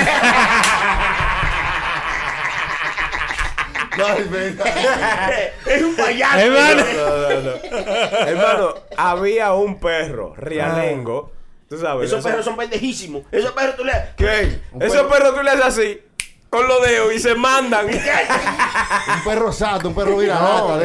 No, 3.97 4.07
es 4.07 4.31
verdad. 4.31 4.65
Es 5.65 5.81
un 5.81 5.95
payaso. 5.95 6.39
Hermano, 6.39 6.83
no, 6.95 7.17
no, 7.17 7.41
no. 7.41 8.17
Hermano, 8.27 8.73
había 8.95 9.53
un 9.53 9.77
perro, 9.79 10.33
rialengo. 10.35 11.33
Tú 11.67 11.77
sabes. 11.77 12.09
Esos 12.09 12.23
perros 12.23 12.45
son 12.45 12.55
pendejísimos. 12.55 13.23
Esos 13.31 13.51
perros 13.51 13.75
tú 13.75 13.83
le. 13.83 13.91
¿Qué? 14.15 14.61
Esos 14.79 15.03
perros 15.11 15.35
tú 15.35 15.43
le 15.43 15.49
haces 15.51 15.65
así, 15.65 16.01
con 16.49 16.67
los 16.67 16.81
dedos 16.81 17.13
y 17.13 17.19
se 17.19 17.35
mandan. 17.35 17.87
Un 17.89 19.23
perro 19.23 19.51
sato, 19.51 19.89
un 19.89 19.95
perro 19.95 20.21
ese. 20.21 20.31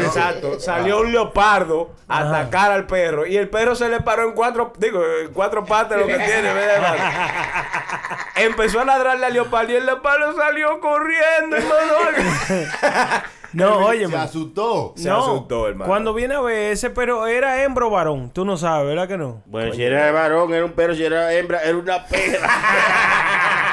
Exacto. 0.00 0.60
Salió 0.60 1.00
un 1.00 1.12
leopardo 1.12 1.90
a 2.08 2.18
atacar 2.18 2.72
al 2.72 2.86
perro 2.86 3.26
y 3.26 3.36
el 3.36 3.48
perro 3.48 3.74
se 3.74 3.88
le 3.88 4.00
paró 4.00 4.24
en 4.24 4.32
cuatro, 4.32 4.72
digo, 4.78 5.02
en 5.22 5.32
cuatro 5.32 5.64
patas 5.64 5.98
lo 5.98 6.06
que 6.06 6.16
tiene. 6.18 6.50
Empezó 8.36 8.80
a 8.80 8.84
ladrarle 8.84 9.26
al 9.26 9.32
leopardo 9.32 9.72
y 9.72 9.76
el 9.76 9.86
leopardo 9.86 10.34
salió 10.36 10.80
corriendo, 10.80 11.56
hermano. 11.56 13.22
No, 13.54 13.86
oye, 13.86 14.08
Se 14.08 14.16
asustó. 14.16 14.94
Se 14.96 15.08
asustó, 15.08 15.68
hermano. 15.68 15.86
Cuando 15.88 16.12
viene 16.12 16.34
a 16.34 16.40
ver 16.40 16.72
ese 16.72 16.90
pero 16.90 17.28
era 17.28 17.62
hembra 17.62 17.86
o 17.86 17.90
varón, 17.90 18.30
tú 18.30 18.44
no 18.44 18.56
sabes, 18.56 18.88
¿verdad 18.88 19.06
que 19.06 19.16
no? 19.16 19.42
Bueno, 19.46 19.72
si 19.72 19.82
era 19.84 20.10
varón, 20.10 20.52
era 20.52 20.64
un 20.64 20.72
perro, 20.72 20.92
si 20.96 21.04
era 21.04 21.32
hembra, 21.32 21.62
era 21.62 21.78
una 21.78 22.04
perra. 22.04 22.50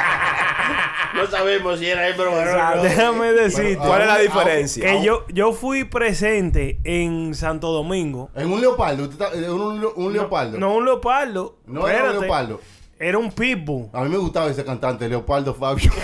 no 1.22 1.28
sabemos 1.30 1.80
si 1.80 1.88
era 1.88 2.07
hembra 2.07 2.30
o 2.30 2.36
varón. 2.36 2.78
no. 2.78 2.84
Déjame 2.84 3.32
decirte. 3.34 3.78
¿Cuál 3.86 4.01
es 4.01 4.07
la 4.07 4.17
diferencia? 4.19 4.84
Que 4.86 5.03
yo, 5.03 5.26
yo 5.30 5.53
fui 5.53 5.84
presente 5.84 6.80
en 6.84 7.34
Santo 7.36 7.72
Domingo. 7.72 8.30
En 8.36 8.51
un 8.51 8.61
leopardo. 8.61 9.03
usted 9.03 9.24
está- 9.26 9.38
en 9.38 9.49
un, 9.51 9.88
un 9.95 10.13
leopardo. 10.13 10.57
No 10.59 10.76
un 10.76 10.86
leopardo. 10.86 11.57
No 11.65 11.88
era 11.88 11.99
un 11.99 12.05
Espérate. 12.05 12.19
leopardo. 12.22 12.61
Era 13.04 13.18
un 13.18 13.32
pitbull. 13.32 13.89
A 13.93 14.04
mí 14.04 14.10
me 14.10 14.18
gustaba 14.18 14.52
ese 14.52 14.64
cantante, 14.64 15.10
Leopardo 15.10 15.56
Fabio. 15.56 15.91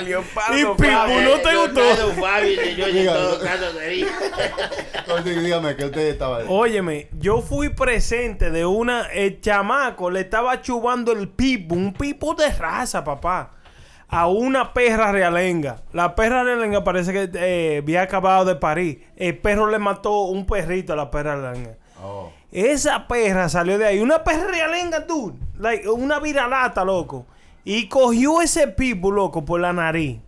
leopardo. 0.04 0.56
Y 0.56 0.64
pitbull, 0.64 1.24
¿no 1.24 1.40
te 1.40 1.56
gustó? 1.56 1.80
Leonardo 1.80 2.12
Fabi, 2.12 2.54
señor, 2.54 2.88
en 2.90 3.06
todo 3.06 3.40
caso. 3.40 3.64
Entonces, 4.94 5.42
dígame 5.42 5.74
que 5.74 5.84
usted 5.86 6.08
estaba 6.10 6.38
ahí. 6.38 6.46
Óyeme, 6.48 7.08
yo 7.18 7.42
fui 7.42 7.70
presente 7.70 8.52
de 8.52 8.64
una. 8.64 9.06
El 9.06 9.40
chamaco 9.40 10.12
le 10.12 10.20
estaba 10.20 10.62
chubando 10.62 11.10
el 11.10 11.28
pipo, 11.28 11.74
un 11.74 11.92
pipo 11.92 12.34
de 12.34 12.52
raza, 12.52 13.02
papá. 13.02 13.50
A 14.06 14.28
una 14.28 14.72
perra 14.72 15.10
realenga. 15.10 15.82
La 15.92 16.14
perra 16.14 16.44
realenga 16.44 16.84
parece 16.84 17.12
que 17.12 17.30
eh, 17.34 17.78
había 17.82 18.02
acabado 18.02 18.44
de 18.44 18.54
parir. 18.54 19.08
El 19.16 19.36
perro 19.38 19.68
le 19.68 19.80
mató 19.80 20.20
un 20.20 20.46
perrito 20.46 20.92
a 20.92 20.96
la 20.96 21.10
perra 21.10 21.34
realenga. 21.34 21.76
Oh. 22.00 22.30
Esa 22.52 23.06
perra 23.06 23.48
salió 23.48 23.78
de 23.78 23.86
ahí. 23.86 24.00
Una 24.00 24.24
perra 24.24 24.48
realenga, 24.48 25.06
tú. 25.06 25.34
Like, 25.58 25.88
una 25.88 26.18
viralata, 26.18 26.84
loco. 26.84 27.26
Y 27.64 27.88
cogió 27.88 28.40
ese 28.40 28.68
pipo, 28.68 29.10
loco, 29.10 29.44
por 29.44 29.60
la 29.60 29.72
nariz. 29.72 30.18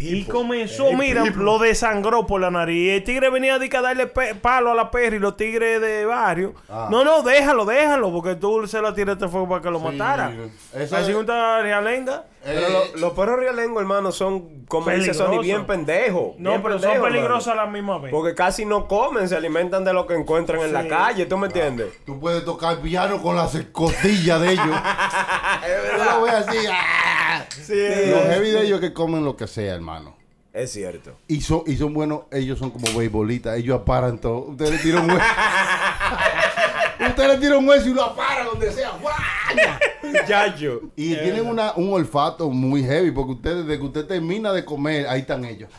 Y 0.00 0.24
comenzó, 0.24 0.92
mira, 0.92 1.24
lo 1.24 1.58
desangró 1.58 2.26
por 2.26 2.40
la 2.40 2.50
nariz. 2.50 2.76
Y 2.86 2.90
el 2.90 3.04
tigre 3.04 3.30
venía 3.30 3.58
de 3.58 3.68
que 3.68 3.76
a 3.76 3.82
darle 3.82 4.06
palo 4.06 4.70
a 4.72 4.74
la 4.74 4.90
perra 4.90 5.16
y 5.16 5.18
los 5.18 5.36
tigres 5.36 5.80
de 5.80 6.04
barrio. 6.06 6.54
Ah. 6.68 6.88
No, 6.90 7.04
no, 7.04 7.22
déjalo, 7.22 7.64
déjalo, 7.64 8.10
porque 8.12 8.34
tú 8.34 8.66
se 8.66 8.80
la 8.80 8.94
tiraste 8.94 9.28
fuego 9.28 9.48
para 9.48 9.62
que 9.62 9.70
lo 9.70 9.78
Sí, 9.78 9.84
matara. 9.84 10.32
eso 10.74 10.96
Así 10.96 11.10
es- 11.10 11.16
una 11.16 11.60
realenga. 11.62 12.24
Pero 12.42 12.58
Eh, 12.58 12.70
lo- 12.94 13.00
los 13.00 13.12
perros 13.12 13.38
rialengos, 13.38 13.82
hermano, 13.82 14.12
son, 14.12 14.64
como 14.66 14.88
dice 14.90 15.12
Sony, 15.12 15.40
bien 15.42 15.66
pendejos. 15.66 16.36
No, 16.38 16.50
bien 16.52 16.62
pero 16.62 16.74
pendejos, 16.76 16.80
son 16.82 16.90
hermano. 16.92 17.04
peligrosos 17.12 17.48
a 17.48 17.54
la 17.54 17.66
misma 17.66 17.98
vez. 17.98 18.10
Porque 18.10 18.34
casi 18.34 18.64
no 18.64 18.88
comen, 18.88 19.28
se 19.28 19.36
alimentan 19.36 19.84
de 19.84 19.92
lo 19.92 20.06
que 20.06 20.14
encuentran 20.14 20.58
en 20.62 20.72
la 20.72 20.88
calle, 20.88 21.26
¿tú 21.26 21.36
me 21.36 21.48
entiendes? 21.48 21.88
Tú 22.06 22.18
puedes 22.18 22.42
tocar 22.46 22.78
piano 22.78 23.20
con 23.20 23.36
las 23.36 23.54
costillas 23.72 24.40
de 24.40 24.52
ellos. 24.52 24.64
Yo 25.98 26.04
lo 26.04 26.22
veo 26.22 26.36
así. 26.36 26.56
¡ah! 26.72 27.29
Los 27.58 28.24
heavy 28.26 28.50
de 28.50 28.66
ellos 28.66 28.80
que 28.80 28.92
comen 28.92 29.24
lo 29.24 29.36
que 29.36 29.46
sea, 29.46 29.74
hermano. 29.74 30.16
Es 30.52 30.72
cierto. 30.72 31.16
Y 31.28 31.40
son, 31.42 31.62
y 31.66 31.76
son 31.76 31.94
buenos, 31.94 32.22
ellos 32.32 32.58
son 32.58 32.70
como 32.70 32.92
beisbolitas, 32.96 33.56
ellos 33.56 33.80
aparan 33.80 34.18
todo. 34.18 34.46
Ustedes 34.46 34.72
le 34.72 34.78
tiran 34.78 35.04
un 35.04 35.10
hueso. 35.12 35.24
Ustedes 37.08 37.28
le 37.28 37.38
tiran 37.38 37.58
un 37.58 37.68
hueso 37.68 37.88
y 37.88 37.94
lo 37.94 38.02
aparan 38.02 38.46
donde 38.46 38.72
sea. 38.72 38.92
Yayo. 40.26 40.82
Y 40.96 41.14
tienen 41.14 41.46
una, 41.46 41.72
un 41.74 41.92
olfato 41.92 42.50
muy 42.50 42.82
heavy, 42.82 43.12
porque 43.12 43.32
ustedes, 43.32 43.66
desde 43.66 43.78
que 43.78 43.86
usted 43.86 44.06
termina 44.06 44.52
de 44.52 44.64
comer, 44.64 45.06
ahí 45.08 45.20
están 45.20 45.44
ellos. 45.44 45.70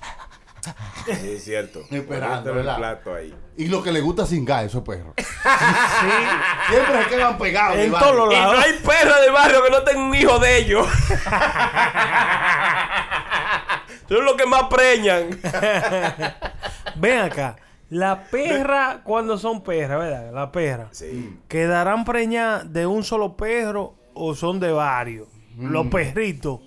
Sí, 1.05 1.32
es 1.34 1.43
cierto. 1.43 1.82
Esperando, 1.91 2.49
el 2.51 2.55
¿verdad? 2.57 2.78
plato 2.78 3.16
ahí. 3.16 3.34
Y 3.57 3.68
lo 3.68 3.82
que 3.84 3.91
les 3.91 4.03
gusta 4.03 4.26
singar, 4.26 4.64
esos 4.66 4.84
perros. 4.84 5.14
Siempre 5.18 7.03
se 7.03 7.09
quedan 7.09 7.38
pegados. 7.38 7.78
En 7.78 7.91
todos 7.91 8.16
los 8.16 8.34
Y 8.34 8.38
no 8.38 8.53
lados. 8.53 8.64
hay 8.66 8.74
perro 8.74 9.22
del 9.22 9.32
barrio 9.32 9.64
que 9.64 9.70
no 9.72 9.82
tenga 9.84 10.01
un 10.01 10.16
hijo 10.16 10.39
de 10.39 10.57
ellos. 10.57 10.88
Son 14.07 14.26
los 14.26 14.34
que 14.36 14.45
más 14.45 14.64
preñan. 14.64 15.30
Ven 16.95 17.20
acá. 17.20 17.55
La 17.89 18.24
perra, 18.24 19.01
cuando 19.03 19.38
son 19.38 19.64
perras, 19.64 19.99
¿verdad? 19.99 20.32
La 20.34 20.51
perra. 20.51 20.88
Sí. 20.91 21.39
¿Quedarán 21.47 22.05
preñadas 22.05 22.72
de 22.72 22.86
un 22.86 23.03
solo 23.03 23.36
perro 23.36 23.95
o 24.14 24.34
son 24.36 24.59
de 24.59 24.72
varios? 24.72 25.28
Los 25.57 25.88
perritos. 25.88 26.59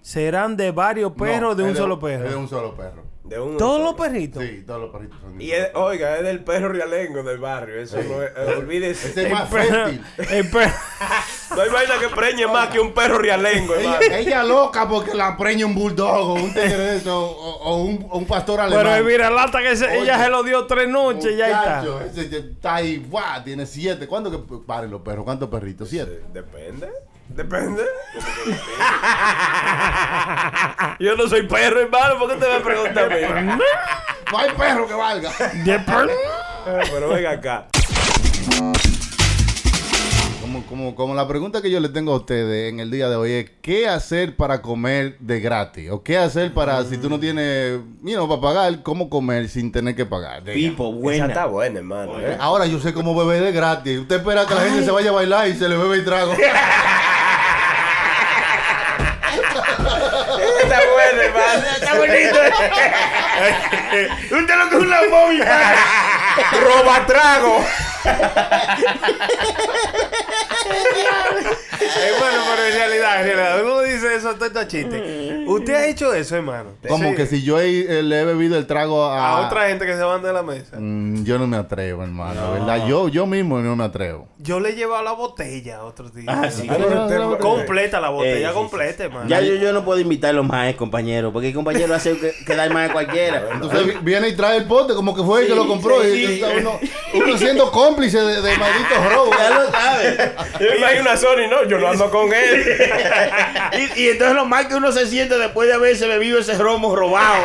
¿Serán 0.00 0.56
de 0.56 0.70
varios 0.72 1.12
perros 1.12 1.40
No, 1.40 1.48
o 1.50 1.54
de 1.54 1.62
un 1.64 1.70
es 1.70 1.78
solo 1.78 1.94
Es 1.94 2.00
perro? 2.00 2.28
de 2.30 2.36
un 2.36 2.48
solo 2.48 2.76
perro. 2.76 3.02
De 3.32 3.40
un 3.40 3.56
¿Todos 3.56 3.78
solo. 3.78 3.84
los 3.84 3.94
perritos? 3.94 4.42
Sí, 4.42 4.62
todos 4.66 4.80
los 4.82 4.90
perritos 4.90 5.18
son 5.20 5.40
Y 5.40 5.50
es- 5.52 5.70
oiga, 5.74 6.16
es 6.18 6.22
del 6.24 6.44
perro 6.44 6.68
rialengo 6.68 7.22
del 7.22 7.38
barrio. 7.38 7.80
Eso 7.80 7.96
no 8.02 8.22
es. 8.22 8.30
eh, 8.36 8.54
olvídese. 8.58 9.08
Ese 9.08 9.26
es 9.26 9.32
más 9.32 9.48
perro- 9.48 9.84
fértil. 9.86 10.04
el 10.30 10.50
perro- 10.50 10.72
No 11.56 11.60
hay 11.62 11.68
vaina 11.70 11.94
que 12.00 12.08
preñe 12.08 12.46
más 12.46 12.68
que 12.68 12.80
un 12.80 12.92
perro 12.92 13.18
rialengo, 13.18 13.74
Ella, 13.74 13.96
hermano. 14.00 14.14
ella 14.16 14.42
loca 14.42 14.88
porque 14.88 15.14
la 15.14 15.36
preña 15.36 15.66
un 15.66 15.74
bulldog 15.74 16.28
o 16.30 16.34
un 16.34 16.48
tigre 16.54 16.76
de 16.78 16.96
eso, 16.96 17.14
o, 17.18 17.56
o 17.62 17.76
un, 17.76 18.06
o 18.10 18.18
un 18.18 18.26
pastor 18.26 18.58
alemán. 18.60 18.84
Pero 18.84 18.96
el 18.96 19.04
viralata 19.04 19.60
que 19.60 19.76
se- 19.76 19.98
ella 19.98 20.22
se 20.22 20.30
lo 20.30 20.42
dio 20.42 20.66
tres 20.66 20.88
noches, 20.88 21.36
ya 21.36 21.46
está. 21.48 21.84
Ese 22.06 22.38
está 22.38 22.76
ahí, 22.76 23.04
¡guau! 23.08 23.42
tiene 23.44 23.66
siete. 23.66 24.06
¿Cuándo 24.06 24.30
que 24.30 24.38
paren 24.66 24.90
los 24.90 25.02
perros? 25.02 25.24
¿Cuántos 25.24 25.48
perritos? 25.50 25.88
Siete. 25.90 26.22
Depende. 26.32 26.88
Depende. 27.34 27.82
Yo 30.98 31.16
no 31.16 31.26
soy 31.28 31.46
perro, 31.46 31.80
hermano. 31.80 32.18
¿Por 32.18 32.30
qué 32.30 32.36
te 32.36 32.48
me 32.52 32.60
preguntas 32.60 33.04
a 33.04 33.08
mí? 33.40 33.52
No 34.32 34.38
hay 34.38 34.50
perro 34.52 34.86
que 34.88 34.94
valga. 34.94 35.30
De 35.62 35.78
per- 35.80 36.08
Eh, 36.66 36.80
Pero 36.90 37.08
venga 37.10 37.30
acá. 37.32 37.66
Como, 40.40 40.62
como, 40.66 40.94
como 40.94 41.14
la 41.14 41.28
pregunta 41.28 41.60
que 41.60 41.70
yo 41.70 41.80
le 41.80 41.90
tengo 41.90 42.14
a 42.14 42.16
ustedes 42.16 42.72
en 42.72 42.80
el 42.80 42.90
día 42.90 43.10
de 43.10 43.16
hoy 43.16 43.30
es 43.32 43.50
¿qué 43.60 43.86
hacer 43.88 44.34
para 44.36 44.62
comer 44.62 45.18
de 45.18 45.40
gratis? 45.40 45.90
¿O 45.90 46.02
qué 46.02 46.16
hacer 46.16 46.54
para 46.54 46.82
si 46.84 46.96
tú 46.96 47.10
no 47.10 47.20
tienes, 47.20 47.78
mira, 48.00 48.26
para 48.26 48.40
pagar, 48.40 48.82
cómo 48.82 49.10
comer 49.10 49.48
sin 49.50 49.70
tener 49.70 49.94
que 49.94 50.06
pagar? 50.06 50.44
Diga. 50.44 50.54
Pipo, 50.54 50.88
Esa 50.92 50.98
buena. 51.00 51.26
está 51.26 51.44
buena, 51.46 51.78
hermano. 51.80 52.18
¿eh? 52.20 52.36
Ahora 52.40 52.64
yo 52.66 52.78
sé 52.80 52.94
cómo 52.94 53.14
beber 53.14 53.42
de 53.42 53.52
gratis. 53.52 53.98
Usted 53.98 54.16
espera 54.16 54.46
que 54.46 54.54
la 54.54 54.62
gente 54.62 54.82
se 54.84 54.90
vaya 54.90 55.10
a 55.10 55.14
bailar 55.14 55.48
y 55.48 55.54
se 55.54 55.68
le 55.68 55.76
bebe 55.76 55.96
el 55.96 56.04
trago. 56.06 56.32
Está 61.92 61.98
bonito. 61.98 62.38
Un 64.78 64.88
lambón, 64.88 65.30
mi 65.30 65.38
padre. 65.38 65.76
Roba 66.64 67.06
trago. 67.06 67.64
Hermano, 71.82 72.42
pero 72.54 72.66
en 72.68 72.74
realidad, 72.74 73.20
en 73.20 73.36
realidad, 73.36 73.64
uno 73.64 73.80
dice 73.82 74.14
eso, 74.14 74.34
todo 74.34 74.46
esto 74.46 74.64
chiste. 74.64 75.44
¿Usted 75.46 75.74
ha 75.74 75.86
hecho 75.86 76.14
eso, 76.14 76.36
hermano? 76.36 76.70
Como 76.88 77.10
Sí. 77.10 77.16
que 77.16 77.26
si 77.26 77.42
yo 77.42 77.60
he- 77.60 77.98
eh, 77.98 78.02
le 78.02 78.20
he 78.20 78.24
bebido 78.24 78.56
el 78.56 78.66
trago 78.66 79.04
a, 79.04 79.38
A 79.42 79.46
otra 79.46 79.68
gente 79.68 79.84
que 79.84 79.94
se 79.94 80.02
van 80.02 80.22
de 80.22 80.32
la 80.32 80.42
mesa. 80.42 80.76
Mm, 80.78 81.24
yo 81.24 81.38
no 81.38 81.46
me 81.46 81.56
atrevo, 81.56 82.02
hermano, 82.04 82.52
¿verdad? 82.52 82.86
Yo, 82.86 83.08
yo 83.08 83.26
mismo 83.26 83.58
no 83.60 83.74
me 83.76 83.84
atrevo. 83.84 84.28
Yo 84.38 84.60
le 84.60 84.70
he 84.70 84.74
llevado 84.74 85.02
la 85.02 85.12
botella 85.12 85.82
otros 85.84 86.14
días. 86.14 86.26
Ah, 86.36 86.50
sí. 86.50 86.68
Pero 87.08 87.38
completa 87.38 88.00
la 88.00 88.08
botella, 88.10 88.34
Eh, 88.36 88.42
sí, 88.42 88.48
sí. 88.48 88.54
completa, 88.54 89.04
hermano. 89.04 89.28
Ya 89.28 89.40
yo, 89.40 89.54
yo 89.56 89.72
no 89.72 89.84
puedo 89.84 89.98
invitarlo 90.00 90.42
más, 90.44 90.74
compañero, 90.76 91.32
porque 91.32 91.48
el 91.48 91.54
compañero 91.54 91.94
hace 91.94 92.16
que, 92.18 92.32
quedar 92.46 92.70
más 92.72 92.90
a 92.90 92.92
cualquiera. 92.92 93.48
Entonces 93.52 93.86
vi- 93.86 93.94
viene 94.02 94.28
y 94.28 94.36
trae 94.36 94.58
el 94.58 94.64
pote 94.64 94.94
como 94.94 95.14
que 95.14 95.22
fue 95.22 95.42
el 95.42 95.48
que 95.48 95.54
lo 95.54 95.66
compró. 95.66 96.02
sí, 96.02 96.08
y 96.08 96.26
sí. 96.26 96.32
está 96.34 96.50
uno, 96.58 96.78
uno 97.14 97.38
siendo 97.38 97.70
cómplice 97.92 98.18
de, 98.18 98.40
de 98.40 98.58
malditos 98.58 99.12
robos. 99.12 99.36
Ya 99.36 99.50
lo 99.50 99.70
sabe. 99.70 100.32
Y 100.60 100.82
hay 100.82 100.98
una 100.98 101.16
Sony, 101.16 101.46
no, 101.50 101.64
yo 101.64 101.78
no 101.78 101.88
ando 101.88 102.10
con 102.10 102.32
él. 102.32 102.64
y, 103.96 104.00
y 104.02 104.08
entonces 104.10 104.34
lo 104.34 104.46
mal 104.46 104.66
que 104.66 104.74
uno 104.76 104.90
se 104.92 105.06
siente 105.06 105.36
después 105.36 105.68
de 105.68 105.74
haberse 105.74 106.06
bebido 106.06 106.38
ese 106.38 106.54
romo 106.56 106.96
robado. 106.96 107.44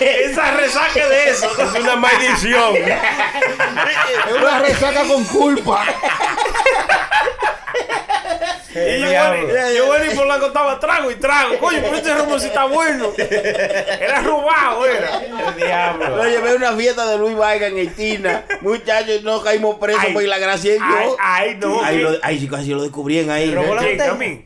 Esa 0.00 0.52
resaca 0.52 1.08
de 1.08 1.30
eso. 1.30 1.50
Es 1.50 1.80
una 1.80 1.96
maldición. 1.96 2.76
Es 2.76 4.32
una 4.40 4.60
resaca 4.60 5.02
con 5.04 5.24
culpa. 5.24 5.84
Y 8.96 9.00
yo, 9.00 9.06
bueno, 9.06 9.70
yo 9.74 9.86
bueno, 9.86 10.04
y 10.12 10.14
Polanco 10.14 10.46
estaba 10.46 10.78
trago 10.80 11.10
y 11.10 11.14
trago. 11.16 11.58
Coño, 11.58 11.78
pero 11.82 11.96
este 11.96 12.14
romo 12.14 12.38
sí 12.38 12.46
está 12.48 12.64
bueno. 12.66 13.10
Era 13.16 14.20
robado, 14.22 14.86
era. 14.86 15.20
El 15.22 15.56
diablo. 15.56 16.16
Lo 16.16 16.24
llevé 16.28 16.50
a 16.50 16.54
una 16.54 16.72
fiesta 16.74 17.06
de 17.06 17.18
Luis 17.18 17.36
Vargas 17.36 17.70
en 17.72 17.78
Haití. 17.78 18.22
Muchachos, 18.60 19.22
no 19.22 19.42
caímos 19.42 19.76
presos 19.78 20.02
Ay, 20.06 20.12
por 20.12 20.22
la 20.24 20.38
gracia 20.38 20.72
de 20.72 20.78
ay, 20.82 21.04
Dios. 21.04 21.16
ay, 21.20 21.56
no, 21.60 21.82
Ahí, 21.84 21.96
¿qué? 21.96 22.02
lo, 22.02 22.10
ahí 22.22 22.38
sí 22.40 22.48
casi 22.48 22.70
lo 22.70 22.82
descubrían 22.82 23.30
ahí. 23.30 23.54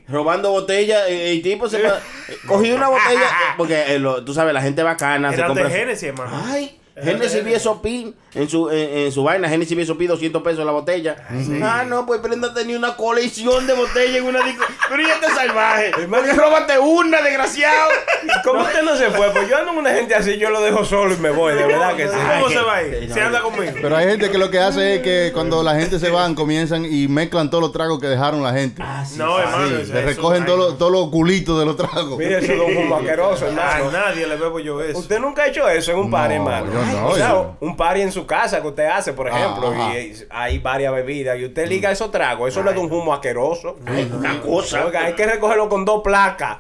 Robando 0.09 0.51
botella. 0.51 1.09
eh, 1.09 1.33
El 1.33 1.43
tipo 1.43 1.69
se 1.69 1.79
pa- 1.81 2.01
cogió 2.47 2.75
una 2.77 2.89
botella. 2.89 3.23
eh, 3.23 3.55
Porque 3.57 3.95
eh, 3.95 3.99
lo- 3.99 4.25
tú 4.25 4.35
sabes, 4.35 4.55
la 4.55 4.63
gente 4.63 4.83
bacana. 4.83 5.31
se 5.31 5.37
Era 5.37 5.49
de 5.49 5.55
compra. 5.55 5.71
Genesis, 5.71 6.09
hermano. 6.09 6.43
Ay. 6.47 6.80
Genesis 7.03 7.43
pin 7.83 8.15
en 8.35 8.49
su, 8.49 8.71
en, 8.71 8.99
en 9.07 9.13
su 9.13 9.23
vaina. 9.23 9.49
Genesis 9.49 9.77
pin 9.97 10.09
200 10.09 10.43
pesos 10.43 10.65
la 10.65 10.73
botella. 10.73 11.17
Ah, 11.63 11.85
no, 11.87 12.07
pues 12.07 12.21
Prenda 12.21 12.53
tenía 12.55 12.77
una 12.79 12.97
colección 12.97 13.67
de 13.67 13.75
botellas 13.75 14.17
en 14.17 14.25
una 14.25 14.43
disco. 14.45 14.65
Pero 14.89 15.03
ya 15.03 15.15
este 15.15 15.29
salvaje. 15.35 15.93
Porque 16.09 16.33
róbate 16.33 16.79
una, 16.79 17.23
desgraciado. 17.23 17.91
¿Cómo 18.45 18.63
usted 18.63 18.83
no 18.83 18.97
se 18.97 19.11
fue? 19.11 19.31
Pues 19.31 19.49
yo 19.49 19.57
ando 19.57 19.69
con 19.71 19.79
una 19.79 19.91
gente 19.91 20.15
así, 20.15 20.37
yo 20.39 20.51
lo 20.51 20.61
dejo 20.61 20.85
solo 20.85 21.15
y 21.15 21.19
me 21.19 21.31
voy, 21.31 21.55
de 21.55 21.65
verdad 21.67 21.95
que 21.97 22.07
sí. 22.09 22.15
¿Cómo 22.35 22.49
se 22.51 22.61
va 22.61 22.77
a 22.77 22.83
ir? 22.83 23.13
Se 23.13 23.21
anda 23.21 23.41
conmigo. 23.43 23.73
Pero 23.81 23.97
hay 23.97 24.07
gente 24.09 24.31
que 24.31 24.39
lo 24.39 24.51
que 24.51 24.59
hace 24.59 24.97
es 24.97 25.03
que 25.03 25.31
cuando 25.33 25.63
la 25.63 25.75
gente 25.79 25.99
se 25.99 26.11
van, 26.11 26.35
comienzan 26.35 26.85
y 26.85 27.09
mezclan 27.09 27.51
todos 27.51 27.63
los 27.63 27.73
tragos 27.73 27.99
que 28.01 28.07
dejaron 28.09 28.43
la 28.43 28.53
gente. 28.53 28.83
No, 29.17 29.39
hermano. 29.39 29.69
Sí, 29.69 29.75
eso- 29.83 29.95
le 29.95 30.03
recogen 30.03 30.45
todos 30.47 30.59
los, 30.59 30.79
todos 30.79 30.93
los 30.93 31.09
culitos 31.11 31.59
de 31.59 31.65
los 31.67 31.77
tragos. 31.77 32.19
Mire, 32.19 32.39
eso 32.39 32.53
es 32.53 32.77
un 32.77 32.93
asqueroso, 32.93 33.45
A 33.47 33.49
hermano. 33.49 33.91
nadie 33.93 34.27
le 34.27 34.37
bebo 34.37 34.59
yo 34.61 34.81
eso. 34.83 34.99
Usted 34.99 35.19
nunca 35.19 35.43
ha 35.43 35.47
hecho 35.49 35.69
eso 35.69 35.93
en 35.93 35.99
un 35.99 36.11
No, 36.11 36.25
hermano. 36.25 36.67
No, 36.93 37.07
o 37.09 37.15
sea, 37.17 37.29
yo- 37.29 37.57
un 37.61 37.77
party 37.77 38.01
en 38.03 38.13
su 38.13 38.27
casa 38.27 38.61
que 38.61 38.69
usted 38.69 38.87
hace, 38.87 39.13
por 39.13 39.29
ejemplo, 39.29 39.73
y 39.95 40.15
hay 40.31 40.59
varias 40.59 40.93
bebidas 40.95 41.39
y 41.39 41.45
usted 41.47 41.67
liga 41.69 41.91
esos 41.91 42.11
tragos, 42.11 42.49
eso 42.51 42.63
le 42.63 42.73
da 42.73 42.81
un 42.81 42.91
humo 42.93 43.13
asqueroso. 43.13 43.77
Una 44.19 44.41
cosa. 44.41 44.85
Oiga, 44.87 45.05
hay 45.05 45.15
que 45.15 45.27
recogerlo 45.27 45.69
con 45.69 45.85
dos 45.85 46.03
placas. 46.03 46.59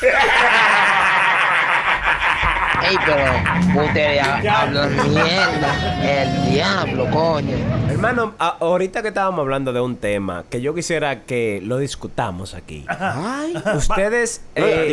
Ey, 2.82 2.96
pero 3.04 3.84
ustedes 3.84 4.22
hablan 4.24 4.96
mierda. 5.12 6.00
El 6.02 6.52
diablo, 6.52 7.10
coño. 7.10 7.56
Hermano, 7.90 8.34
ahorita 8.38 9.02
que 9.02 9.08
estábamos 9.08 9.40
hablando 9.40 9.72
de 9.72 9.80
un 9.80 9.96
tema 9.96 10.44
que 10.48 10.60
yo 10.60 10.72
quisiera 10.74 11.22
que 11.22 11.60
lo 11.64 11.78
discutamos 11.78 12.54
aquí. 12.54 12.84
Ay. 12.88 13.54
Ustedes. 13.74 14.42
No, 14.56 14.64
eh. 14.64 14.84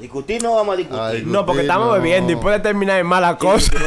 Discutir 0.00 0.42
no 0.42 0.56
vamos 0.56 0.74
a 0.74 0.76
discutir. 0.76 1.02
Ay, 1.02 1.22
no, 1.24 1.46
porque 1.46 1.62
estamos 1.62 1.94
bebiendo 1.94 2.30
y 2.32 2.36
puede 2.36 2.60
terminar 2.60 3.00
en 3.00 3.06
mala 3.06 3.38
cosa. 3.38 3.72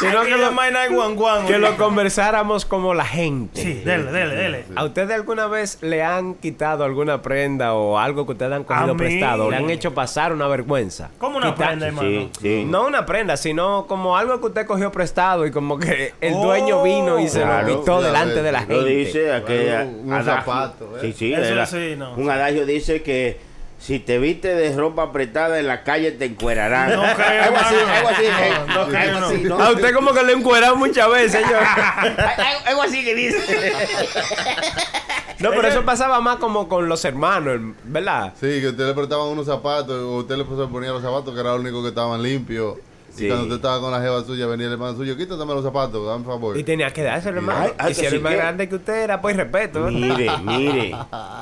Sino 0.00 0.22
que 0.22 0.36
lo 0.36 1.46
que 1.46 1.58
lo 1.58 1.76
conversáramos 1.76 2.64
como 2.64 2.94
la 2.94 3.04
gente. 3.04 3.60
Sí, 3.60 3.74
dele, 3.84 4.10
dele, 4.10 4.34
dele. 4.34 4.64
¿A 4.74 4.84
ustedes 4.84 5.12
alguna 5.12 5.46
vez 5.46 5.78
le 5.80 6.02
han 6.02 6.34
quitado 6.34 6.82
alguna 6.84 7.22
prenda 7.22 7.74
o 7.74 7.98
algo 7.98 8.26
que 8.26 8.32
ustedes 8.32 8.52
han 8.52 8.64
cogido 8.64 8.96
prestado? 8.96 9.48
¿Le 9.50 9.56
han 9.56 9.67
hecho 9.70 9.94
pasar 9.94 10.32
una 10.32 10.46
vergüenza? 10.48 11.10
¿Cómo 11.18 11.36
una 11.38 11.54
prenda, 11.54 11.86
hermano? 11.86 12.08
Sí, 12.08 12.30
sí. 12.40 12.64
No 12.66 12.86
una 12.86 13.04
prenda, 13.06 13.36
sino 13.36 13.86
como 13.86 14.16
algo 14.16 14.40
que 14.40 14.46
usted 14.46 14.66
cogió 14.66 14.90
prestado 14.92 15.46
y 15.46 15.50
como 15.50 15.78
que 15.78 16.14
el 16.20 16.34
Oh, 16.34 16.42
dueño 16.44 16.82
vino 16.82 17.18
y 17.18 17.28
se 17.28 17.42
claro. 17.42 17.66
lo 17.68 17.80
quitó 17.80 18.00
Ya 18.00 18.06
delante 18.08 18.34
ves, 18.36 18.44
de 18.44 18.52
la 18.52 18.60
Lo 18.60 18.66
gente. 18.66 18.90
dice 18.90 19.32
aquella. 19.32 19.82
Un- 19.82 20.00
un 20.06 20.12
adagio. 20.12 20.34
zapato, 20.34 20.96
¿eh? 20.96 21.00
Sí, 21.02 21.12
sí. 21.16 21.32
Eso 21.32 21.42
era- 21.54 21.66
sí, 21.66 21.94
no. 21.96 22.14
Un 22.14 22.30
adagio 22.30 22.66
dice 22.66 23.02
que 23.02 23.46
si 23.80 24.00
te 24.00 24.18
viste 24.18 24.54
de 24.56 24.74
ropa 24.74 25.04
apretada 25.04 25.58
en 25.60 25.68
la 25.68 25.84
calle 25.84 26.10
te 26.10 26.24
encuerarán. 26.24 26.92
No 26.96 27.02
creo, 27.14 27.44
algo 27.44 27.56
así, 27.58 27.74
algo 27.76 28.08
así. 28.08 28.22
No, 28.24 28.38
eh, 28.38 28.52
no 28.66 28.72
algo 28.80 28.90
creo, 28.90 29.18
así, 29.18 29.42
no. 29.44 29.56
¿no? 29.58 29.64
A 29.64 29.70
usted 29.70 29.94
como 29.94 30.12
que 30.12 30.22
le 30.24 30.32
encueran 30.32 30.76
muchas 30.78 31.08
veces, 31.10 31.32
señor. 31.42 31.62
Algo- 31.62 32.58
Algo 32.66 32.82
así 32.82 33.04
que 33.04 33.14
dice. 33.14 33.38
No, 35.40 35.50
pero 35.50 35.68
eso 35.68 35.84
pasaba 35.84 36.20
más 36.20 36.36
como 36.36 36.68
con 36.68 36.88
los 36.88 37.04
hermanos, 37.04 37.60
¿verdad? 37.84 38.32
Sí, 38.40 38.60
que 38.60 38.68
usted 38.68 38.86
le 38.86 38.94
prestaban 38.94 39.28
unos 39.28 39.46
zapatos, 39.46 39.90
o 39.96 40.16
usted 40.18 40.36
le 40.36 40.44
ponía 40.44 40.90
los 40.90 41.02
zapatos 41.02 41.32
que 41.34 41.40
era 41.40 41.50
lo 41.54 41.60
único 41.60 41.82
que 41.82 41.88
estaban 41.90 42.22
limpios. 42.22 42.74
Sí. 43.14 43.24
Y 43.24 43.28
cuando 43.28 43.44
usted 43.46 43.56
estaba 43.56 43.80
con 43.80 43.90
la 43.90 44.00
jeva 44.00 44.22
suya, 44.22 44.46
venía 44.46 44.66
el 44.66 44.74
hermano 44.74 44.96
suyo, 44.96 45.16
quítateme 45.16 45.52
los 45.52 45.64
zapatos, 45.64 46.06
dame 46.06 46.24
favor. 46.24 46.56
Y 46.56 46.62
tenía 46.62 46.92
que 46.92 47.02
darse 47.02 47.30
el 47.30 47.36
hermano. 47.36 47.70
Y 47.88 47.94
si 47.94 48.02
que 48.02 48.06
era 48.08 48.20
más 48.20 48.30
que- 48.32 48.36
grande 48.38 48.68
que 48.68 48.74
usted 48.76 48.94
era, 49.02 49.20
pues 49.20 49.36
respeto. 49.36 49.84
¿verdad? 49.84 49.98
Mire, 49.98 50.30
mire. 50.44 50.96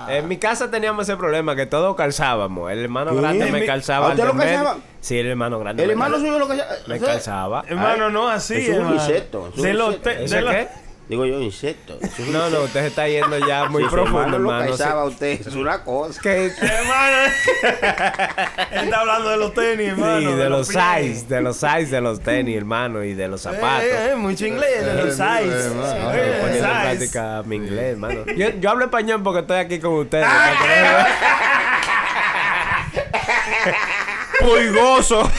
En 0.08 0.28
mi 0.28 0.38
casa 0.38 0.70
teníamos 0.70 1.06
ese 1.06 1.16
problema 1.18 1.54
que 1.54 1.66
todos 1.66 1.94
calzábamos. 1.96 2.70
El 2.70 2.78
hermano 2.78 3.10
¿Qué? 3.10 3.16
grande 3.20 3.46
¿En 3.48 3.52
me 3.52 3.66
calzaba 3.66 4.06
¿A 4.06 4.10
al 4.12 4.16
usted 4.18 4.32
lo 4.32 4.38
calzaba? 4.38 4.76
Sí, 5.00 5.18
el 5.18 5.26
hermano 5.26 5.58
grande. 5.58 5.84
El 5.84 5.90
hermano 5.90 6.16
suyo 6.18 6.38
lo 6.38 6.48
que 6.48 6.62
Me 6.86 6.98
calzaba. 6.98 7.62
Hermano, 7.68 8.08
no 8.10 8.28
así, 8.28 8.54
Es 8.54 8.68
un 8.70 8.74
hermano. 8.76 8.94
insecto, 8.94 9.48
es 9.52 9.56
un 9.58 9.62
De 9.62 9.74
los 9.74 9.88
insecto. 9.96 10.10
te- 10.10 10.24
¿Ese 10.24 10.36
de 10.36 10.42
los- 10.42 10.54
qué? 10.54 10.68
Digo 11.08 11.24
yo, 11.24 11.40
insecto. 11.40 11.98
Es 12.02 12.18
No, 12.30 12.50
no, 12.50 12.62
usted 12.62 12.80
se 12.80 12.86
está 12.88 13.06
yendo 13.08 13.38
ya 13.46 13.66
muy 13.66 13.82
su 13.84 13.90
profundo, 13.90 14.36
hermano 14.36 14.66
lo 14.76 15.04
usted, 15.06 15.40
es 15.40 15.54
una 15.54 15.84
cosa. 15.84 16.20
Que, 16.20 16.46
Hermano, 16.60 17.16
él 18.72 18.84
está 18.84 19.00
hablando 19.00 19.28
de 19.30 19.36
los 19.36 19.54
tenis, 19.54 19.88
hermano. 19.90 20.30
sí, 20.30 20.36
de 20.36 20.48
los 20.50 20.68
pies. 20.68 20.82
size, 21.12 21.26
de 21.28 21.40
los 21.42 21.56
size 21.56 21.86
de 21.86 22.00
los 22.00 22.20
tenis, 22.20 22.56
hermano, 22.56 23.04
y 23.04 23.14
de 23.14 23.28
los 23.28 23.40
zapatos. 23.40 23.84
Eh, 23.84 24.10
eh, 24.12 24.16
mucho 24.16 24.46
inglés, 24.46 24.84
de 24.84 24.94
los 24.94 25.06
Eh, 25.06 25.12
size. 25.12 25.68
eh. 25.68 26.42
Eh, 26.56 26.58
práctica 26.60 27.42
mi 27.44 27.56
inglés, 27.56 27.92
hermano. 27.92 28.24
Yo, 28.36 28.48
yo 28.60 28.70
hablo 28.70 28.84
español 28.86 29.22
porque 29.22 29.40
estoy 29.40 29.58
aquí 29.58 29.78
con 29.78 29.92
ustedes. 29.94 30.26
Pulgoso. 34.40 35.30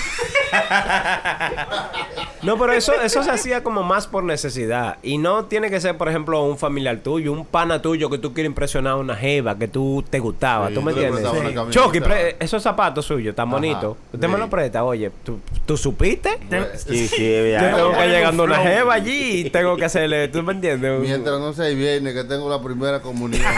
No, 2.44 2.58
pero 2.58 2.74
eso, 2.74 2.94
eso 3.02 3.24
se 3.24 3.32
hacía 3.32 3.64
como 3.64 3.84
más 3.84 4.08
por 4.08 4.24
necesidad. 4.24 4.98
Y 5.02 5.18
no 5.18 5.46
tiene 5.46 5.70
que 5.70 5.82
ser, 5.82 5.98
por 5.98 6.08
ejemplo, 6.08 6.44
un 6.44 6.58
familiar 6.58 6.98
tuyo, 7.00 7.32
un 7.34 7.46
pana 7.46 7.82
tuyo 7.82 8.10
que 8.10 8.18
tú 8.18 8.34
quieres 8.34 8.50
impresionar 8.50 8.94
a 8.94 8.96
una 8.98 9.16
jeva 9.16 9.58
que 9.58 9.68
tú 9.68 10.04
te 10.10 10.20
gustaba. 10.20 10.68
Sí, 10.70 10.74
¿Tú 10.76 10.82
me 10.82 10.92
entiendes? 10.92 11.24
camiseta. 11.24 11.70
Chucky, 11.70 12.00
esos 12.40 12.62
zapatos 12.62 13.06
suyos 13.06 13.36
tan 13.36 13.50
bonitos. 13.50 13.98
Usted 14.14 14.28
me 14.28 14.36
sí. 14.36 14.40
lo 14.40 14.50
presta, 14.50 14.84
oye, 14.84 15.12
¿tú, 15.24 15.40
tú 15.66 15.78
supiste? 15.78 16.38
Sí, 16.78 17.08
sí, 17.08 17.52
Yo 17.52 17.76
tengo 17.76 17.92
que 17.92 18.08
llegando 18.08 18.44
un 18.44 18.52
una 18.52 18.60
jeva 18.60 18.94
allí 18.94 19.42
y 19.42 19.50
tengo 19.50 19.76
que 19.76 19.86
hacerle, 19.86 20.28
¿tú 20.30 20.42
me 20.44 20.54
entiendes? 20.54 21.00
Mientras 21.02 21.40
no 21.40 21.54
sea 21.54 21.68
viernes, 21.70 22.14
que 22.14 22.24
tengo 22.24 22.50
la 22.50 22.62
primera 22.62 23.02
comunión. 23.02 23.42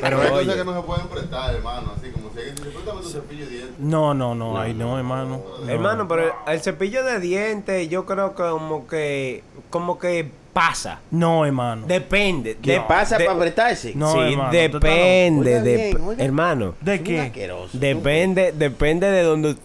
Pero 0.00 0.22
hay 0.22 0.28
cosas 0.28 0.56
que 0.56 0.64
no 0.64 0.74
se 0.74 0.82
pueden 0.86 1.06
prestar, 1.08 1.54
hermano. 1.54 1.92
Así 1.96 2.10
como 2.10 2.30
si 2.32 2.38
alguien 2.38 2.56
dice, 2.56 2.70
préstame 2.70 3.00
tu 3.02 3.08
cepillo 3.08 3.46
dientes. 3.80 3.90
No, 3.90 4.14
no, 4.14 4.34
no, 4.34 4.58
ay, 4.60 4.74
no, 4.74 4.96
hermano. 4.98 5.40
No. 5.64 5.68
Hermano, 5.68 6.06
pero 6.08 6.32
el, 6.46 6.60
cepillo 6.60 7.02
de 7.04 7.20
dientes, 7.20 7.88
yo 7.88 8.06
creo 8.06 8.34
que 8.34 8.42
como 8.42 8.86
que, 8.86 9.42
como 9.70 9.98
que 9.98 10.30
pasa. 10.52 11.00
No, 11.10 11.46
hermano. 11.46 11.86
Depende. 11.86 12.56
¿Qué 12.60 12.72
de- 12.72 12.80
pasa 12.82 13.18
de- 13.18 13.24
para 13.24 13.36
apretarse? 13.36 13.92
No, 13.94 14.12
sí, 14.12 14.18
hermano, 14.32 14.50
depende. 14.52 15.52
loco. 15.54 15.64
de- 15.64 15.74
Oiga 15.76 15.92
bien, 15.92 16.00
oiga. 16.08 16.24
hermano, 16.24 16.74
¿De 16.80 17.02
qué? 17.02 17.32
depende, 17.72 18.52
depende 18.52 19.10
de 19.10 19.22
donde 19.22 19.56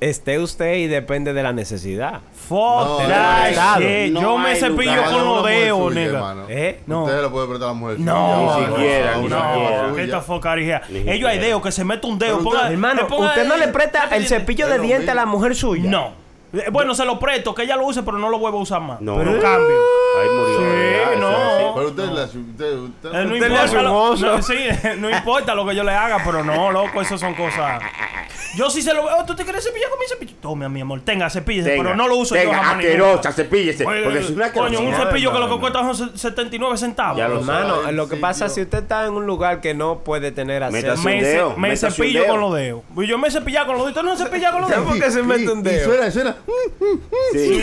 esté 0.00 0.38
usted 0.38 0.74
y 0.74 0.86
depende 0.86 1.32
de 1.32 1.42
la 1.42 1.52
necesidad. 1.52 2.20
Fuck 2.48 2.58
No, 2.58 2.98
that 3.08 3.50
no, 3.78 3.80
shit. 3.80 4.12
no 4.12 4.20
Yo 4.20 4.38
me 4.38 4.56
cepillo 4.56 4.94
lugar. 4.96 5.10
con 5.12 5.24
los 5.24 5.46
dedos, 5.46 5.96
hermano. 5.96 6.42
¿Eh? 6.48 6.80
No. 6.86 7.04
Usted 7.04 7.22
le 7.22 7.28
puede 7.28 7.46
prestar 7.48 7.68
a 7.68 7.72
la 7.72 7.78
mujer 7.78 8.00
No. 8.00 8.58
Ni 8.58 8.66
siquiera, 8.66 9.16
ni 9.16 9.28
no, 9.28 9.36
siquiera. 9.52 9.92
¿qué 9.94 10.04
esta 10.04 10.20
focarija? 10.20 10.82
Ni 10.88 11.10
Ellos 11.10 11.28
hay 11.30 11.38
dedos 11.38 11.62
que 11.62 11.72
se 11.72 11.84
mete 11.84 12.06
un 12.06 12.18
dedo. 12.18 12.38
Pero 12.38 12.50
ponga- 12.50 12.58
usted- 12.62 12.72
Hermano, 12.72 13.02
¿usted 13.10 13.46
no 13.46 13.56
le 13.56 13.68
presta 13.68 14.08
el 14.12 14.26
cepillo 14.26 14.66
de 14.66 14.72
Es 14.74 14.78
lo 14.78 14.84
dientes 14.84 15.08
a 15.08 15.14
la 15.14 15.26
mujer 15.26 15.54
suya? 15.54 15.90
No. 15.90 16.12
Eh, 16.54 16.66
Bueno, 16.70 16.94
se 16.94 17.06
lo 17.06 17.18
presto, 17.18 17.54
que 17.54 17.62
ella 17.62 17.76
lo 17.76 17.86
use, 17.86 18.02
pero 18.02 18.18
no 18.18 18.28
lo 18.28 18.38
vuelvo 18.38 18.58
a 18.58 18.62
usar 18.62 18.80
más. 18.82 19.00
No. 19.00 19.16
Pero 19.16 19.40
cambio. 19.40 19.76
Ahí 20.20 20.28
murió. 20.36 20.58
Sí, 20.58 21.18
no. 21.20 21.51
Pero 21.92 22.04
usted, 22.04 22.14
le 22.16 22.20
hace- 22.22 22.38
usted, 22.38 22.72
usted, 22.74 23.08
Eh, 23.08 23.12
no, 23.24 23.34
Usted 23.34 23.48
le 23.48 23.54
importa 23.54 23.78
un 23.78 23.84
lo, 23.84 24.02
oso. 24.02 24.26
no, 24.26 24.42
sí, 24.42 24.54
no 24.98 25.10
importa 25.10 25.54
lo 25.54 25.66
que 25.66 25.74
yo 25.74 25.84
le 25.84 25.92
haga, 25.92 26.18
pero 26.24 26.42
no, 26.44 26.70
loco, 26.72 27.00
eso 27.02 27.16
son 27.18 27.34
cosas. 27.34 27.82
Yo 28.54 28.68
sí 28.68 28.82
se 28.82 28.92
lo 28.92 29.04
veo. 29.06 29.24
¿Tú 29.24 29.34
te 29.34 29.44
quieres 29.44 29.64
cepillar 29.64 29.88
con 29.88 29.98
mi 29.98 30.06
cepillo? 30.06 30.32
Tome, 30.42 30.68
mi 30.68 30.82
amor. 30.82 31.00
Tenga, 31.00 31.30
cepíllese. 31.30 31.70
Tenga, 31.70 31.82
pero 31.84 31.96
no 31.96 32.06
lo 32.06 32.16
uso 32.16 32.34
tenga, 32.34 32.50
yo 32.52 32.58
jamás. 32.58 32.74
asquerosa, 32.76 33.32
cepíllese, 33.32 33.86
Oye, 33.86 34.02
porque 34.02 34.18
es 34.18 34.28
una 34.30 34.52
Coño, 34.52 34.80
un 34.80 34.94
cepillo 34.94 35.32
que 35.32 35.38
lo 35.38 35.48
que 35.48 35.58
cuesta 35.58 35.94
son 35.94 36.18
79 36.18 36.76
centavos. 36.76 37.16
Ya 37.16 37.26
Hermano, 37.26 37.90
lo 37.92 38.08
que 38.10 38.16
pasa 38.16 38.46
es 38.46 38.54
si 38.54 38.60
usted 38.62 38.82
está 38.82 39.06
en 39.06 39.12
un 39.14 39.24
lugar 39.26 39.60
que 39.62 39.72
no 39.72 40.00
puede 40.00 40.32
tener 40.32 40.62
acceso. 40.62 41.02
Me, 41.56 41.76
cepillo 41.76 42.26
con 42.26 42.40
los 42.40 42.54
dedos. 42.54 42.82
Y 42.96 43.06
Yo 43.06 43.16
me 43.16 43.30
cepillaba 43.30 43.66
con 43.68 43.76
los 43.78 43.86
dedos. 43.86 44.00
¿Tú 44.02 44.06
no 44.06 44.16
cepillas 44.16 44.52
con 44.52 44.60
los 44.62 44.70
dedos? 44.70 44.84
¿Por 44.86 45.00
qué 45.00 45.10
se 45.10 45.22
mete 45.22 45.50
un 45.50 45.62
dedo? 45.62 45.84
suena, 45.86 46.10
suena. 46.10 46.36
Sí, 47.32 47.38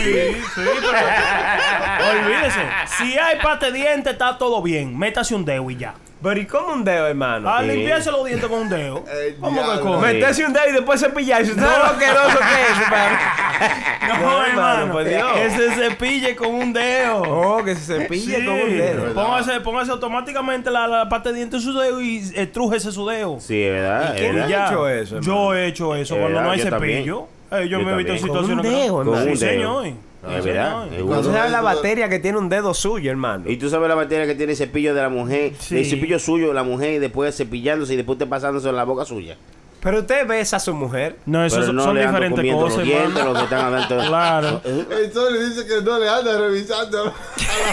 pero. 0.56 0.70
Olvídese. 2.10 2.60
Si 2.98 3.16
hay 3.18 3.38
pate 3.40 3.70
de 3.70 3.92
está 4.10 4.36
todo 4.38 4.62
bien. 4.62 4.96
Métase 4.98 5.34
un 5.34 5.44
dedo 5.44 5.70
y 5.70 5.76
ya. 5.76 5.94
Pero 6.22 6.38
¿y 6.38 6.44
cómo 6.44 6.74
un 6.74 6.84
dedo, 6.84 7.06
hermano? 7.06 7.48
A 7.48 7.62
Sí. 7.62 7.68
limpiarse 7.68 8.10
los 8.10 8.26
dientes 8.26 8.46
con 8.46 8.58
un 8.60 8.68
dedo. 8.68 9.02
¿Cómo 9.40 9.72
que 9.72 9.80
cómo? 9.80 10.00
Meterse 10.00 10.44
un 10.44 10.52
dedo 10.52 10.68
y 10.68 10.72
después 10.72 11.00
cepillarse. 11.00 11.52
¿Usted 11.52 11.62
sabe 11.64 11.78
lo 11.78 11.84
asqueroso 11.84 12.38
que 12.38 12.62
es, 12.72 12.78
hermano? 12.82 13.18
No, 14.20 14.44
hermano. 14.46 14.92
por 14.92 15.04
Dios. 15.04 15.32
Que 15.34 15.50
se 15.50 15.70
cepille 15.72 16.34
con 16.36 16.48
un 16.54 16.72
dedo. 16.72 17.22
Oh, 17.22 17.64
que 17.64 17.74
se 17.74 17.98
cepille 18.00 18.40
Sí. 18.40 18.44
con 18.44 18.54
un 18.54 18.76
dedo. 18.76 19.14
Póngase, 19.14 19.60
póngase 19.60 19.90
automáticamente 19.92 20.70
la, 20.70 20.86
la 20.86 21.08
parte 21.08 21.30
de 21.30 21.36
diente 21.36 21.56
en 21.56 21.62
su 21.62 21.72
dedo 21.78 22.00
y 22.02 22.18
estrújese 22.34 22.90
su 22.92 23.06
dedo. 23.06 23.38
Sí, 23.40 23.62
es 23.62 23.72
verdad. 23.72 24.14
¿Y 24.14 24.18
quién 24.18 24.38
ha 24.40 24.46
hecho 24.66 24.88
eso, 24.88 25.16
hermano? 25.18 25.32
Yo 25.32 25.54
he 25.54 25.66
hecho 25.68 25.94
eso 25.94 26.14
Es 26.14 26.20
cuando 26.20 26.40
no 26.42 26.50
hay 26.50 26.58
yo 26.58 26.68
también. 26.70 26.98
cepillo. 26.98 27.26
Eh, 27.52 27.68
yo, 27.68 27.78
Yo 27.78 27.86
me 27.86 27.92
he 27.92 27.96
visto 27.96 28.12
en 28.12 28.18
situaciones 28.18 28.56
Con 28.58 28.66
un 28.66 28.72
no- 28.72 28.78
dedo, 28.78 28.94
Con 28.94 29.08
hermano. 29.08 29.36
Sí, 29.36 29.44
dedo. 29.46 29.84
Es 30.22 30.44
verdad. 30.44 30.92
es 30.92 31.02
Cuando- 31.02 31.28
¿Tú 31.28 31.32
sabes 31.34 31.50
la 31.50 31.58
Eso- 31.58 31.64
batería 31.64 32.08
que 32.08 32.18
tiene 32.18 32.36
un 32.38 32.48
dedo 32.48 32.74
suyo, 32.74 33.10
hermano? 33.10 33.48
Y 33.50 33.56
tú 33.56 33.70
sabes 33.70 33.88
la 33.88 33.96
materia 33.96 34.26
que 34.26 34.34
tiene 34.34 34.52
el 34.52 34.58
cepillo 34.58 34.94
de 34.94 35.00
la 35.00 35.08
mujer, 35.08 35.52
Sí. 35.58 35.78
el 35.78 35.86
cepillo 35.86 36.18
suyo 36.18 36.48
de 36.48 36.54
la 36.54 36.62
mujer 36.62 36.94
y 36.94 36.98
después 36.98 37.34
cepillándose 37.36 37.94
y 37.94 37.96
después 37.96 38.18
te 38.18 38.26
pasándose 38.26 38.68
en 38.68 38.76
la 38.76 38.84
boca 38.84 39.04
suya. 39.04 39.36
Pero 39.82 40.00
usted 40.00 40.26
besa 40.26 40.56
a 40.56 40.60
su 40.60 40.74
mujer. 40.74 41.16
No, 41.24 41.42
eso 41.44 41.62
son, 41.62 41.76
no 41.76 41.84
son 41.84 41.94
le 41.94 42.06
diferentes 42.06 42.52
cosas, 42.54 42.76
los 42.78 42.86
dientes, 42.86 43.06
hermano. 43.16 43.30
los 43.30 43.38
que 43.38 43.44
están 43.44 43.74
adentro. 43.74 43.98
Claro. 44.10 44.60
El 44.64 45.12
Sony 45.12 45.38
dice 45.48 45.66
que 45.66 45.80
no 45.82 45.98
le 45.98 46.08
anda 46.08 46.38
revisando 46.38 47.00
a 47.00 47.04
la 47.04 47.12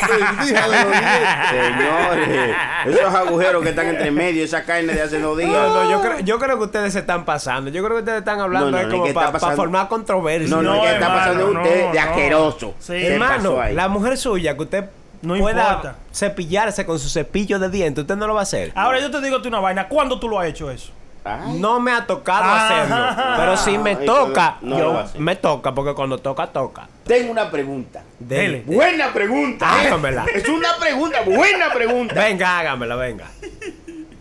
de 0.05 0.19
los 0.19 0.47
dientes. 0.47 1.49
Señores, 1.51 2.55
esos 2.85 3.13
agujeros 3.15 3.63
que 3.63 3.69
están 3.69 3.87
entre 3.87 4.11
medio, 4.11 4.43
esa 4.43 4.63
carne 4.63 4.93
de 4.93 5.01
hace 5.01 5.19
dos 5.19 5.37
días. 5.37 5.49
No, 5.51 5.83
no, 5.83 5.89
yo 5.91 6.01
creo, 6.01 6.19
yo 6.21 6.39
creo 6.39 6.57
que 6.57 6.63
ustedes 6.63 6.93
se 6.93 6.99
están 6.99 7.25
pasando. 7.25 7.69
Yo 7.71 7.83
creo 7.83 7.95
que 7.97 8.01
ustedes 8.03 8.19
están 8.19 8.39
hablando 8.39 8.71
No, 8.71 8.83
no, 8.83 8.89
como 8.89 9.05
es 9.05 9.09
que 9.09 9.13
para 9.13 9.39
formar 9.55 9.87
controversia. 9.87 10.49
No, 10.49 10.61
no, 10.61 10.75
No, 10.75 10.83
es 10.85 10.89
que 10.89 10.93
está 10.95 11.05
hermano, 11.07 11.19
pasando 11.21 11.53
no, 11.53 11.61
usted 11.61 11.75
de 11.91 11.93
no. 11.93 11.99
asqueroso. 12.01 12.73
Sí. 12.79 12.93
¿Qué 12.93 13.13
Hermano, 13.13 13.57
la 13.73 13.87
mujer 13.89 14.17
suya 14.17 14.55
que 14.55 14.63
usted 14.63 14.85
No 15.21 15.35
pueda 15.37 15.67
importa. 15.67 15.95
cepillarse 16.13 16.85
con 16.85 16.99
su 16.99 17.09
cepillo 17.09 17.59
de 17.59 17.69
dientes, 17.69 18.03
usted 18.03 18.15
no 18.15 18.27
lo 18.27 18.33
va 18.33 18.41
a 18.41 18.43
hacer. 18.43 18.71
Ahora 18.75 18.99
yo 18.99 19.11
te 19.11 19.19
digo 19.21 19.41
tú 19.41 19.49
una 19.49 19.59
vaina. 19.59 19.87
¿Cuándo 19.89 20.19
tú 20.19 20.29
lo 20.29 20.39
has 20.39 20.47
hecho 20.47 20.71
eso? 20.71 20.91
Ay. 21.27 21.59
No 21.59 21.79
me 21.79 21.91
ha 21.91 22.05
tocado 22.07 22.43
Ah. 22.45 22.65
hacerlo. 22.65 23.37
Pero 23.37 23.57
si 23.57 23.77
me 23.77 23.91
Ay, 23.99 24.05
toca, 24.05 24.57
no 24.61 24.77
yo 24.77 25.05
me 25.19 25.35
toca, 25.35 25.73
porque 25.73 25.93
cuando 25.93 26.17
toca, 26.17 26.47
toca. 26.47 26.87
Tengo 27.05 27.31
una 27.31 27.49
pregunta. 27.51 28.03
Dele. 28.19 28.63
Buena 28.65 29.13
pregunta. 29.13 29.65
¿eh? 29.83 29.87
Hágamela. 29.87 30.25
Es 30.33 30.47
una 30.47 30.75
pregunta, 30.79 31.21
buena 31.25 31.71
pregunta. 31.73 32.15
Venga, 32.15 32.59
hágamela, 32.59 32.95
venga. 32.95 33.27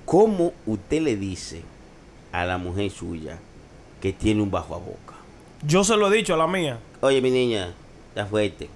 ¿Cómo 0.04 0.52
usted 0.66 1.00
le 1.02 1.16
dice 1.16 1.62
a 2.32 2.44
la 2.44 2.59
mujer 2.59 2.90
suya 2.90 3.38
que 4.00 4.12
tiene 4.12 4.42
un 4.42 4.50
bajo 4.50 4.74
a 4.74 4.78
boca? 4.78 5.14
Yo 5.62 5.82
se 5.84 5.96
lo 5.96 6.12
he 6.12 6.16
dicho 6.16 6.34
a 6.34 6.36
la 6.36 6.46
mía. 6.46 6.78
Oye, 7.00 7.20
mi 7.20 7.30
niña, 7.30 7.72
está 8.11 8.26
fuerte. 8.26 8.68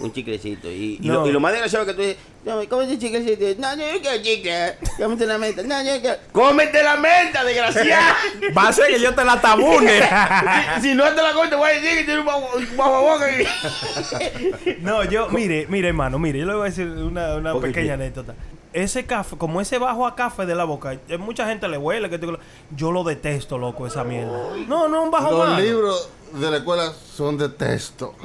Un 0.00 0.12
chiclecito. 0.12 0.70
Y, 0.70 0.98
y 1.00 1.06
No. 1.06 1.14
lo, 1.22 1.28
y 1.28 1.32
lo 1.32 1.40
más 1.40 1.52
desgraciado 1.52 1.86
que 1.86 1.94
tú 1.94 2.00
dices, 2.02 2.16
no, 2.44 2.60
cómete 2.68 2.98
chiclecito. 2.98 3.60
No, 3.60 3.76
yo 3.76 3.92
no 3.92 4.00
quiero 4.00 4.22
chicle. 4.22 4.74
Cómete 4.98 5.26
la 5.26 5.38
menta. 5.38 5.62
No, 5.62 5.82
yo 5.82 6.00
quiero. 6.00 6.16
¡Cómete 6.32 6.82
la 6.82 6.96
menta, 6.96 7.44
desgraciada! 7.44 8.16
Va 8.56 8.68
a 8.68 8.72
ser 8.72 8.88
que 8.88 9.00
yo 9.00 9.14
te 9.14 9.24
la 9.24 9.40
tabune. 9.40 10.00
si, 10.82 10.88
si 10.90 10.94
no 10.94 11.04
te 11.14 11.22
la 11.22 11.32
comes, 11.32 11.50
te 11.50 11.56
voy 11.56 11.70
a 11.70 11.74
decir 11.80 11.98
que 11.98 12.04
tiene 12.04 12.20
un 12.20 12.26
boca. 12.26 13.26
No, 14.80 15.04
yo, 15.04 15.28
mire, 15.30 15.66
mire, 15.68 15.88
hermano, 15.88 16.18
mire, 16.18 16.40
yo 16.40 16.46
le 16.46 16.54
voy 16.54 16.62
a 16.62 16.70
decir 16.70 16.86
una, 16.86 17.36
una 17.36 17.52
¿Por 17.52 17.62
qué 17.62 17.68
pequeña 17.68 17.94
anécdota. 17.94 18.34
Ese 18.74 19.06
café, 19.06 19.36
como 19.38 19.60
ese 19.60 19.78
bajo 19.78 20.04
a 20.06 20.14
café 20.16 20.44
de 20.46 20.54
la 20.54 20.64
boca, 20.64 20.94
eh, 21.08 21.16
mucha 21.16 21.46
gente 21.46 21.68
le 21.68 21.78
huele. 21.78 22.10
Que 22.10 22.18
te- 22.18 22.26
yo 22.76 22.90
lo 22.92 23.04
detesto, 23.04 23.56
loco, 23.56 23.86
esa 23.86 24.02
mierda. 24.04 24.36
No, 24.68 24.88
no, 24.88 25.04
un 25.04 25.10
bajo 25.12 25.30
Los 25.30 25.48
malo. 25.48 25.62
libros 25.62 26.10
de 26.32 26.50
la 26.50 26.56
escuela 26.56 26.92
son 27.14 27.38
de 27.38 27.48
texto. 27.50 28.14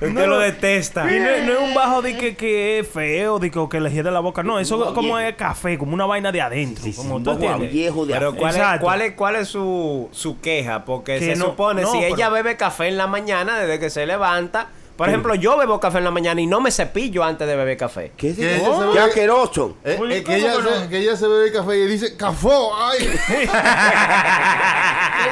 Usted 0.00 0.26
lo 0.26 0.38
detesta. 0.38 1.10
Y 1.14 1.18
no, 1.18 1.26
no 1.46 1.52
es 1.52 1.58
un 1.60 1.74
bajo 1.74 2.02
de 2.02 2.16
que, 2.16 2.36
que 2.36 2.80
es 2.80 2.88
feo, 2.88 3.38
de 3.38 3.50
que, 3.50 3.68
que 3.70 3.80
le 3.80 3.90
hiede 3.90 4.10
la 4.10 4.20
boca. 4.20 4.42
No, 4.42 4.58
eso 4.58 4.92
como 4.94 5.18
es 5.18 5.34
café, 5.36 5.78
como 5.78 5.94
una 5.94 6.06
vaina 6.06 6.30
de 6.32 6.40
adentro. 6.42 6.84
como 6.96 7.16
un 7.16 7.24
tú 7.24 7.36
viejo 7.70 8.04
de 8.06 8.12
Pero. 8.14 8.34
¿cuál 8.34 8.56
es, 8.56 8.80
cuál 8.80 9.02
es, 9.02 9.12
cuál 9.14 9.36
es 9.36 9.48
su, 9.48 10.08
su 10.12 10.40
queja? 10.40 10.84
Porque 10.84 11.18
Que 11.18 11.34
se 11.34 11.36
no- 11.36 11.46
supone, 11.46 11.82
no, 11.82 11.92
si 11.92 11.98
pero- 12.00 12.14
ella 12.14 12.28
bebe 12.28 12.56
café 12.56 12.88
en 12.88 12.96
la 12.96 13.06
mañana 13.06 13.58
desde 13.58 13.78
que 13.80 13.90
se 13.90 14.06
levanta, 14.06 14.68
por 14.96 15.08
ejemplo, 15.08 15.34
yo 15.34 15.56
bebo 15.58 15.78
café 15.80 15.98
en 15.98 16.04
la 16.04 16.10
mañana 16.10 16.40
y 16.40 16.46
no 16.46 16.60
me 16.60 16.70
cepillo 16.70 17.22
antes 17.24 17.46
de 17.46 17.54
beber 17.56 17.76
café. 17.76 18.12
¿Qué 18.16 18.30
es 18.30 18.36
Que 18.36 18.56
eso? 18.56 18.66
ella 18.66 18.86
se 18.86 18.92
¡Qué 18.92 18.98
asqueroso! 19.00 19.76
Eh, 19.84 19.98
eh, 20.10 20.22
que, 20.24 20.36
ella 20.36 20.54
¿cómo 20.54 20.64
que 20.68 20.74
se, 20.74 20.80
no? 20.80 20.88
que 20.88 20.98
ella 20.98 21.16
se 21.16 21.28
bebe 21.28 21.52
café 21.52 21.76
y 21.76 21.86
dice 21.86 22.16
¡Cafó! 22.16 22.74
¡Ay! 22.76 22.98
¡Qué 23.28 23.46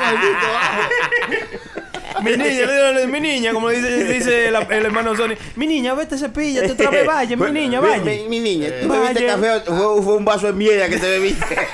maldito 0.01 0.47
bajo! 0.53 0.81
Mi 2.25 2.37
niña, 2.37 2.67
mi 3.09 3.21
niña, 3.21 3.53
como 3.53 3.69
dice, 3.69 4.05
dice 4.05 4.49
el, 4.49 4.55
el 4.57 4.87
hermano 4.87 5.15
Sony, 5.17 5.35
mi 5.57 5.67
niña, 5.67 5.95
vete 5.95 6.17
cepilla, 6.19 6.63
te 6.63 6.73
otra 6.73 6.91
vez, 6.91 7.07
vaya, 7.07 7.37
mi 7.37 7.51
niña, 7.51 7.81
vaya. 7.81 8.03
Mi, 8.03 8.29
mi 8.29 8.41
niña, 8.41 8.69
tú 8.83 8.89
bebiste 8.89 9.27
Vaya. 9.27 9.35
café, 9.37 9.61
fue, 9.67 10.03
fue 10.03 10.17
un 10.17 10.25
vaso 10.25 10.47
de 10.47 10.53
mierda 10.55 10.89
que 10.89 10.97
te 10.99 11.07
bebiste. 11.07 11.57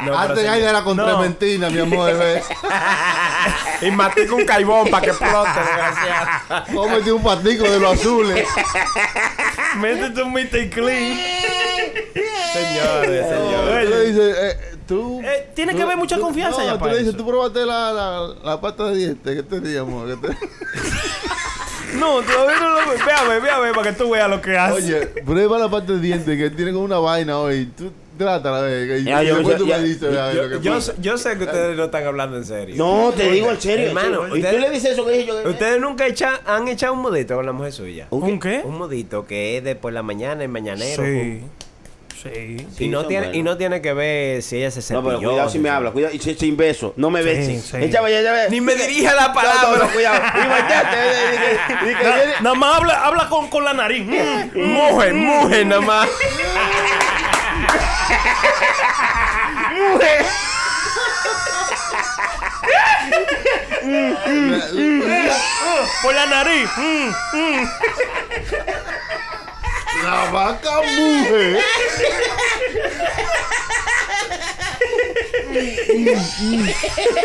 No, 0.00 0.16
Antes 0.16 0.38
sí. 0.38 0.44
Gaina 0.44 0.70
era 0.70 0.84
con 0.84 0.96
No. 0.96 1.04
trementina, 1.04 1.70
mi 1.70 1.80
amor. 1.80 2.12
bebé. 2.12 2.40
Y 3.82 3.90
matica 3.90 4.32
un 4.32 4.44
caibón 4.44 4.88
para 4.90 5.02
que 5.04 5.10
explote, 5.10 5.50
desgraciado. 5.58 6.64
Cómete 6.72 7.10
un 7.12 7.20
patico 7.22 7.64
de 7.68 7.80
los 7.80 7.94
azules. 7.98 8.46
Métete 9.78 10.22
un 10.22 10.32
Mr. 10.32 10.70
Clean. 10.70 11.18
Señores, 12.52 13.26
señores. 13.28 13.90
le 13.90 14.04
dices, 14.06 14.36
eh, 14.40 14.56
tú. 14.86 15.17
Tiene 15.58 15.72
que 15.72 15.78
tú- 15.78 15.84
haber 15.86 15.96
mucha 15.96 16.14
tú- 16.14 16.22
confianza 16.22 16.58
no, 16.60 16.64
ya 16.66 16.72
tú 16.74 16.78
para 16.78 16.92
le 16.92 16.98
dices, 17.00 17.14
eso. 17.14 17.24
tú 17.24 17.28
probaste 17.28 17.66
la, 17.66 17.92
la, 17.92 18.34
la 18.44 18.60
pasta 18.60 18.84
de 18.90 18.96
dientes. 18.96 19.36
¿Qué 19.36 19.42
te 19.42 19.78
amor? 19.78 20.06
¿Qué 20.20 20.28
te- 20.28 20.36
No, 21.98 22.20
todavía 22.22 22.60
no 22.60 22.70
lo 22.80 22.90
ve. 22.90 22.96
Véame, 23.04 23.40
véame, 23.40 23.72
para 23.74 23.90
que 23.90 23.96
tú 23.98 24.10
veas 24.10 24.30
lo 24.30 24.40
que 24.40 24.56
hace. 24.56 24.74
Oye, 24.74 25.06
prueba 25.26 25.58
la 25.58 25.68
pasta 25.68 25.94
de 25.94 26.00
dientes 26.00 26.38
que 26.38 26.50
tiene 26.50 26.72
como 26.72 26.84
una 26.84 26.98
vaina 26.98 27.40
hoy. 27.40 27.66
Tú 27.76 27.90
trátala, 28.16 28.60
ve. 28.60 29.02
Yo- 29.02 29.18
después 29.18 29.46
ya- 29.48 29.56
tú 29.56 29.66
ya- 29.66 29.78
me 29.78 29.84
dices, 29.84 30.16
a 30.16 30.26
ver 30.28 30.34
lo 30.36 30.60
Yo, 30.60 30.74
que 30.74 30.80
sé- 30.80 30.92
yo 31.00 31.18
sé 31.18 31.36
que 31.38 31.44
ustedes 31.44 31.76
no 31.76 31.84
están 31.84 32.06
hablando 32.06 32.36
en 32.36 32.44
serio. 32.44 32.76
No, 32.76 33.10
te 33.16 33.28
digo 33.32 33.50
en 33.50 33.60
serio. 33.60 33.86
Hermano. 33.88 34.36
¿y 34.36 34.42
tú 34.42 34.58
le 34.58 34.70
dices 34.70 34.92
eso 34.92 35.04
que 35.06 35.12
dije 35.12 35.26
yo? 35.26 35.50
¿Ustedes 35.50 35.80
nunca 35.80 36.06
echa- 36.06 36.40
han 36.46 36.68
echado 36.68 36.92
un 36.92 37.00
modito 37.00 37.34
con 37.34 37.46
la 37.46 37.52
mujer 37.52 37.72
suya? 37.72 38.06
¿Un 38.10 38.38
qué? 38.38 38.60
Un 38.64 38.78
modito 38.78 39.26
que 39.26 39.56
es 39.56 39.64
de 39.64 39.74
por 39.74 39.92
la 39.92 40.02
mañana, 40.02 40.42
el 40.44 40.50
mañanero. 40.50 41.02
Sí. 41.02 41.42
Sí. 42.22 42.66
Y, 42.80 42.88
no 42.88 43.06
tiene, 43.06 43.30
y 43.36 43.42
no 43.42 43.56
tiene 43.56 43.80
que 43.80 43.92
ver 43.92 44.42
si 44.42 44.56
ella 44.56 44.70
se 44.72 44.80
No, 44.80 45.00
cepilló. 45.00 45.18
pero 45.20 45.30
cuidado 45.30 45.50
si 45.50 45.58
me 45.60 45.70
habla, 45.70 45.90
cuidado, 45.92 46.12
y 46.14 46.18
si- 46.18 46.34
sin 46.34 46.56
beso, 46.56 46.92
no 46.96 47.10
me 47.10 47.22
beses. 47.22 47.62
sí. 47.64 47.76
Échame, 47.76 48.10
ya, 48.10 48.20
ya, 48.22 48.36
ya. 48.44 48.48
Ni 48.48 48.60
me 48.60 48.74
dirija 48.74 49.14
la 49.14 49.28
No, 49.28 49.34
palabra. 49.34 49.78
no, 49.78 49.84
no, 49.84 49.90
cuidado. 49.92 50.20
Nada 52.40 52.54
más 52.56 52.76
habla, 52.76 53.04
habla 53.04 53.28
con, 53.28 53.48
con 53.48 53.64
la 53.64 53.72
nariz. 53.72 54.04
Mm. 54.04 54.60
Mujer, 54.60 55.14
mujer 55.14 55.66
nada 55.66 55.80
más. 55.80 56.08
Por 66.02 66.14
la 66.14 66.26
nariz. 66.26 66.68
Mm, 66.76 67.08
mm. 67.32 67.68
La 68.50 69.27
vaca 70.30 70.80
mujer. 70.82 71.58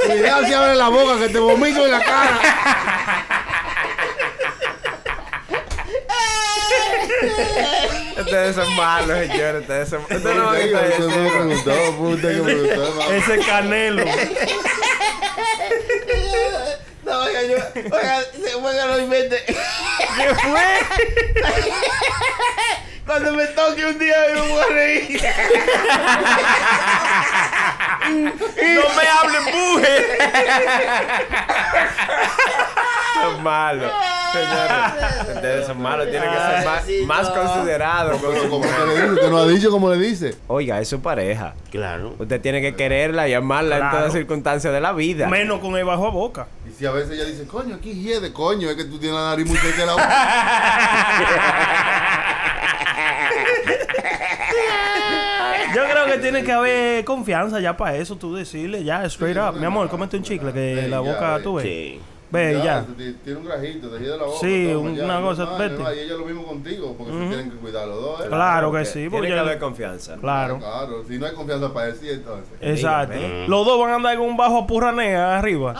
Cuidado 0.08 0.46
si 0.46 0.54
abre 0.54 0.76
la 0.76 0.90
boca 0.90 1.18
que 1.20 1.30
te 1.30 1.40
vomito 1.40 1.86
en 1.86 1.92
la 1.92 2.04
cara. 2.04 2.40
Ustedes 8.20 8.56
son 8.56 8.76
malos, 8.76 9.18
señores. 9.28 9.62
Ustedes 9.62 9.90
son 9.90 10.02
Ustedes 10.02 10.24
no 10.24 10.46
van 10.46 10.56
a 10.56 10.60
Usted 10.60 10.84
estar 10.84 11.10
me 11.10 11.30
preguntó, 11.30 11.74
fue 11.98 12.08
usted 12.10 12.36
que 12.36 12.42
me 12.42 12.54
preguntó. 12.54 13.12
Ese 13.12 13.40
canelo. 13.40 14.06
No, 17.06 17.20
oiga, 17.20 17.44
yo, 17.44 17.58
oiga, 17.76 18.22
se 18.24 18.52
que 18.52 18.86
lo 18.86 19.00
invente. 19.00 19.44
¿Qué 19.46 19.56
fue? 20.36 20.80
Cuando 23.06 23.34
me 23.34 23.46
toque 23.48 23.86
un 23.86 24.00
día 24.00 24.34
yo 24.34 24.46
me 24.46 24.52
voy 24.52 24.62
a 24.62 24.68
reír. 24.68 25.22
No 28.10 28.90
me 28.96 29.08
hables, 29.08 29.44
mujer. 29.54 30.20
Son 33.22 33.44
malos. 33.44 33.92
Señores, 34.34 35.36
ustedes 35.36 35.68
son 35.68 35.80
malos, 35.82 36.10
tienen 36.10 36.28
que 36.32 36.36
ser 36.38 36.66
más, 36.66 36.84
más 37.06 37.30
considerados. 37.30 38.20
con 38.20 38.36
su- 38.36 38.50
¿Cómo 38.50 38.66
te 38.66 38.86
le 38.88 38.94
dice? 38.96 39.12
Usted 39.14 39.30
no 39.30 39.38
ha 39.38 39.48
dicho 39.48 39.70
cómo 39.72 39.90
le 39.94 39.98
dice. 40.00 40.36
Oiga, 40.48 40.80
es 40.80 40.88
su 40.90 41.00
pareja. 41.02 41.54
Claro. 41.70 42.16
Usted 42.18 42.42
tiene 42.42 42.60
que 42.62 42.76
quererla 42.76 43.28
y 43.28 43.34
amarla 43.36 43.76
en 43.76 43.82
Claro. 43.82 43.98
todas 44.00 44.14
circunstancias 44.14 44.74
de 44.74 44.82
la 44.82 44.92
vida. 44.94 45.28
Menos 45.28 45.60
con 45.60 45.76
el 45.76 45.86
bajo 45.86 46.08
a 46.08 46.10
boca. 46.10 46.48
Y 46.68 46.72
si 46.74 46.86
a 46.88 46.92
veces 46.92 47.12
ella 47.12 47.26
dice, 47.26 47.46
coño, 47.46 47.76
aquí 47.76 47.94
hiede, 47.94 48.34
coño, 48.34 48.70
es 48.72 48.76
que 48.76 48.86
tú 48.86 48.98
tienes 48.98 49.16
la 49.20 49.30
nariz 49.30 49.48
muy 49.48 49.58
cerca 49.58 49.82
de 49.82 49.86
la 49.86 49.96
Yo 55.76 55.82
creo 55.90 56.06
que 56.06 56.18
tiene 56.20 56.44
que 56.44 56.52
haber 56.52 57.04
confianza 57.06 57.60
ya 57.60 57.76
para 57.76 57.96
eso, 57.96 58.16
tú 58.16 58.36
decirle 58.36 58.84
ya, 58.84 59.04
straight 59.06 59.38
up. 59.38 59.56
Mi 59.60 59.66
amor, 59.66 59.90
cómete 59.90 60.18
un 60.18 60.24
chicle 60.24 60.52
que 60.54 60.88
la 60.88 61.00
boca 61.00 61.40
tú 61.44 61.56
ves. 61.56 61.66
Sí. 61.66 62.00
Ve, 62.34 62.60
ya. 62.64 62.84
ti- 62.98 63.16
Tiene 63.24 63.40
un 63.40 63.46
grajito, 63.46 63.90
te 63.90 64.00
hiede 64.00 64.18
la 64.18 64.24
boca. 64.26 64.38
Sí, 64.42 64.68
ya, 64.68 64.78
una 64.78 65.20
no, 65.20 65.28
cosa, 65.28 65.46
no, 65.46 65.58
vete. 65.58 65.84
no, 65.84 65.94
Y 65.94 66.00
ella 66.00 66.14
lo 66.16 66.26
mismo 66.26 66.44
contigo, 66.46 66.96
porque 66.98 67.12
se 67.14 67.18
Ujú. 67.20 67.28
tienen 67.30 67.52
que 67.52 67.58
cuidar 67.58 67.88
los 67.88 68.02
dos. 68.02 68.22
¿eh? 68.22 68.26
Claro 68.28 68.68
que 68.72 68.78
porque 68.80 68.86
sí, 68.86 68.94
Tiene 68.94 69.10
porque 69.12 69.28
que 69.28 69.36
ya- 69.36 69.42
haber 69.42 69.60
confianza. 69.60 70.18
Claro. 70.18 70.58
Claro, 70.58 71.04
si 71.08 71.18
no 71.20 71.26
hay 71.28 71.34
confianza 71.34 71.72
para 71.74 71.86
decir, 71.88 72.12
entonces. 72.12 72.54
Exacto. 72.60 73.16
Dígame. 73.16 73.48
Los 73.48 73.66
dos 73.66 73.80
van 73.80 73.92
a 73.92 73.96
andar 73.96 74.18
con 74.18 74.28
un 74.28 74.38
bajo 74.38 74.66
purranea 74.66 75.38
arriba. 75.38 75.76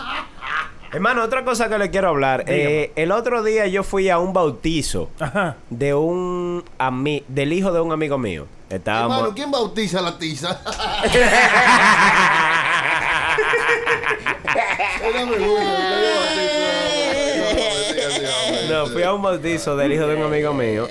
Hermano, 0.92 1.24
otra 1.24 1.44
cosa 1.44 1.68
que 1.68 1.76
le 1.76 1.90
quiero 1.90 2.10
hablar. 2.10 2.44
Eh, 2.46 2.92
el 2.94 3.10
otro 3.10 3.42
día 3.42 3.66
yo 3.66 3.82
fui 3.82 4.08
a 4.08 4.18
un 4.20 4.32
bautizo 4.32 5.10
Ajá. 5.18 5.56
de 5.68 5.92
un 5.92 6.62
ami 6.78 7.24
del 7.26 7.52
hijo 7.52 7.72
de 7.72 7.80
un 7.80 7.90
amigo 7.90 8.16
mío. 8.16 8.46
Estábamos. 8.70 9.16
Hermano, 9.16 9.34
¿quién 9.34 9.50
bautiza 9.50 10.00
la 10.00 10.16
tiza? 10.16 10.60
Era 15.02 15.26
muy 15.26 15.36
bueno, 15.36 15.46
yo 15.46 15.54
bautizo. 16.20 17.64
No, 18.70 18.86
fui 18.86 19.02
a 19.02 19.12
un 19.12 19.22
bautizo 19.22 19.76
del 19.76 19.92
hijo 19.92 20.06
de 20.06 20.16
un 20.16 20.22
amigo 20.22 20.54
mío. 20.54 20.88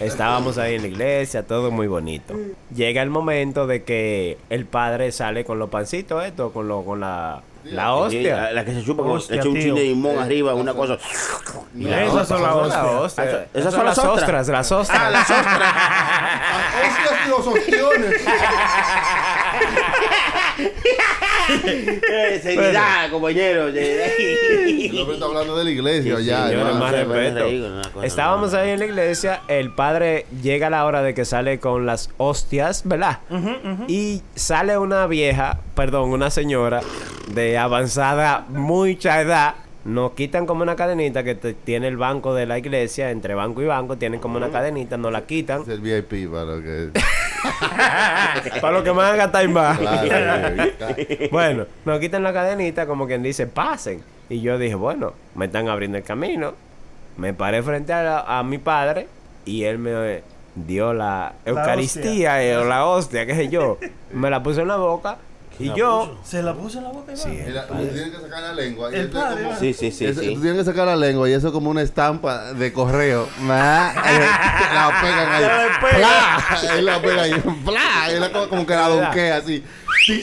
Estábamos 0.00 0.58
ahí 0.58 0.74
en 0.74 0.82
la 0.82 0.88
iglesia, 0.88 1.42
todo 1.42 1.70
muy 1.70 1.86
bonito. 1.86 2.34
Llega 2.74 3.02
el 3.02 3.10
momento 3.10 3.66
de 3.66 3.82
que 3.82 4.36
el 4.50 4.66
padre 4.66 5.10
sale 5.12 5.44
con 5.44 5.58
los 5.58 5.70
pancitos 5.70 6.24
estos, 6.24 6.52
con, 6.52 6.68
lo, 6.68 6.84
con 6.84 7.00
la, 7.00 7.42
la 7.64 7.94
hostia. 7.94 8.52
la 8.52 8.64
que 8.64 8.74
se 8.74 8.84
chupa, 8.84 9.02
con, 9.02 9.12
Hostia, 9.12 9.36
echa 9.36 9.48
un 9.48 9.54
chile 9.54 9.80
de 9.80 9.86
limón 9.86 10.18
arriba, 10.18 10.54
una 10.54 10.74
cosa. 10.74 10.94
Esas 10.94 12.28
son 12.28 12.42
las 12.42 12.54
hostias. 12.54 13.18
Esas 13.24 13.46
Esas 13.54 13.74
son 13.74 13.84
las 13.84 13.98
ostras, 13.98 14.48
las 14.48 14.72
ostras. 14.72 15.00
Ah, 15.02 15.10
las 15.10 15.30
ostras. 15.30 15.74
Hostias 16.86 17.26
y 17.26 17.30
los 17.30 17.46
ostiones. 17.46 18.22
Eh, 21.48 22.40
seriedad, 22.42 23.10
compañero. 23.10 23.64
Hombre 23.66 25.14
está 25.14 25.26
hablando 25.26 25.56
de 25.56 25.64
la 25.64 25.70
iglesia 25.70 26.16
Sí, 26.18 26.24
ya. 26.24 26.50
más 26.78 26.92
respeto. 26.92 27.34
reír 27.44 27.64
Estábamos 28.02 28.54
ahí 28.54 28.70
en 28.70 28.78
la 28.80 28.86
iglesia, 28.86 29.42
el 29.48 29.70
padre 29.70 30.26
llega 30.42 30.66
a 30.68 30.70
la 30.70 30.84
hora 30.84 31.02
de 31.02 31.14
que 31.14 31.24
sale 31.24 31.58
con 31.60 31.86
las 31.86 32.10
hostias, 32.16 32.82
¿verdad? 32.84 33.20
Y 33.88 34.22
sale 34.34 34.78
una 34.78 35.06
vieja, 35.06 35.60
perdón, 35.74 36.10
una 36.10 36.30
señora 36.30 36.80
de 37.28 37.58
avanzada 37.58 38.44
mucha 38.48 39.20
edad. 39.20 39.54
Nos 39.84 40.12
quitan 40.12 40.46
como 40.46 40.62
una 40.62 40.74
cadenita 40.74 41.22
que 41.22 41.36
te- 41.36 41.54
tiene 41.54 41.86
el 41.86 41.96
banco 41.96 42.34
de 42.34 42.44
la 42.44 42.58
iglesia, 42.58 43.10
entre 43.12 43.34
banco 43.36 43.62
y 43.62 43.66
banco, 43.66 43.96
tienen 43.96 44.18
como 44.18 44.36
una 44.36 44.50
cadenita, 44.50 44.96
nos 44.96 45.12
la 45.12 45.26
quitan. 45.26 45.62
Es 45.62 45.68
el 45.68 45.80
VIP 45.80 46.28
para 46.28 46.44
lo 46.44 46.60
que. 46.62 46.90
Para 48.60 48.72
lo 48.78 48.84
que 48.84 48.90
me 48.90 48.98
van 48.98 49.14
a 49.14 49.16
gastar 49.16 49.48
más. 49.48 49.78
Claro, 50.06 50.64
bueno, 51.30 51.66
nos 51.84 52.00
quitan 52.00 52.22
la 52.22 52.32
cadenita, 52.32 52.86
como 52.86 53.06
quien 53.06 53.22
dice, 53.22 53.46
pasen. 53.46 54.02
Y 54.28 54.40
yo 54.40 54.58
dije, 54.58 54.74
bueno, 54.74 55.12
me 55.34 55.46
están 55.46 55.68
abriendo 55.68 55.98
el 55.98 56.04
camino. 56.04 56.54
Me 57.16 57.32
paré 57.32 57.62
frente 57.62 57.92
a, 57.92 58.02
la- 58.02 58.38
a 58.38 58.42
mi 58.42 58.58
padre 58.58 59.08
y 59.44 59.64
él 59.64 59.78
me 59.78 60.22
dio 60.54 60.92
la 60.92 61.34
Eucaristía 61.44 62.42
eh, 62.42 62.56
o 62.56 62.64
la 62.64 62.84
hostia, 62.86 63.24
qué 63.26 63.34
sé 63.34 63.48
yo. 63.48 63.78
Me 64.12 64.30
la 64.30 64.42
puse 64.42 64.62
en 64.62 64.68
la 64.68 64.76
boca 64.76 65.16
y 65.58 65.72
yo. 65.74 66.18
Se 66.24 66.42
la 66.42 66.54
puso 66.54 66.78
en 66.78 66.84
la 66.84 66.90
boca. 66.90 67.16
Sí, 67.16 67.28
tú 67.68 67.74
tienes 67.74 68.10
que 68.14 68.20
sacar 68.22 68.42
la 68.42 68.52
lengua. 68.52 68.90
y 68.90 68.94
El 68.94 69.00
eso 69.06 69.18
es 69.18 69.24
padre. 69.24 69.48
Sí, 69.58 69.72
sí, 69.72 69.90
sí. 69.90 70.04
eso- 70.06 70.20
sí. 70.20 70.34
Tú 70.34 70.40
tienes 70.40 70.58
que 70.60 70.64
sacar 70.64 70.86
la 70.86 70.96
lengua 70.96 71.28
y 71.28 71.32
eso 71.32 71.46
es 71.48 71.52
como 71.52 71.70
una 71.70 71.82
estampa 71.82 72.52
de 72.52 72.72
correo. 72.72 73.28
La 73.40 74.98
pegan 75.02 75.32
ahí. 75.32 75.42
Le 75.42 75.48
pega. 75.80 75.96
¡Pla! 76.60 76.78
Y 76.78 76.82
la 76.82 77.00
pegan 77.00 77.18
ahí. 77.20 77.32
¡Pla! 77.64 78.12
Y 78.14 78.20
la 78.20 78.32
cosa 78.32 78.48
como 78.48 78.66
que 78.66 78.74
la 78.74 78.88
donquea 78.88 79.36
así. 79.36 79.64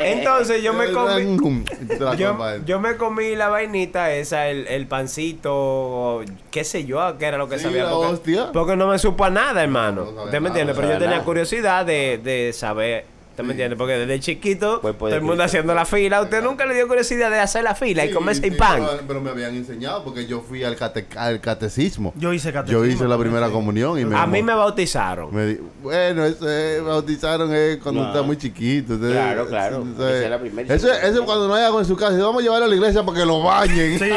Entonces 0.00 0.62
yo 0.62 0.72
me 0.74 0.90
comí. 0.92 1.64
La 1.98 2.14
Yo, 2.14 2.36
yo 2.64 2.80
me 2.80 2.96
comí 2.96 3.34
la 3.34 3.48
vainita 3.48 4.12
esa, 4.12 4.48
el, 4.48 4.66
el 4.68 4.86
pancito, 4.86 6.22
qué 6.50 6.64
sé 6.64 6.84
yo, 6.84 7.16
qué 7.18 7.26
era 7.26 7.38
lo 7.38 7.48
que 7.48 7.58
Sí, 7.58 7.64
sabía. 7.64 7.84
la 7.84 7.90
Porque, 7.90 8.38
porque 8.52 8.76
no 8.76 8.86
me 8.88 8.98
supo 8.98 9.24
a 9.24 9.30
nada, 9.30 9.62
hermano. 9.62 10.02
No 10.04 10.10
sabe 10.12 10.24
¿Usted 10.26 10.40
me 10.40 10.48
entiende? 10.48 10.72
no 10.72 10.76
Pero 10.80 10.92
yo 10.92 10.98
tenía 10.98 11.10
nada. 11.16 11.24
curiosidad 11.24 11.84
de, 11.86 12.20
de 12.22 12.52
saber. 12.52 13.15
¿Usted 13.36 13.44
me 13.44 13.52
entiende? 13.52 13.76
Porque 13.76 13.92
desde 13.98 14.18
chiquito, 14.18 14.80
Pues 14.80 14.96
todo 14.96 15.10
el 15.14 15.20
mundo 15.20 15.44
haciendo 15.44 15.74
la 15.74 15.84
fila. 15.84 16.22
¿Usted 16.22 16.42
nunca 16.42 16.64
le 16.64 16.74
dio 16.74 16.88
curiosidad 16.88 17.30
de 17.30 17.38
hacer 17.38 17.64
la 17.64 17.74
fila 17.74 18.02
y 18.06 18.10
comerse 18.10 18.40
sí, 18.40 18.48
el 18.48 18.56
pan? 18.56 18.76
Pero, 18.82 19.00
pero 19.06 19.20
me 19.20 19.28
habían 19.28 19.54
enseñado 19.54 20.02
porque 20.04 20.26
yo 20.26 20.40
fui 20.40 20.64
al, 20.64 20.74
cate- 20.74 21.04
al 21.18 21.38
catecismo. 21.42 22.14
Yo 22.16 22.32
hice 22.32 22.50
catecismo. 22.50 22.82
Yo 22.82 22.90
hice 22.90 23.04
la 23.04 23.18
primera 23.18 23.50
comunión 23.50 23.98
y 24.00 24.06
me. 24.06 24.16
A 24.16 24.26
mí 24.26 24.42
me 24.42 24.54
bautizaron. 24.54 25.34
me 25.34 25.44
di- 25.48 25.60
bueno, 25.82 26.24
eso 26.24 26.48
es, 26.48 26.82
bautizaron 26.82 27.52
es 27.54 27.76
cuando 27.76 28.04
No. 28.04 28.08
está 28.08 28.22
muy 28.22 28.38
chiquito. 28.38 28.94
entonces- 28.94 29.12
Claro, 29.18 29.46
claro. 29.48 29.76
entonces- 29.82 30.14
Esa 30.16 30.24
es 30.24 30.30
la 30.30 30.38
primera. 30.40 30.74
Eso, 30.74 30.90
es- 30.90 31.04
eso 31.04 31.18
es 31.20 31.26
cuando 31.26 31.46
no 31.46 31.54
hay 31.54 31.64
agua 31.64 31.82
en 31.82 31.86
su 31.86 31.94
casa. 31.94 32.16
Vamos 32.16 32.40
a 32.40 32.42
llevarlo 32.42 32.64
a 32.64 32.68
la 32.68 32.74
iglesia 32.74 33.02
para 33.04 33.18
que 33.18 33.26
lo 33.26 33.42
bañen. 33.42 33.98
Sí. 33.98 34.08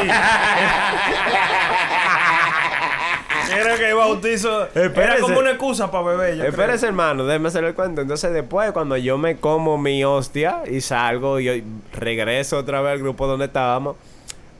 Era 3.58 3.76
que 3.76 3.92
bautizo 3.92 4.68
era 4.74 4.86
Espérese. 4.86 5.20
como 5.20 5.38
una 5.40 5.50
excusa 5.50 5.90
para 5.90 6.04
beber. 6.04 6.36
yo 6.36 6.44
Espérese, 6.44 6.86
hermano, 6.86 7.24
déjeme 7.24 7.48
hacer 7.48 7.64
el 7.64 7.74
cuento. 7.74 8.00
Entonces, 8.00 8.32
después, 8.32 8.70
cuando 8.72 8.96
yo 8.96 9.18
me 9.18 9.36
como 9.36 9.78
mi 9.78 10.04
hostia 10.04 10.62
y 10.70 10.80
salgo 10.80 11.40
y 11.40 11.44
yo 11.44 11.52
regreso 11.92 12.58
otra 12.58 12.80
vez 12.80 12.92
al 12.92 12.98
grupo 13.00 13.26
donde 13.26 13.46
estábamos, 13.46 13.96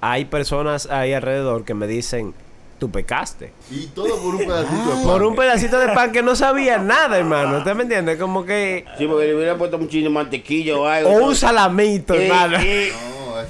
hay 0.01 0.25
personas 0.25 0.87
ahí 0.91 1.13
alrededor 1.13 1.65
que 1.65 1.75
me 1.75 1.87
dicen, 1.87 2.35
tú 2.79 2.91
pecaste. 2.91 3.53
Y 3.71 3.87
todo 3.89 4.17
por 4.23 4.35
un 4.35 4.39
pedacito 4.39 4.85
de 4.85 4.91
pan. 4.95 5.03
Por 5.05 5.23
un 5.25 5.37
pedacito 5.37 5.79
de 5.79 5.89
pan 5.89 6.13
que 6.13 6.23
no 6.23 6.35
sabía 6.35 6.79
nada, 6.79 7.19
hermano. 7.19 7.59
¿Usted 7.59 7.75
me 7.75 7.83
entiende? 7.83 8.17
Como 8.17 8.45
que... 8.47 8.87
Sí, 8.97 9.07
porque 9.07 9.27
le 9.27 9.37
hubiera 9.37 9.57
puesto 9.59 9.77
un 9.77 9.89
chile 9.89 10.05
de 10.05 10.11
mantequilla 10.11 10.77
o 10.79 10.87
algo. 10.87 11.11
O 11.11 11.27
un 11.27 11.37
salamito, 11.37 12.15
Eh, 12.15 12.27
hermano. 12.27 12.57
eh, 12.59 12.93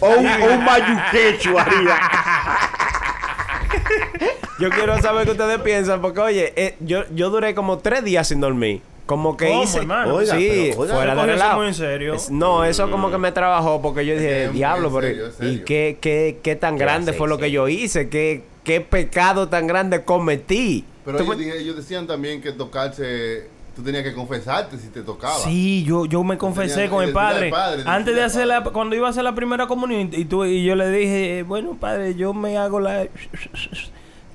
No, 0.01 0.07
o 0.07 0.11
un, 0.18 0.26
un 0.26 0.64
mayuquecho 0.64 1.57
arriba. 1.59 1.97
Yo 4.61 4.70
quiero 4.70 5.00
saber 5.00 5.24
qué 5.24 5.32
ustedes 5.32 5.61
piensan, 5.62 6.00
porque 6.02 6.20
oye, 6.20 6.52
eh, 6.56 6.76
yo, 6.80 7.02
yo 7.14 7.30
duré 7.30 7.54
como 7.54 7.78
tres 7.78 8.04
días 8.04 8.28
sin 8.28 8.40
dormir. 8.40 8.82
Como 9.06 9.36
que 9.36 9.48
¿Cómo, 9.48 9.64
hice. 9.64 9.78
hermano? 9.78 10.14
Oiga, 10.14 10.36
sí, 10.36 10.48
pero, 10.70 10.80
oiga, 10.82 10.94
fuera 10.94 11.14
de 11.16 11.26
relajo. 11.26 11.58
muy 11.58 11.66
en 11.68 11.74
serio. 11.74 12.14
Es- 12.14 12.30
no, 12.30 12.64
eso 12.64 12.88
como 12.90 13.11
que 13.11 13.18
me 13.18 13.32
trabajó 13.32 13.82
porque 13.82 14.06
yo 14.06 14.14
dije, 14.14 14.50
diablo, 14.50 14.86
en 14.88 14.94
pero 14.94 15.06
serio, 15.08 15.24
en 15.26 15.30
¿y 15.30 15.34
serio. 15.34 15.64
qué, 15.66 15.98
qué, 16.00 16.38
qué 16.42 16.54
tan 16.56 16.76
grande 16.78 17.12
fue 17.12 17.26
lo 17.26 17.38
que 17.38 17.50
yo 17.50 17.66
hice? 17.66 18.08
¿Qué, 18.08 18.44
qué 18.62 18.80
pecado 18.80 19.48
tan 19.48 19.66
grande 19.66 20.04
cometí? 20.04 20.84
Pero 21.04 21.18
¿Tú 21.18 21.24
ellos, 21.24 21.36
me- 21.38 21.44
dije- 21.44 21.58
ellos 21.58 21.76
decían 21.76 22.06
también 22.06 22.40
que 22.40 22.52
tocarse, 22.52 23.48
tú 23.74 23.82
tenías 23.82 24.04
que 24.04 24.12
confesarte 24.14 24.78
si 24.78 24.88
te 24.88 25.00
tocaba. 25.02 25.38
Sí, 25.38 25.82
yo, 25.84 26.06
yo 26.06 26.22
me 26.22 26.38
confesé 26.38 26.74
Tenía 26.74 26.90
con 26.90 27.02
el 27.02 27.12
padre. 27.12 27.50
Antes 27.86 28.14
de 28.14 28.22
hacer 28.22 28.46
la, 28.46 28.61
padre. 28.61 28.72
cuando 28.74 28.94
iba 28.94 29.08
a 29.08 29.11
hacer 29.11 29.24
la 29.24 29.34
primera 29.34 29.66
comunión 29.66 30.11
y, 30.12 30.24
tú, 30.26 30.44
y 30.44 30.62
yo 30.62 30.76
le 30.76 30.88
dije, 30.88 31.42
bueno, 31.48 31.76
padre, 31.80 32.14
yo 32.14 32.32
me 32.32 32.56
hago 32.58 32.78
la 32.78 33.08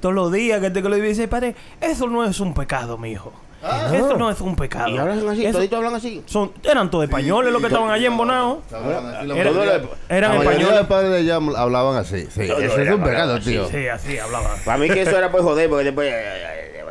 todos 0.05 0.13
los 0.13 0.31
días 0.31 0.61
que 0.61 0.69
te 0.69 0.83
lo 0.83 0.95
dice, 0.97 1.27
padre, 1.27 1.55
eso 1.81 2.05
no 2.05 2.23
es 2.23 2.39
un 2.39 2.53
pecado, 2.53 2.95
mi 2.95 3.09
hijo. 3.09 3.33
Ah. 3.67 3.91
Eso 3.95 4.15
no 4.17 4.29
es 4.29 4.39
un 4.41 4.55
pecado. 4.55 4.89
Y 4.89 4.97
hablan 4.97 5.27
así, 5.27 5.45
Eso- 5.45 5.57
toditos 5.57 5.77
hablan 5.77 5.95
así. 5.95 6.23
son, 6.27 6.51
eran 6.63 6.91
todos 6.91 7.05
españoles 7.05 7.47
sí, 7.49 7.53
los 7.53 7.61
que 7.61 7.67
estaban 7.67 7.89
allí 7.89 8.05
en 8.05 8.15
Bonao. 8.17 8.61
Era- 8.71 9.81
eran 10.09 10.31
la 10.31 10.37
mayoría 10.37 10.51
españoles. 10.53 10.87
padres 10.87 11.11
de 11.11 11.17
allá 11.17 11.35
hablaban 11.57 11.97
así. 11.97 12.27
Sí, 12.29 12.47
Todo 12.47 12.59
eso 12.59 12.73
es 12.73 12.77
era 12.79 12.95
un 12.95 13.03
pecado, 13.03 13.35
así, 13.35 13.51
tío. 13.51 13.67
Sí, 13.69 13.87
así 13.87 14.19
hablaba. 14.19 14.55
Para 14.63 14.77
mí 14.77 14.89
que 14.89 15.01
eso 15.01 15.17
era 15.17 15.31
por 15.31 15.41
joder, 15.41 15.69
porque 15.69 15.85
después... 15.85 16.13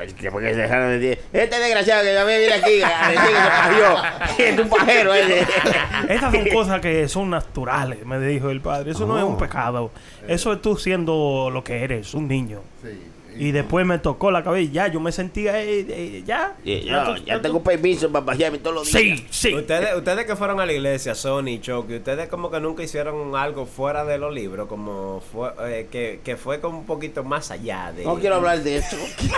que 0.06 0.30
se 0.30 0.54
dejaron 0.60 0.88
de 0.88 0.98
decir, 0.98 1.24
este 1.32 1.58
desgraciado 1.60 2.02
que 2.02 2.12
ya 2.12 2.24
me 2.26 2.38
viene 2.38 2.52
aquí 2.54 2.82
a 2.82 3.08
decir 3.08 3.30
que 4.36 4.42
se. 4.42 4.48
Es 4.52 4.58
un 4.58 4.68
pajero 4.68 5.14
ese. 5.14 5.46
Estas 6.08 6.32
son 6.34 6.44
cosas 6.52 6.80
que 6.80 7.08
son 7.08 7.30
naturales, 7.30 8.04
me 8.04 8.18
dijo 8.18 8.50
el 8.50 8.60
padre. 8.60 8.90
Eso 8.90 9.06
no 9.06 9.16
es 9.16 9.24
un 9.24 9.38
pecado. 9.38 9.90
Eso 10.28 10.52
es 10.52 10.60
tú 10.60 10.76
siendo 10.76 11.48
lo 11.50 11.64
que 11.64 11.84
eres, 11.84 12.12
un 12.14 12.28
niño. 12.28 12.60
Sí. 12.82 13.00
Y 13.36 13.52
después 13.52 13.84
me 13.86 13.98
tocó 13.98 14.30
la 14.30 14.42
cabeza 14.44 14.62
y 14.62 14.70
ya, 14.70 14.86
yo 14.88 15.00
me 15.00 15.10
sentía, 15.12 15.60
eh, 15.62 15.84
eh, 15.88 16.22
ya. 16.26 16.54
Y 16.64 16.80
yo, 16.80 17.16
ya 17.16 17.40
tengo 17.42 17.62
permiso 17.62 18.10
para 18.12 18.24
pasearme 18.26 18.58
todos 18.58 18.74
los 18.76 18.92
días. 18.92 19.20
Sí, 19.20 19.26
sí. 19.30 19.54
Ustedes, 19.54 19.94
ustedes 19.96 20.24
que 20.26 20.36
fueron 20.36 20.60
a 20.60 20.66
la 20.66 20.72
iglesia, 20.72 21.14
Sony, 21.14 21.58
Chucky, 21.60 21.96
ustedes 21.96 22.28
como 22.28 22.50
que 22.50 22.60
nunca 22.60 22.82
hicieron 22.82 23.34
algo 23.36 23.66
fuera 23.66 24.04
de 24.04 24.18
los 24.18 24.32
libros, 24.32 24.68
como 24.68 25.22
fue, 25.32 25.50
eh, 25.66 25.88
que, 25.90 26.20
que 26.24 26.36
fue 26.36 26.60
como 26.60 26.78
un 26.78 26.86
poquito 26.86 27.24
más 27.24 27.50
allá 27.50 27.92
de... 27.92 28.04
No 28.04 28.14
quiero 28.16 28.36
hablar 28.36 28.60
de 28.62 28.76
eso. 28.76 28.96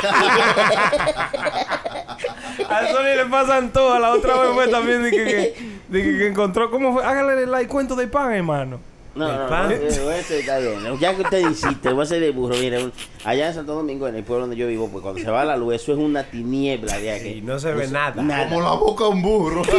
A 2.68 2.86
Sony 2.88 3.14
le 3.16 3.24
pasan 3.26 3.72
todas. 3.72 4.00
La 4.00 4.12
otra 4.12 4.36
vez 4.40 4.50
fue 4.54 4.68
también 4.68 5.02
de 5.02 5.10
que, 5.10 5.16
que, 5.24 5.54
de 5.88 6.02
que- 6.02 6.18
que 6.18 6.26
encontró. 6.28 6.70
¿Cómo 6.70 6.92
fue? 6.92 7.04
Hágale 7.04 7.42
el, 7.42 7.54
el 7.54 7.68
cuento 7.68 7.94
de 7.96 8.06
pan, 8.08 8.32
hermano. 8.32 8.80
No, 9.16 9.26
no, 9.32 9.48
no, 9.48 9.70
eh, 9.70 10.18
ese 10.20 10.40
está 10.40 10.58
bien. 10.58 10.98
Ya 11.00 11.14
que 11.16 11.22
usted 11.22 11.38
insiste, 11.40 11.88
voy 11.92 12.02
a 12.02 12.06
ser 12.06 12.20
de 12.20 12.30
burro. 12.32 12.54
Mire, 12.60 12.90
allá 13.24 13.48
en 13.48 13.54
Santo 13.54 13.74
Domingo, 13.74 14.06
en 14.08 14.14
el 14.16 14.24
pueblo 14.24 14.42
donde 14.42 14.56
yo 14.56 14.66
vivo, 14.66 14.88
pues 14.90 15.02
cuando 15.02 15.20
se 15.20 15.30
va 15.30 15.44
la 15.44 15.56
luz, 15.56 15.74
eso 15.76 15.92
es 15.92 15.98
una 15.98 16.22
tiniebla 16.24 16.98
de 16.98 17.10
aquí. 17.12 17.28
Y 17.28 17.40
no 17.40 17.58
se 17.58 17.72
ve 17.72 17.88
nada. 17.88 18.22
Como 18.48 18.60
la 18.60 18.72
boca 18.72 19.04
de 19.04 19.10
un 19.10 19.22
burro. 19.22 19.62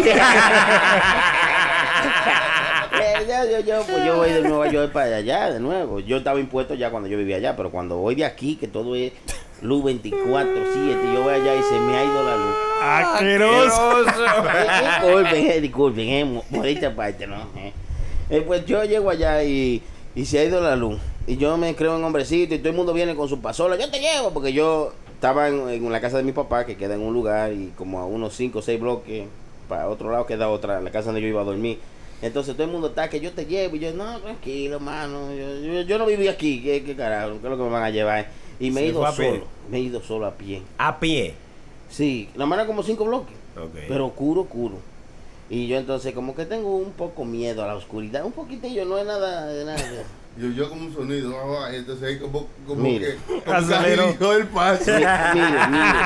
Ya, 3.28 3.44
yo, 3.46 3.60
yo, 3.60 3.82
pues 3.84 4.06
yo 4.06 4.16
voy 4.16 4.30
de 4.32 4.42
Nueva 4.42 4.68
York 4.70 4.92
para 4.94 5.18
allá 5.18 5.52
de 5.52 5.60
nuevo. 5.60 6.00
Yo 6.00 6.18
estaba 6.18 6.40
impuesto 6.40 6.76
ya 6.76 6.90
cuando 6.90 7.10
yo 7.10 7.18
vivía 7.18 7.36
allá, 7.36 7.56
pero 7.58 7.70
cuando 7.72 7.98
voy 7.98 8.16
de 8.16 8.24
aquí, 8.26 8.56
que 8.56 8.68
todo 8.68 8.96
es 8.96 9.12
luz 9.62 9.84
24-7, 9.84 11.14
yo 11.14 11.24
voy 11.24 11.34
allá 11.34 11.56
y 11.56 11.62
se 11.64 11.78
me 11.80 11.98
ha 11.98 12.04
ido 12.06 12.24
la 12.24 12.36
luz. 12.38 12.56
Asqueroso. 12.82 14.02
Eh, 14.02 15.00
disculpen, 15.02 15.46
eh, 15.52 15.62
disculpen, 15.62 16.08
eh, 16.10 16.26
mo- 16.26 16.46
modesta 16.50 16.96
parte, 16.96 17.28
¿no? 17.28 17.36
Eh. 17.58 17.74
Eh, 18.30 18.42
pues 18.46 18.66
yo 18.66 18.84
llego 18.84 19.10
allá 19.10 19.44
y, 19.44 19.82
y 20.16 20.26
se 20.26 20.40
ha 20.40 20.44
ido 20.44 20.62
la 20.62 20.76
luz. 20.76 21.00
Y 21.26 21.38
yo 21.38 21.58
me 21.58 21.76
creo 21.76 21.98
en 21.98 22.04
hombrecito 22.04 22.56
y 22.56 22.60
todo 22.60 22.70
el 22.70 22.76
mundo 22.76 22.94
viene 22.94 23.16
con 23.16 23.28
su 23.30 23.40
pasola. 23.40 23.78
Yo 23.78 23.90
te 23.90 24.00
llevo 24.00 24.32
porque 24.32 24.54
yo 24.54 24.94
estaba 25.14 25.48
en, 25.48 25.68
en 25.70 25.92
la 25.92 26.02
casa 26.02 26.18
de 26.18 26.24
mi 26.24 26.32
papá 26.32 26.66
que 26.66 26.78
queda 26.78 26.96
en 26.96 27.02
un 27.02 27.14
lugar 27.14 27.52
y 27.54 27.74
como 27.78 28.00
a 28.00 28.06
unos 28.06 28.36
5 28.36 28.60
o 28.60 28.62
6 28.62 28.80
bloques 28.80 29.26
para 29.68 29.90
otro 29.90 30.12
lado 30.12 30.26
queda 30.26 30.50
otra, 30.50 30.80
la 30.82 30.92
casa 30.92 31.08
donde 31.08 31.22
yo 31.22 31.28
iba 31.28 31.42
a 31.42 31.46
dormir. 31.46 31.80
Entonces 32.22 32.56
todo 32.56 32.64
el 32.66 32.72
mundo 32.72 32.88
está 32.88 33.10
que 33.10 33.20
yo 33.20 33.32
te 33.32 33.46
llevo 33.46 33.76
y 33.76 33.80
yo, 33.80 33.94
no, 33.94 34.20
tranquilo, 34.20 34.80
mano. 34.80 35.34
Yo, 35.36 35.60
yo, 35.60 35.82
yo 35.82 35.98
no 35.98 36.06
viví 36.06 36.28
aquí, 36.28 36.64
¿qué, 36.64 36.84
qué 36.84 36.96
carajo? 36.96 37.34
¿Qué 37.40 37.48
es 37.48 37.52
lo 37.52 37.58
que 37.58 37.64
me 37.64 37.70
van 37.70 37.84
a 37.84 37.90
llevar? 37.92 38.28
Y 38.60 38.72
me 38.72 38.82
he 38.82 38.88
ido 38.88 39.02
pie. 39.16 39.32
solo, 39.32 39.46
me 39.70 39.78
he 39.78 39.82
ido 39.82 40.02
solo 40.02 40.26
a 40.26 40.32
pie. 40.32 40.64
A 40.80 41.00
pie. 41.00 41.36
Sí, 41.90 42.30
la 42.36 42.46
mano 42.48 42.66
como 42.66 42.82
cinco 42.82 43.06
bloques. 43.06 43.36
Ok. 43.56 43.86
Pero 43.88 44.08
oscuro, 44.08 44.42
oscuro. 44.42 44.78
Y 45.50 45.68
yo 45.68 45.78
entonces 45.78 46.14
como 46.14 46.36
que 46.36 46.46
tengo 46.46 46.76
un 46.76 46.92
poco 46.92 47.24
miedo 47.26 47.64
a 47.64 47.68
la 47.68 47.76
oscuridad. 47.76 48.26
Un 48.26 48.34
poquitillo, 48.34 48.86
no 48.86 48.98
es 48.98 49.06
nada 49.06 49.48
de 49.48 49.66
nada. 49.66 49.82
Yo, 50.38 50.50
yo 50.52 50.70
como 50.70 50.86
un 50.86 50.94
sonido, 50.94 51.34
entonces 51.72 52.08
ahí 52.08 52.20
como, 52.20 52.46
como 52.68 52.80
Mire. 52.80 53.16
que 53.16 54.18
como 54.20 54.34
el 54.34 54.46
paso. 54.46 54.92
Mire, 54.92 55.08
mire, 55.34 55.68
mire. 55.68 56.00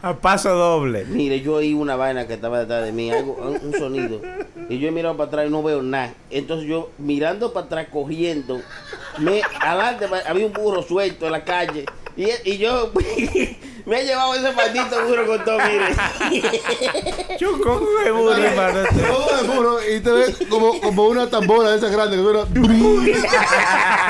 A 0.00 0.18
paso 0.22 0.54
doble. 0.54 1.04
Mire, 1.04 1.42
yo 1.42 1.56
oí 1.56 1.74
una 1.74 1.94
vaina 1.94 2.26
que 2.26 2.32
estaba 2.32 2.60
detrás 2.60 2.86
de 2.86 2.92
mí, 2.92 3.10
algo, 3.10 3.34
un, 3.34 3.60
un 3.62 3.74
sonido. 3.74 4.22
Y 4.70 4.78
yo 4.78 4.88
he 4.88 4.90
mirado 4.90 5.18
para 5.18 5.28
atrás 5.28 5.46
y 5.48 5.50
no 5.50 5.62
veo 5.62 5.82
nada. 5.82 6.14
Entonces 6.30 6.66
yo 6.66 6.90
mirando 6.96 7.52
para 7.52 7.66
atrás, 7.66 7.88
cogiendo, 7.92 8.58
me 9.18 9.42
adelante 9.60 10.06
había 10.26 10.46
un 10.46 10.54
burro 10.54 10.82
suelto 10.82 11.26
en 11.26 11.32
la 11.32 11.44
calle. 11.44 11.84
Y, 12.16 12.26
y 12.50 12.56
yo 12.56 12.90
me 13.88 14.00
he 14.00 14.04
llevado 14.04 14.34
ese 14.34 14.52
maldito 14.52 15.04
burro 15.06 15.26
con 15.26 15.44
todo, 15.44 15.58
mire. 15.60 15.88
Yo 17.40 17.58
cojo 17.60 17.86
el 18.04 18.12
burro, 18.12 18.34
hermano. 18.36 18.80
Burro, 19.54 19.78
y 19.90 20.00
te 20.00 20.10
ves 20.10 20.36
como, 20.48 20.80
como 20.80 21.06
una 21.06 21.28
tambora 21.30 21.70
de 21.70 21.78
esas 21.78 21.90
grandes 21.90 22.18
que 22.18 22.24
suena. 22.24 22.44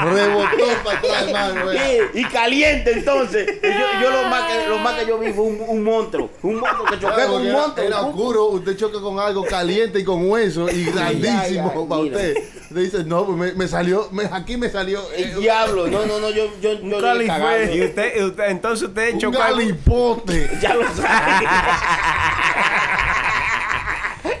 Rebotó 0.00 0.64
para 0.84 0.98
atrás, 0.98 1.22
hermano. 1.26 1.70
Sí, 1.72 1.98
y 2.20 2.24
caliente 2.26 2.92
entonces. 2.92 3.48
Y 3.62 3.66
Yo, 3.66 4.00
yo 4.02 4.10
lo, 4.10 4.28
más 4.28 4.44
que, 4.52 4.68
lo 4.68 4.78
más 4.78 4.94
que 4.98 5.06
yo 5.06 5.18
vi 5.18 5.32
fue 5.32 5.44
un, 5.44 5.60
un 5.66 5.82
monstruo. 5.82 6.30
Un 6.42 6.56
monstruo 6.60 6.84
que 6.86 6.98
choqué 6.98 7.14
Claro, 7.14 7.32
con 7.32 7.42
un 7.46 7.46
porque 7.46 7.48
era- 7.48 7.58
monstruo. 7.60 7.86
Era 7.86 8.00
oscuro, 8.02 8.44
usted 8.46 8.76
choca 8.76 9.00
con 9.00 9.18
algo 9.18 9.44
caliente 9.44 10.00
y 10.00 10.04
con 10.04 10.28
hueso 10.30 10.68
y 10.70 10.84
grandísimo 10.92 11.88
para 11.88 12.02
mira. 12.02 12.16
usted. 12.16 12.36
Usted 12.68 12.80
dice, 12.82 13.04
no, 13.04 13.24
pues 13.24 13.38
me, 13.38 13.52
me 13.54 13.66
salió, 13.66 14.08
me- 14.12 14.28
aquí 14.30 14.56
me 14.58 14.68
salió 14.68 15.00
eh, 15.14 15.32
El 15.34 15.40
diablo. 15.40 15.86
No, 15.88 16.04
no, 16.06 16.18
no, 16.18 16.28
yo, 16.30 16.44
yo, 16.60 16.74
yo 16.74 17.00
cagando. 17.00 17.74
Y 17.74 17.82
usted, 17.84 18.12
y 18.18 18.22
usted, 18.24 18.44
entonces 18.50 18.77
usted 18.82 19.14
un 19.14 19.20
chocó. 19.20 19.38
galipote. 19.38 20.50
Ya 20.60 20.74
lo 20.74 20.88
sabe. 20.94 21.46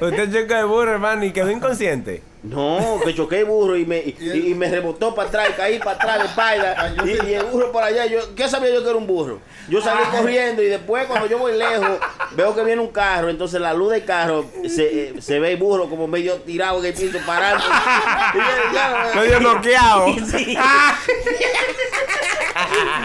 Usted 0.00 0.32
chocó 0.32 0.54
el 0.54 0.66
burro, 0.66 0.92
hermano, 0.92 1.24
y 1.24 1.32
quedó 1.32 1.50
inconsciente. 1.50 2.22
No, 2.42 3.00
que 3.04 3.14
choqué 3.14 3.40
el 3.40 3.46
burro 3.46 3.76
y 3.76 3.84
me, 3.84 3.98
y, 3.98 4.16
y 4.50 4.54
me 4.54 4.70
rebotó 4.70 5.12
para 5.14 5.28
atrás, 5.28 5.48
caí 5.56 5.78
para 5.78 5.92
atrás 5.92 6.18
de 6.18 6.24
espalda. 6.26 6.94
Y, 7.04 7.32
el 7.32 7.44
burro 7.44 7.72
por 7.72 7.82
allá, 7.82 8.06
yo, 8.06 8.34
¿qué 8.34 8.48
sabía 8.48 8.72
yo 8.72 8.82
que 8.82 8.90
era 8.90 8.98
un 8.98 9.06
burro? 9.06 9.40
Yo 9.68 9.80
salí 9.80 10.02
corriendo 10.10 10.62
y 10.62 10.66
después 10.66 11.06
cuando 11.06 11.26
yo 11.26 11.38
voy 11.38 11.56
lejos, 11.58 11.98
veo 12.32 12.54
que 12.54 12.64
viene 12.64 12.80
un 12.80 12.88
carro, 12.88 13.28
entonces 13.28 13.60
la 13.60 13.74
luz 13.74 13.90
del 13.92 14.04
carro 14.04 14.44
se, 14.66 15.08
eh, 15.08 15.14
se 15.20 15.38
ve 15.40 15.52
el 15.52 15.56
burro 15.56 15.90
como 15.90 16.06
medio 16.06 16.36
tirado 16.36 16.78
en 16.78 16.86
el 16.86 16.94
piso 16.94 17.18
ya, 18.72 19.10
Medio 19.14 19.40
noqueado. 19.40 20.06
Sí. 20.28 20.56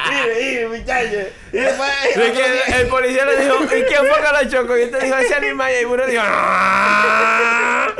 Mire, 0.09 0.67
mire. 0.69 1.42
Y 1.53 1.57
después, 1.59 1.89
De 2.15 2.31
que 2.33 2.81
el 2.81 2.87
policía 2.87 3.25
le 3.25 3.43
dijo, 3.43 3.63
¿y 3.63 3.83
quién 3.83 3.99
fue 3.99 4.15
que 4.15 4.43
lo 4.43 4.49
chocó? 4.49 4.77
Y 4.77 4.81
este 4.81 4.99
dijo, 4.99 5.17
ese 5.17 5.35
animal. 5.35 5.71
Y 5.71 5.75
el 5.75 5.85
burro 5.87 6.07
dijo, 6.07 6.23
"Ah". 6.25 7.93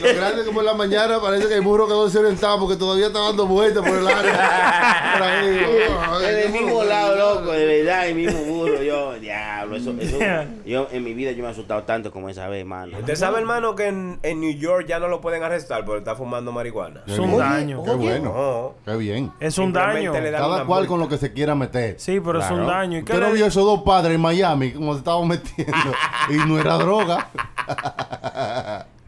Lo 0.00 0.14
grande 0.14 0.44
como 0.44 0.60
en 0.60 0.66
la 0.66 0.74
mañana 0.74 1.20
parece 1.20 1.48
que 1.48 1.54
el 1.54 1.60
burro 1.60 1.88
quedó 1.88 2.06
desorientado 2.06 2.60
porque 2.60 2.76
todavía 2.76 3.08
está 3.08 3.18
dando 3.18 3.46
vueltas 3.46 3.84
por 3.84 3.98
el 3.98 4.06
área. 4.06 5.14
Por 5.18 5.26
ahí. 5.26 6.28
En 6.28 6.38
el 6.38 6.48
mismo 6.50 6.84
lado, 6.84 7.16
loco, 7.16 7.50
de 7.50 7.66
verdad, 7.66 8.06
el 8.08 8.14
mismo 8.14 8.38
burro. 8.44 8.80
Yo, 8.80 9.14
diablo, 9.14 9.57
eso, 9.78 9.94
eso. 9.98 10.18
Yo 10.66 10.88
en 10.92 11.02
mi 11.04 11.14
vida 11.14 11.32
yo 11.32 11.42
me 11.42 11.48
he 11.48 11.52
asustado 11.52 11.82
tanto 11.84 12.10
como 12.12 12.28
esa 12.28 12.48
vez, 12.48 12.64
mano. 12.66 12.98
Usted 12.98 13.14
sabe, 13.16 13.38
hermano, 13.38 13.74
que 13.74 13.86
en, 13.88 14.18
en 14.22 14.40
New 14.40 14.52
York 14.54 14.86
ya 14.86 14.98
no 14.98 15.08
lo 15.08 15.20
pueden 15.20 15.42
arrestar 15.42 15.84
por 15.84 15.98
estar 15.98 16.16
fumando 16.16 16.52
marihuana. 16.52 17.02
Es 17.06 17.18
un 17.18 17.36
daño. 17.38 17.82
Qué 17.82 17.90
bueno. 17.92 18.24
No. 18.34 18.74
Qué 18.84 18.98
bien. 18.98 19.32
Es 19.40 19.56
un 19.58 19.72
daño. 19.72 20.12
Cada 20.12 20.64
cual 20.64 20.80
multa. 20.80 20.88
con 20.88 21.00
lo 21.00 21.08
que 21.08 21.16
se 21.18 21.32
quiera 21.32 21.54
meter. 21.54 21.94
Sí, 21.98 22.20
pero 22.20 22.40
es 22.40 22.50
un 22.50 22.66
daño. 22.66 22.98
¿Y 22.98 23.00
Usted 23.00 23.20
no 23.20 23.28
le- 23.28 23.34
vio 23.34 23.46
esos 23.46 23.64
dos 23.64 23.82
padres 23.82 24.14
en 24.14 24.20
Miami 24.20 24.72
como 24.72 24.92
se 24.92 24.98
estaban 24.98 25.26
metiendo 25.26 25.72
y 26.30 26.36
no 26.48 26.58
era 26.58 26.74
droga. 26.76 27.28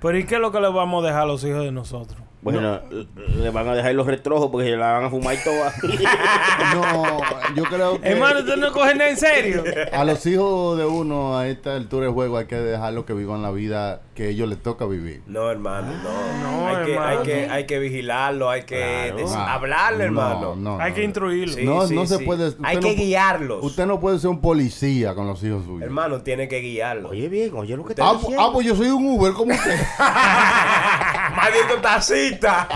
Pero 0.01 0.19
¿y 0.19 0.25
qué 0.25 0.37
es 0.37 0.41
lo 0.41 0.51
que 0.51 0.61
le 0.61 0.69
vamos 0.69 1.05
a 1.05 1.07
dejar 1.09 1.23
a 1.23 1.27
los 1.27 1.45
hijos 1.45 1.65
de 1.65 1.73
nosotros? 1.73 2.19
Bueno, 2.43 2.81
le 3.37 3.51
van 3.51 3.69
a 3.69 3.75
dejar 3.75 3.95
los 3.95 4.07
retrojos 4.07 4.51
porque 4.51 4.69
se 4.71 4.77
la 4.77 4.93
van 4.93 5.05
a 5.05 5.11
fumar 5.11 5.37
toda. 5.45 5.73
No, 6.75 7.19
yo 7.57 7.65
creo 7.65 8.01
que 8.01 8.09
Hermano, 8.09 8.41
usted 8.41 8.57
no 8.57 8.73
coge 8.73 8.95
nada 8.95 9.11
en 9.11 9.17
serio. 9.17 9.65
a 9.93 10.05
los 10.05 10.25
hijos 10.27 10.79
de 10.79 10.85
uno 10.87 11.37
a 11.37 11.49
esta 11.49 11.75
altura 11.75 12.07
del 12.07 12.15
juego 12.15 12.39
hay 12.39 12.47
que 12.47 12.57
dejarlos 12.57 13.05
que 13.05 13.13
vivan 13.13 13.43
la 13.43 13.51
vida 13.51 14.01
que 14.21 14.27
a 14.27 14.31
ellos 14.31 14.49
les 14.51 14.63
toca 14.63 14.85
vivir. 14.85 15.23
No, 15.27 15.51
hermano, 15.51 15.95
no. 16.03 16.43
No, 16.43 16.67
hay, 16.69 16.77
que, 16.77 16.83
hay, 16.83 16.93
hermano. 16.93 17.23
que, 17.23 17.49
hay 17.49 17.65
que 17.65 17.79
vigilarlo, 17.79 18.51
hay 18.51 18.65
que 18.65 19.13
Claro. 19.15 19.27
Ah, 19.35 19.55
hablarle, 19.55 20.05
hermano. 20.05 20.55
No, 20.57 20.77
no, 20.77 20.79
Hay 20.83 20.93
que 20.93 21.03
instruirlo. 21.05 21.55
Sí, 21.55 21.65
no, 21.65 21.87
sí, 21.87 21.95
no 21.95 22.05
se 22.05 22.19
sí. 22.19 22.25
puede. 22.27 22.53
Hay 22.63 22.77
no 22.77 22.83
que 22.83 22.95
guiarlos. 22.97 23.65
Usted 23.65 23.87
no 23.87 23.99
puede 23.99 24.19
ser 24.19 24.29
un 24.29 24.43
policía 24.43 25.15
con 25.15 25.27
los 25.27 25.43
hijos 25.43 25.65
suyos. 25.65 25.81
Hermano, 25.83 26.21
tiene 26.21 26.49
que 26.49 26.59
guiarlos. 26.61 27.13
Oye, 27.13 27.31
bien, 27.31 27.51
oye 27.57 27.75
lo 27.79 27.85
que 27.87 27.95
te 27.95 28.03
Ah, 28.03 28.13
ah, 28.39 28.51
pues 28.53 28.67
yo 28.67 28.77
soy 28.77 28.89
un 28.89 29.07
Uber 29.09 29.33
como 29.33 29.55
usted. 29.55 29.81
Maldito 31.35 31.81
tacita. 31.81 32.69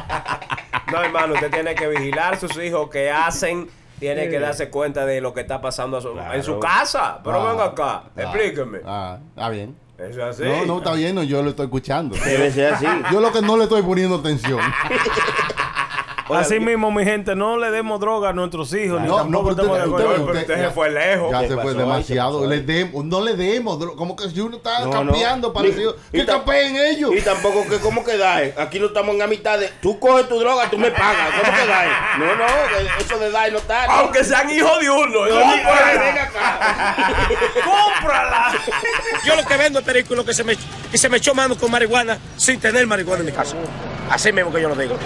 No, 0.91 1.03
hermano, 1.03 1.35
usted 1.35 1.51
tiene 1.51 1.75
que 1.75 1.87
vigilar 1.89 2.35
a 2.35 2.41
sus 2.41 2.57
hijos 2.57 2.89
que 2.89 3.11
hacen. 3.11 3.69
Tiene 3.99 4.29
que 4.29 4.39
darse 4.39 4.71
cuenta 4.71 5.05
de 5.07 5.21
lo 5.21 5.33
que 5.35 5.43
está 5.43 5.61
pasando 5.61 5.99
a 5.99 6.01
su- 6.01 6.19
en 6.33 6.43
su 6.43 6.59
casa. 6.59 7.21
Pero 7.23 7.41
Ah, 7.43 7.51
venga 7.51 7.65
acá, 7.67 8.03
ah, 8.07 8.11
explíqueme. 8.17 8.79
Ah, 8.85 9.19
está 9.29 9.49
bien. 9.51 9.77
Eso 9.99 10.29
es 10.29 10.41
así. 10.41 10.43
No, 10.43 10.67
no, 10.67 10.79
está 10.79 10.93
bien, 10.95 11.15
no, 11.15 11.23
yo 11.23 11.43
lo 11.43 11.51
estoy 11.51 11.67
escuchando. 11.67 12.17
Debe 12.17 12.51
ser 12.51 12.75
así. 12.75 12.87
Yo 13.13 13.21
lo 13.21 13.33
que 13.33 13.41
no 13.41 13.57
le 13.57 13.65
estoy 13.65 13.83
poniendo 13.83 14.17
atención. 14.17 14.61
Así 16.31 16.59
mismo, 16.59 16.91
mi 16.91 17.05
gente, 17.05 17.35
no 17.37 17.59
le 17.59 17.71
demos 17.71 18.01
droga 18.01 18.31
a 18.31 18.33
nuestros 18.33 18.73
hijos. 18.73 19.01
ni 19.01 19.09
No, 19.09 19.17
tampoco 19.17 19.51
no, 19.51 19.57
pero 19.57 19.73
usted-. 19.75 19.87
No, 19.87 19.97
pero 20.27 20.41
usted 20.41 20.57
se 20.69 20.71
fue 20.71 20.91
lejos. 20.91 21.31
Ya 21.31 21.41
¿Qué 21.41 21.49
se 21.49 21.55
fue 21.57 21.75
demasiado. 21.75 22.41
No 23.05 23.21
le 23.21 23.35
demos. 23.35 23.79
dro- 23.79 23.95
Como 23.95 24.17
que 24.17 24.31
si 24.31 24.41
uno 24.41 24.57
está 24.57 24.81
No, 24.81 24.87
no. 24.87 24.91
campeando, 24.93 25.53
parecido. 25.53 25.97
Y- 26.13 26.17
y 26.17 26.21
Que 26.21 26.27
capeen 26.27 26.77
ellos. 26.77 27.11
Y 27.15 27.21
tampoco 27.21 27.67
que 27.69 27.79
cómo 27.79 28.03
que 28.05 28.17
da, 28.17 28.39
aquí 28.59 28.79
no 28.81 28.87
estamos 28.87 29.13
en 29.13 29.19
la 29.19 29.27
mitad 29.27 29.59
de 29.59 29.69
tú 29.83 29.99
coges 30.01 30.27
tu 30.29 30.39
droga, 30.39 30.71
tú 30.71 30.79
me 30.79 30.91
pagas. 30.91 31.29
¿Cómo 31.41 31.57
que 31.57 31.67
da? 31.67 32.17
No, 32.19 32.27
no, 32.37 32.47
que 32.97 33.03
eso 33.05 33.19
de 33.19 33.31
dar 33.31 33.53
no 33.53 33.59
está. 33.59 33.85
Aunque 33.85 34.25
sean 34.25 34.49
hijos 34.51 34.81
de 34.81 34.89
uno. 34.91 35.27
No, 35.27 35.29
no 35.29 35.53
acá. 35.53 36.97
¡Cómprala! 37.65 38.53
Yo 39.25 39.37
lo 39.37 39.45
que 39.45 39.57
vendo 39.57 39.79
es 39.79 39.85
perico 39.85 40.15
lo 40.15 40.25
que 40.25 40.33
se 40.35 40.45
me, 40.45 40.57
y 40.93 40.99
se 40.99 41.09
me 41.09 41.19
echó 41.19 41.35
mano 41.35 41.57
con 41.57 41.71
marihuana 41.71 42.19
sin 42.37 42.59
tener 42.61 42.87
marihuana 42.87 43.21
en 43.21 43.27
mi 43.27 43.33
casa. 43.33 43.57
Así 44.11 44.33
mismo 44.33 44.53
que 44.53 44.61
yo 44.61 44.69
lo 44.69 44.75
digo. 44.77 44.97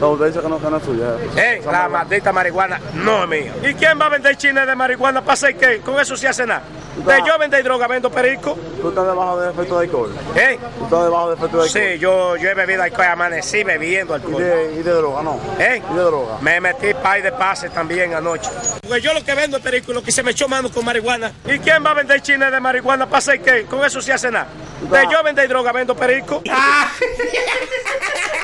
No, 0.00 0.10
usted 0.10 0.26
dice 0.26 0.40
que 0.40 0.48
no, 0.48 0.60
que 0.60 0.70
no 0.70 0.76
es 0.76 0.82
suya. 0.84 1.06
Eh, 1.36 1.62
la 1.70 1.88
maldita 1.88 2.32
marihuana 2.32 2.80
no 2.94 3.22
es 3.22 3.28
mía. 3.28 3.52
¿Y 3.62 3.74
quién 3.74 3.98
va 4.00 4.06
a 4.06 4.08
vender 4.10 4.36
chines 4.36 4.66
de 4.66 4.74
marihuana 4.74 5.20
para 5.20 5.34
hacer 5.34 5.56
qué? 5.56 5.80
Con 5.80 5.98
eso 6.00 6.16
sí 6.16 6.26
hace 6.26 6.46
nada. 6.46 6.62
De 6.96 7.22
yo 7.24 7.38
vender 7.38 7.62
droga, 7.62 7.86
vendo 7.86 8.10
perico. 8.10 8.58
¿Tú 8.82 8.88
estás 8.88 9.06
debajo 9.06 9.40
de 9.40 9.50
efecto 9.50 9.78
de 9.78 9.86
alcohol? 9.86 10.12
¿Eh? 10.34 10.58
¿Tú 10.78 10.84
estás 10.84 11.04
debajo 11.04 11.28
de 11.30 11.36
efecto 11.36 11.56
de 11.56 11.62
alcohol? 11.62 11.82
Sí, 11.92 11.98
yo, 11.98 12.36
yo 12.36 12.50
he 12.50 12.54
bebido 12.54 12.82
alcohol, 12.82 13.06
amanecí 13.06 13.62
bebiendo 13.64 14.12
¿Y 14.12 14.16
alcohol. 14.16 14.42
de, 14.42 14.72
y 14.74 14.82
de 14.82 14.92
droga, 14.92 15.22
no? 15.22 15.40
¿Eh? 15.58 15.80
¿Y 15.90 15.94
de 15.94 16.02
droga? 16.02 16.38
Me 16.40 16.60
metí 16.60 16.92
pay 16.94 17.22
de 17.22 17.32
pase 17.32 17.70
también 17.70 18.12
anoche. 18.14 18.50
Porque 18.82 19.00
yo 19.00 19.14
lo 19.14 19.24
que 19.24 19.34
vendo 19.34 19.56
es 19.58 19.62
perico, 19.62 19.92
lo 19.92 20.02
que 20.02 20.10
se 20.12 20.22
me 20.22 20.32
echó 20.32 20.48
mano 20.48 20.70
con 20.70 20.84
marihuana. 20.84 21.32
¿Y 21.46 21.58
quién 21.60 21.82
va 21.86 21.92
a 21.92 21.94
vender 21.94 22.20
chines 22.20 22.50
de 22.50 22.60
marihuana 22.60 23.06
para 23.06 23.18
hacer 23.18 23.40
qué? 23.40 23.64
Con 23.64 23.82
eso 23.84 24.02
sí 24.02 24.10
hace 24.10 24.30
nada. 24.30 24.48
De 24.90 25.02
yo 25.10 25.22
vender 25.22 25.48
droga, 25.48 25.72
vendo 25.72 25.94
perico. 25.94 26.42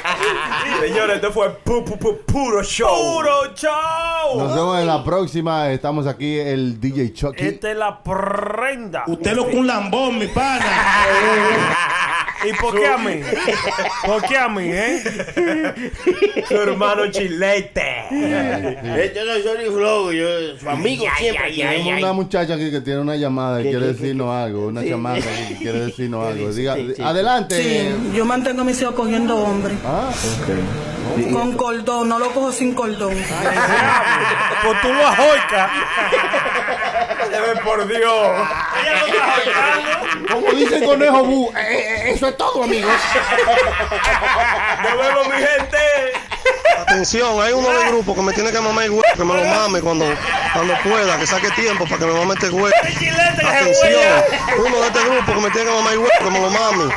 Señores, 0.81 1.17
esto 1.17 1.33
fue 1.33 1.49
pu- 1.65 1.85
pu- 1.85 1.99
pu- 1.99 2.19
puro 2.27 2.63
show. 2.63 2.89
¡Puro 3.17 3.55
show! 3.55 4.39
Nos 4.39 4.55
vemos 4.55 4.79
en 4.81 4.87
la 4.87 5.03
próxima. 5.05 5.71
Estamos 5.71 6.07
aquí, 6.07 6.39
el 6.39 6.81
DJ 6.81 7.13
Chucky. 7.13 7.45
Esta 7.47 7.71
es 7.71 7.77
la 7.77 8.03
prenda. 8.03 9.05
Usted 9.07 9.35
lo 9.35 9.47
que 9.49 9.57
un 9.57 9.67
lambón, 9.67 10.19
mi 10.19 10.27
pana. 10.29 10.65
¿Y 12.45 12.53
por 12.61 12.79
qué 12.79 12.87
a 12.87 12.99
mí? 12.99 13.21
¿Por 14.05 14.23
qué 14.23 14.37
a 14.37 14.49
mí, 14.49 14.69
eh? 14.71 15.93
Su 16.49 16.55
hermano 16.55 17.11
chilete. 17.11 18.05
Eh, 18.11 19.13
Yo 19.15 19.25
soy 19.25 19.43
Sony 19.43 19.73
Flow, 19.73 20.13
yo, 20.13 20.59
su 20.59 20.69
amigo 20.69 21.05
siempre. 21.19 21.53
Tenemos 21.55 21.99
una 22.03 22.13
muchacha 22.13 22.55
aquí 22.55 22.71
que 22.71 22.81
tiene 22.81 23.01
una 23.01 23.17
llamada 23.17 23.61
y 23.61 23.65
¿Qué, 23.65 23.71
quiere 23.71 23.87
decirnos 23.89 24.35
algo. 24.35 24.67
Una 24.69 24.81
aquí 24.81 24.91
que 25.49 25.57
quiere 25.59 25.81
decirnos 25.87 26.27
algo. 26.27 26.53
Diga, 26.53 26.77
adelante. 27.05 27.63
Sí, 27.63 28.17
yo 28.17 28.25
mantengo 28.25 28.63
a 28.63 28.65
mis 28.65 28.81
hijos 28.81 28.95
cogiendo 28.95 29.37
hombre. 29.37 29.75
Ah, 29.85 30.11
Con 31.33 31.53
cordón, 31.57 32.09
no 32.09 32.19
lo 32.19 32.31
cojo 32.33 32.53
sin 32.53 32.75
cordón. 32.75 33.15
Pues 33.15 34.81
tú 34.83 34.89
lo 34.89 35.07
ajoicas. 35.07 35.71
por 37.65 37.87
Dios. 37.89 38.49
Como 40.33 40.51
dice 40.53 40.77
el 40.79 40.85
conejo 40.85 41.25
Bu, 41.25 41.51
eh, 41.51 41.61
eh, 41.61 42.11
eso 42.13 42.29
es 42.29 42.36
todo, 42.37 42.65
amigos. 42.65 42.93
Nos 44.83 44.99
vemos, 44.99 45.27
mi 45.29 45.35
gente. 45.35 45.79
Atención, 46.79 47.43
hay 47.43 47.53
uno 47.53 47.69
del 47.69 47.89
grupo 47.89 48.15
que 48.15 48.23
me 48.23 48.33
tiene 48.33 48.53
que 48.53 48.61
mamar 48.61 48.85
el 48.85 48.91
huevo, 48.91 49.03
que 49.17 49.25
me 49.25 49.35
lo 49.35 49.45
mame 49.45 49.81
cuando, 49.81 50.07
cuando 50.53 50.75
pueda, 50.83 51.19
que 51.19 51.27
saque 51.27 51.51
tiempo 51.51 51.85
para 51.85 51.99
que 51.99 52.07
me 52.07 52.13
mame 52.13 52.35
este 52.35 52.51
huevo. 52.51 52.69
Atención, 52.69 54.25
uno 54.59 54.81
de 54.81 54.87
este 54.87 55.01
grupo 55.01 55.33
que 55.35 55.41
me 55.41 55.51
tiene 55.51 55.71
que 55.71 55.77
mamar 55.77 55.93
el 55.95 55.99
huevo, 55.99 56.13
que 56.19 56.31
me 56.31 56.41
lo 56.41 56.51
mame. 56.51 56.95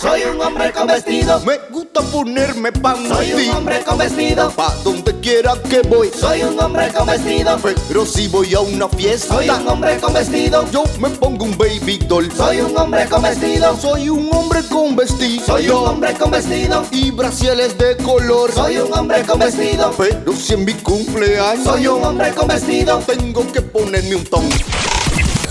Soy 0.00 0.22
un 0.22 0.40
hombre 0.40 0.72
con 0.72 0.86
vestido. 0.86 1.40
Me 1.40 1.58
gusta 1.70 2.00
ponerme 2.00 2.72
pan. 2.72 3.06
Soy 3.06 3.32
un 3.34 3.50
hombre 3.50 3.82
con 3.84 3.98
vestido. 3.98 4.50
Pa' 4.50 4.74
donde 4.82 5.14
quiera 5.20 5.52
que 5.68 5.82
voy. 5.82 6.10
Soy 6.18 6.42
un 6.42 6.58
hombre 6.58 6.88
con 6.88 7.06
vestido. 7.06 7.58
Pero 7.62 8.06
si 8.06 8.26
voy 8.28 8.54
a 8.54 8.60
una 8.60 8.88
fiesta. 8.88 9.34
Soy 9.34 9.50
un 9.50 9.68
hombre 9.68 9.98
con 9.98 10.14
vestido. 10.14 10.64
Yo 10.72 10.84
me 10.98 11.10
pongo 11.10 11.44
un 11.44 11.58
baby 11.58 11.98
doll. 12.08 12.32
Soy 12.34 12.62
un 12.62 12.74
hombre 12.78 13.06
con 13.10 13.20
vestido. 13.20 13.76
Soy 13.76 14.08
un 14.08 14.32
hombre 14.32 14.62
con 14.70 14.96
vestido. 14.96 15.44
Soy 15.44 15.68
un 15.68 15.86
hombre 15.86 16.14
con 16.14 16.30
vestido. 16.30 16.86
Y 16.92 17.10
brasieles 17.10 17.76
de 17.76 17.98
color. 17.98 18.52
Soy 18.52 18.78
un 18.78 18.90
hombre 18.94 19.22
con 19.24 19.38
vestido. 19.38 19.92
Pero 19.98 20.32
si 20.32 20.54
en 20.54 20.64
mi 20.64 20.72
cumpleaños. 20.72 21.64
Soy 21.64 21.86
un 21.88 22.02
hombre 22.02 22.32
con 22.32 22.48
vestido. 22.48 23.00
Tengo 23.00 23.46
que 23.52 23.60
ponerme 23.60 24.16
un 24.16 24.24
ton. 24.24 24.48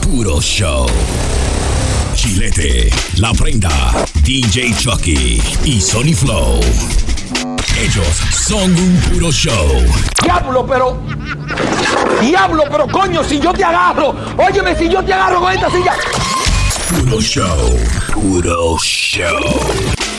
Puro 0.01 0.41
Show. 0.41 0.87
Chilete, 2.19 2.89
La 3.15 3.31
Prenda, 3.31 3.69
DJ 4.25 4.75
Chucky 4.75 5.41
y 5.63 5.79
Sony 5.79 6.13
Flow. 6.13 6.59
Ellos 7.77 8.07
son 8.33 8.75
un 8.75 9.01
puro 9.09 9.31
show. 9.31 9.69
Diablo, 10.21 10.65
pero. 10.67 11.01
Diablo, 12.19 12.63
pero 12.69 12.87
coño, 12.89 13.23
si 13.23 13.39
yo 13.39 13.53
te 13.53 13.63
agarro. 13.63 14.13
Óyeme, 14.37 14.75
si 14.75 14.89
yo 14.89 15.01
te 15.01 15.13
agarro 15.13 15.39
con 15.39 15.53
esta 15.53 15.71
silla. 15.71 15.95
Puro 16.89 17.21
show. 17.21 17.79
Puro 18.11 18.77
show. 18.79 20.18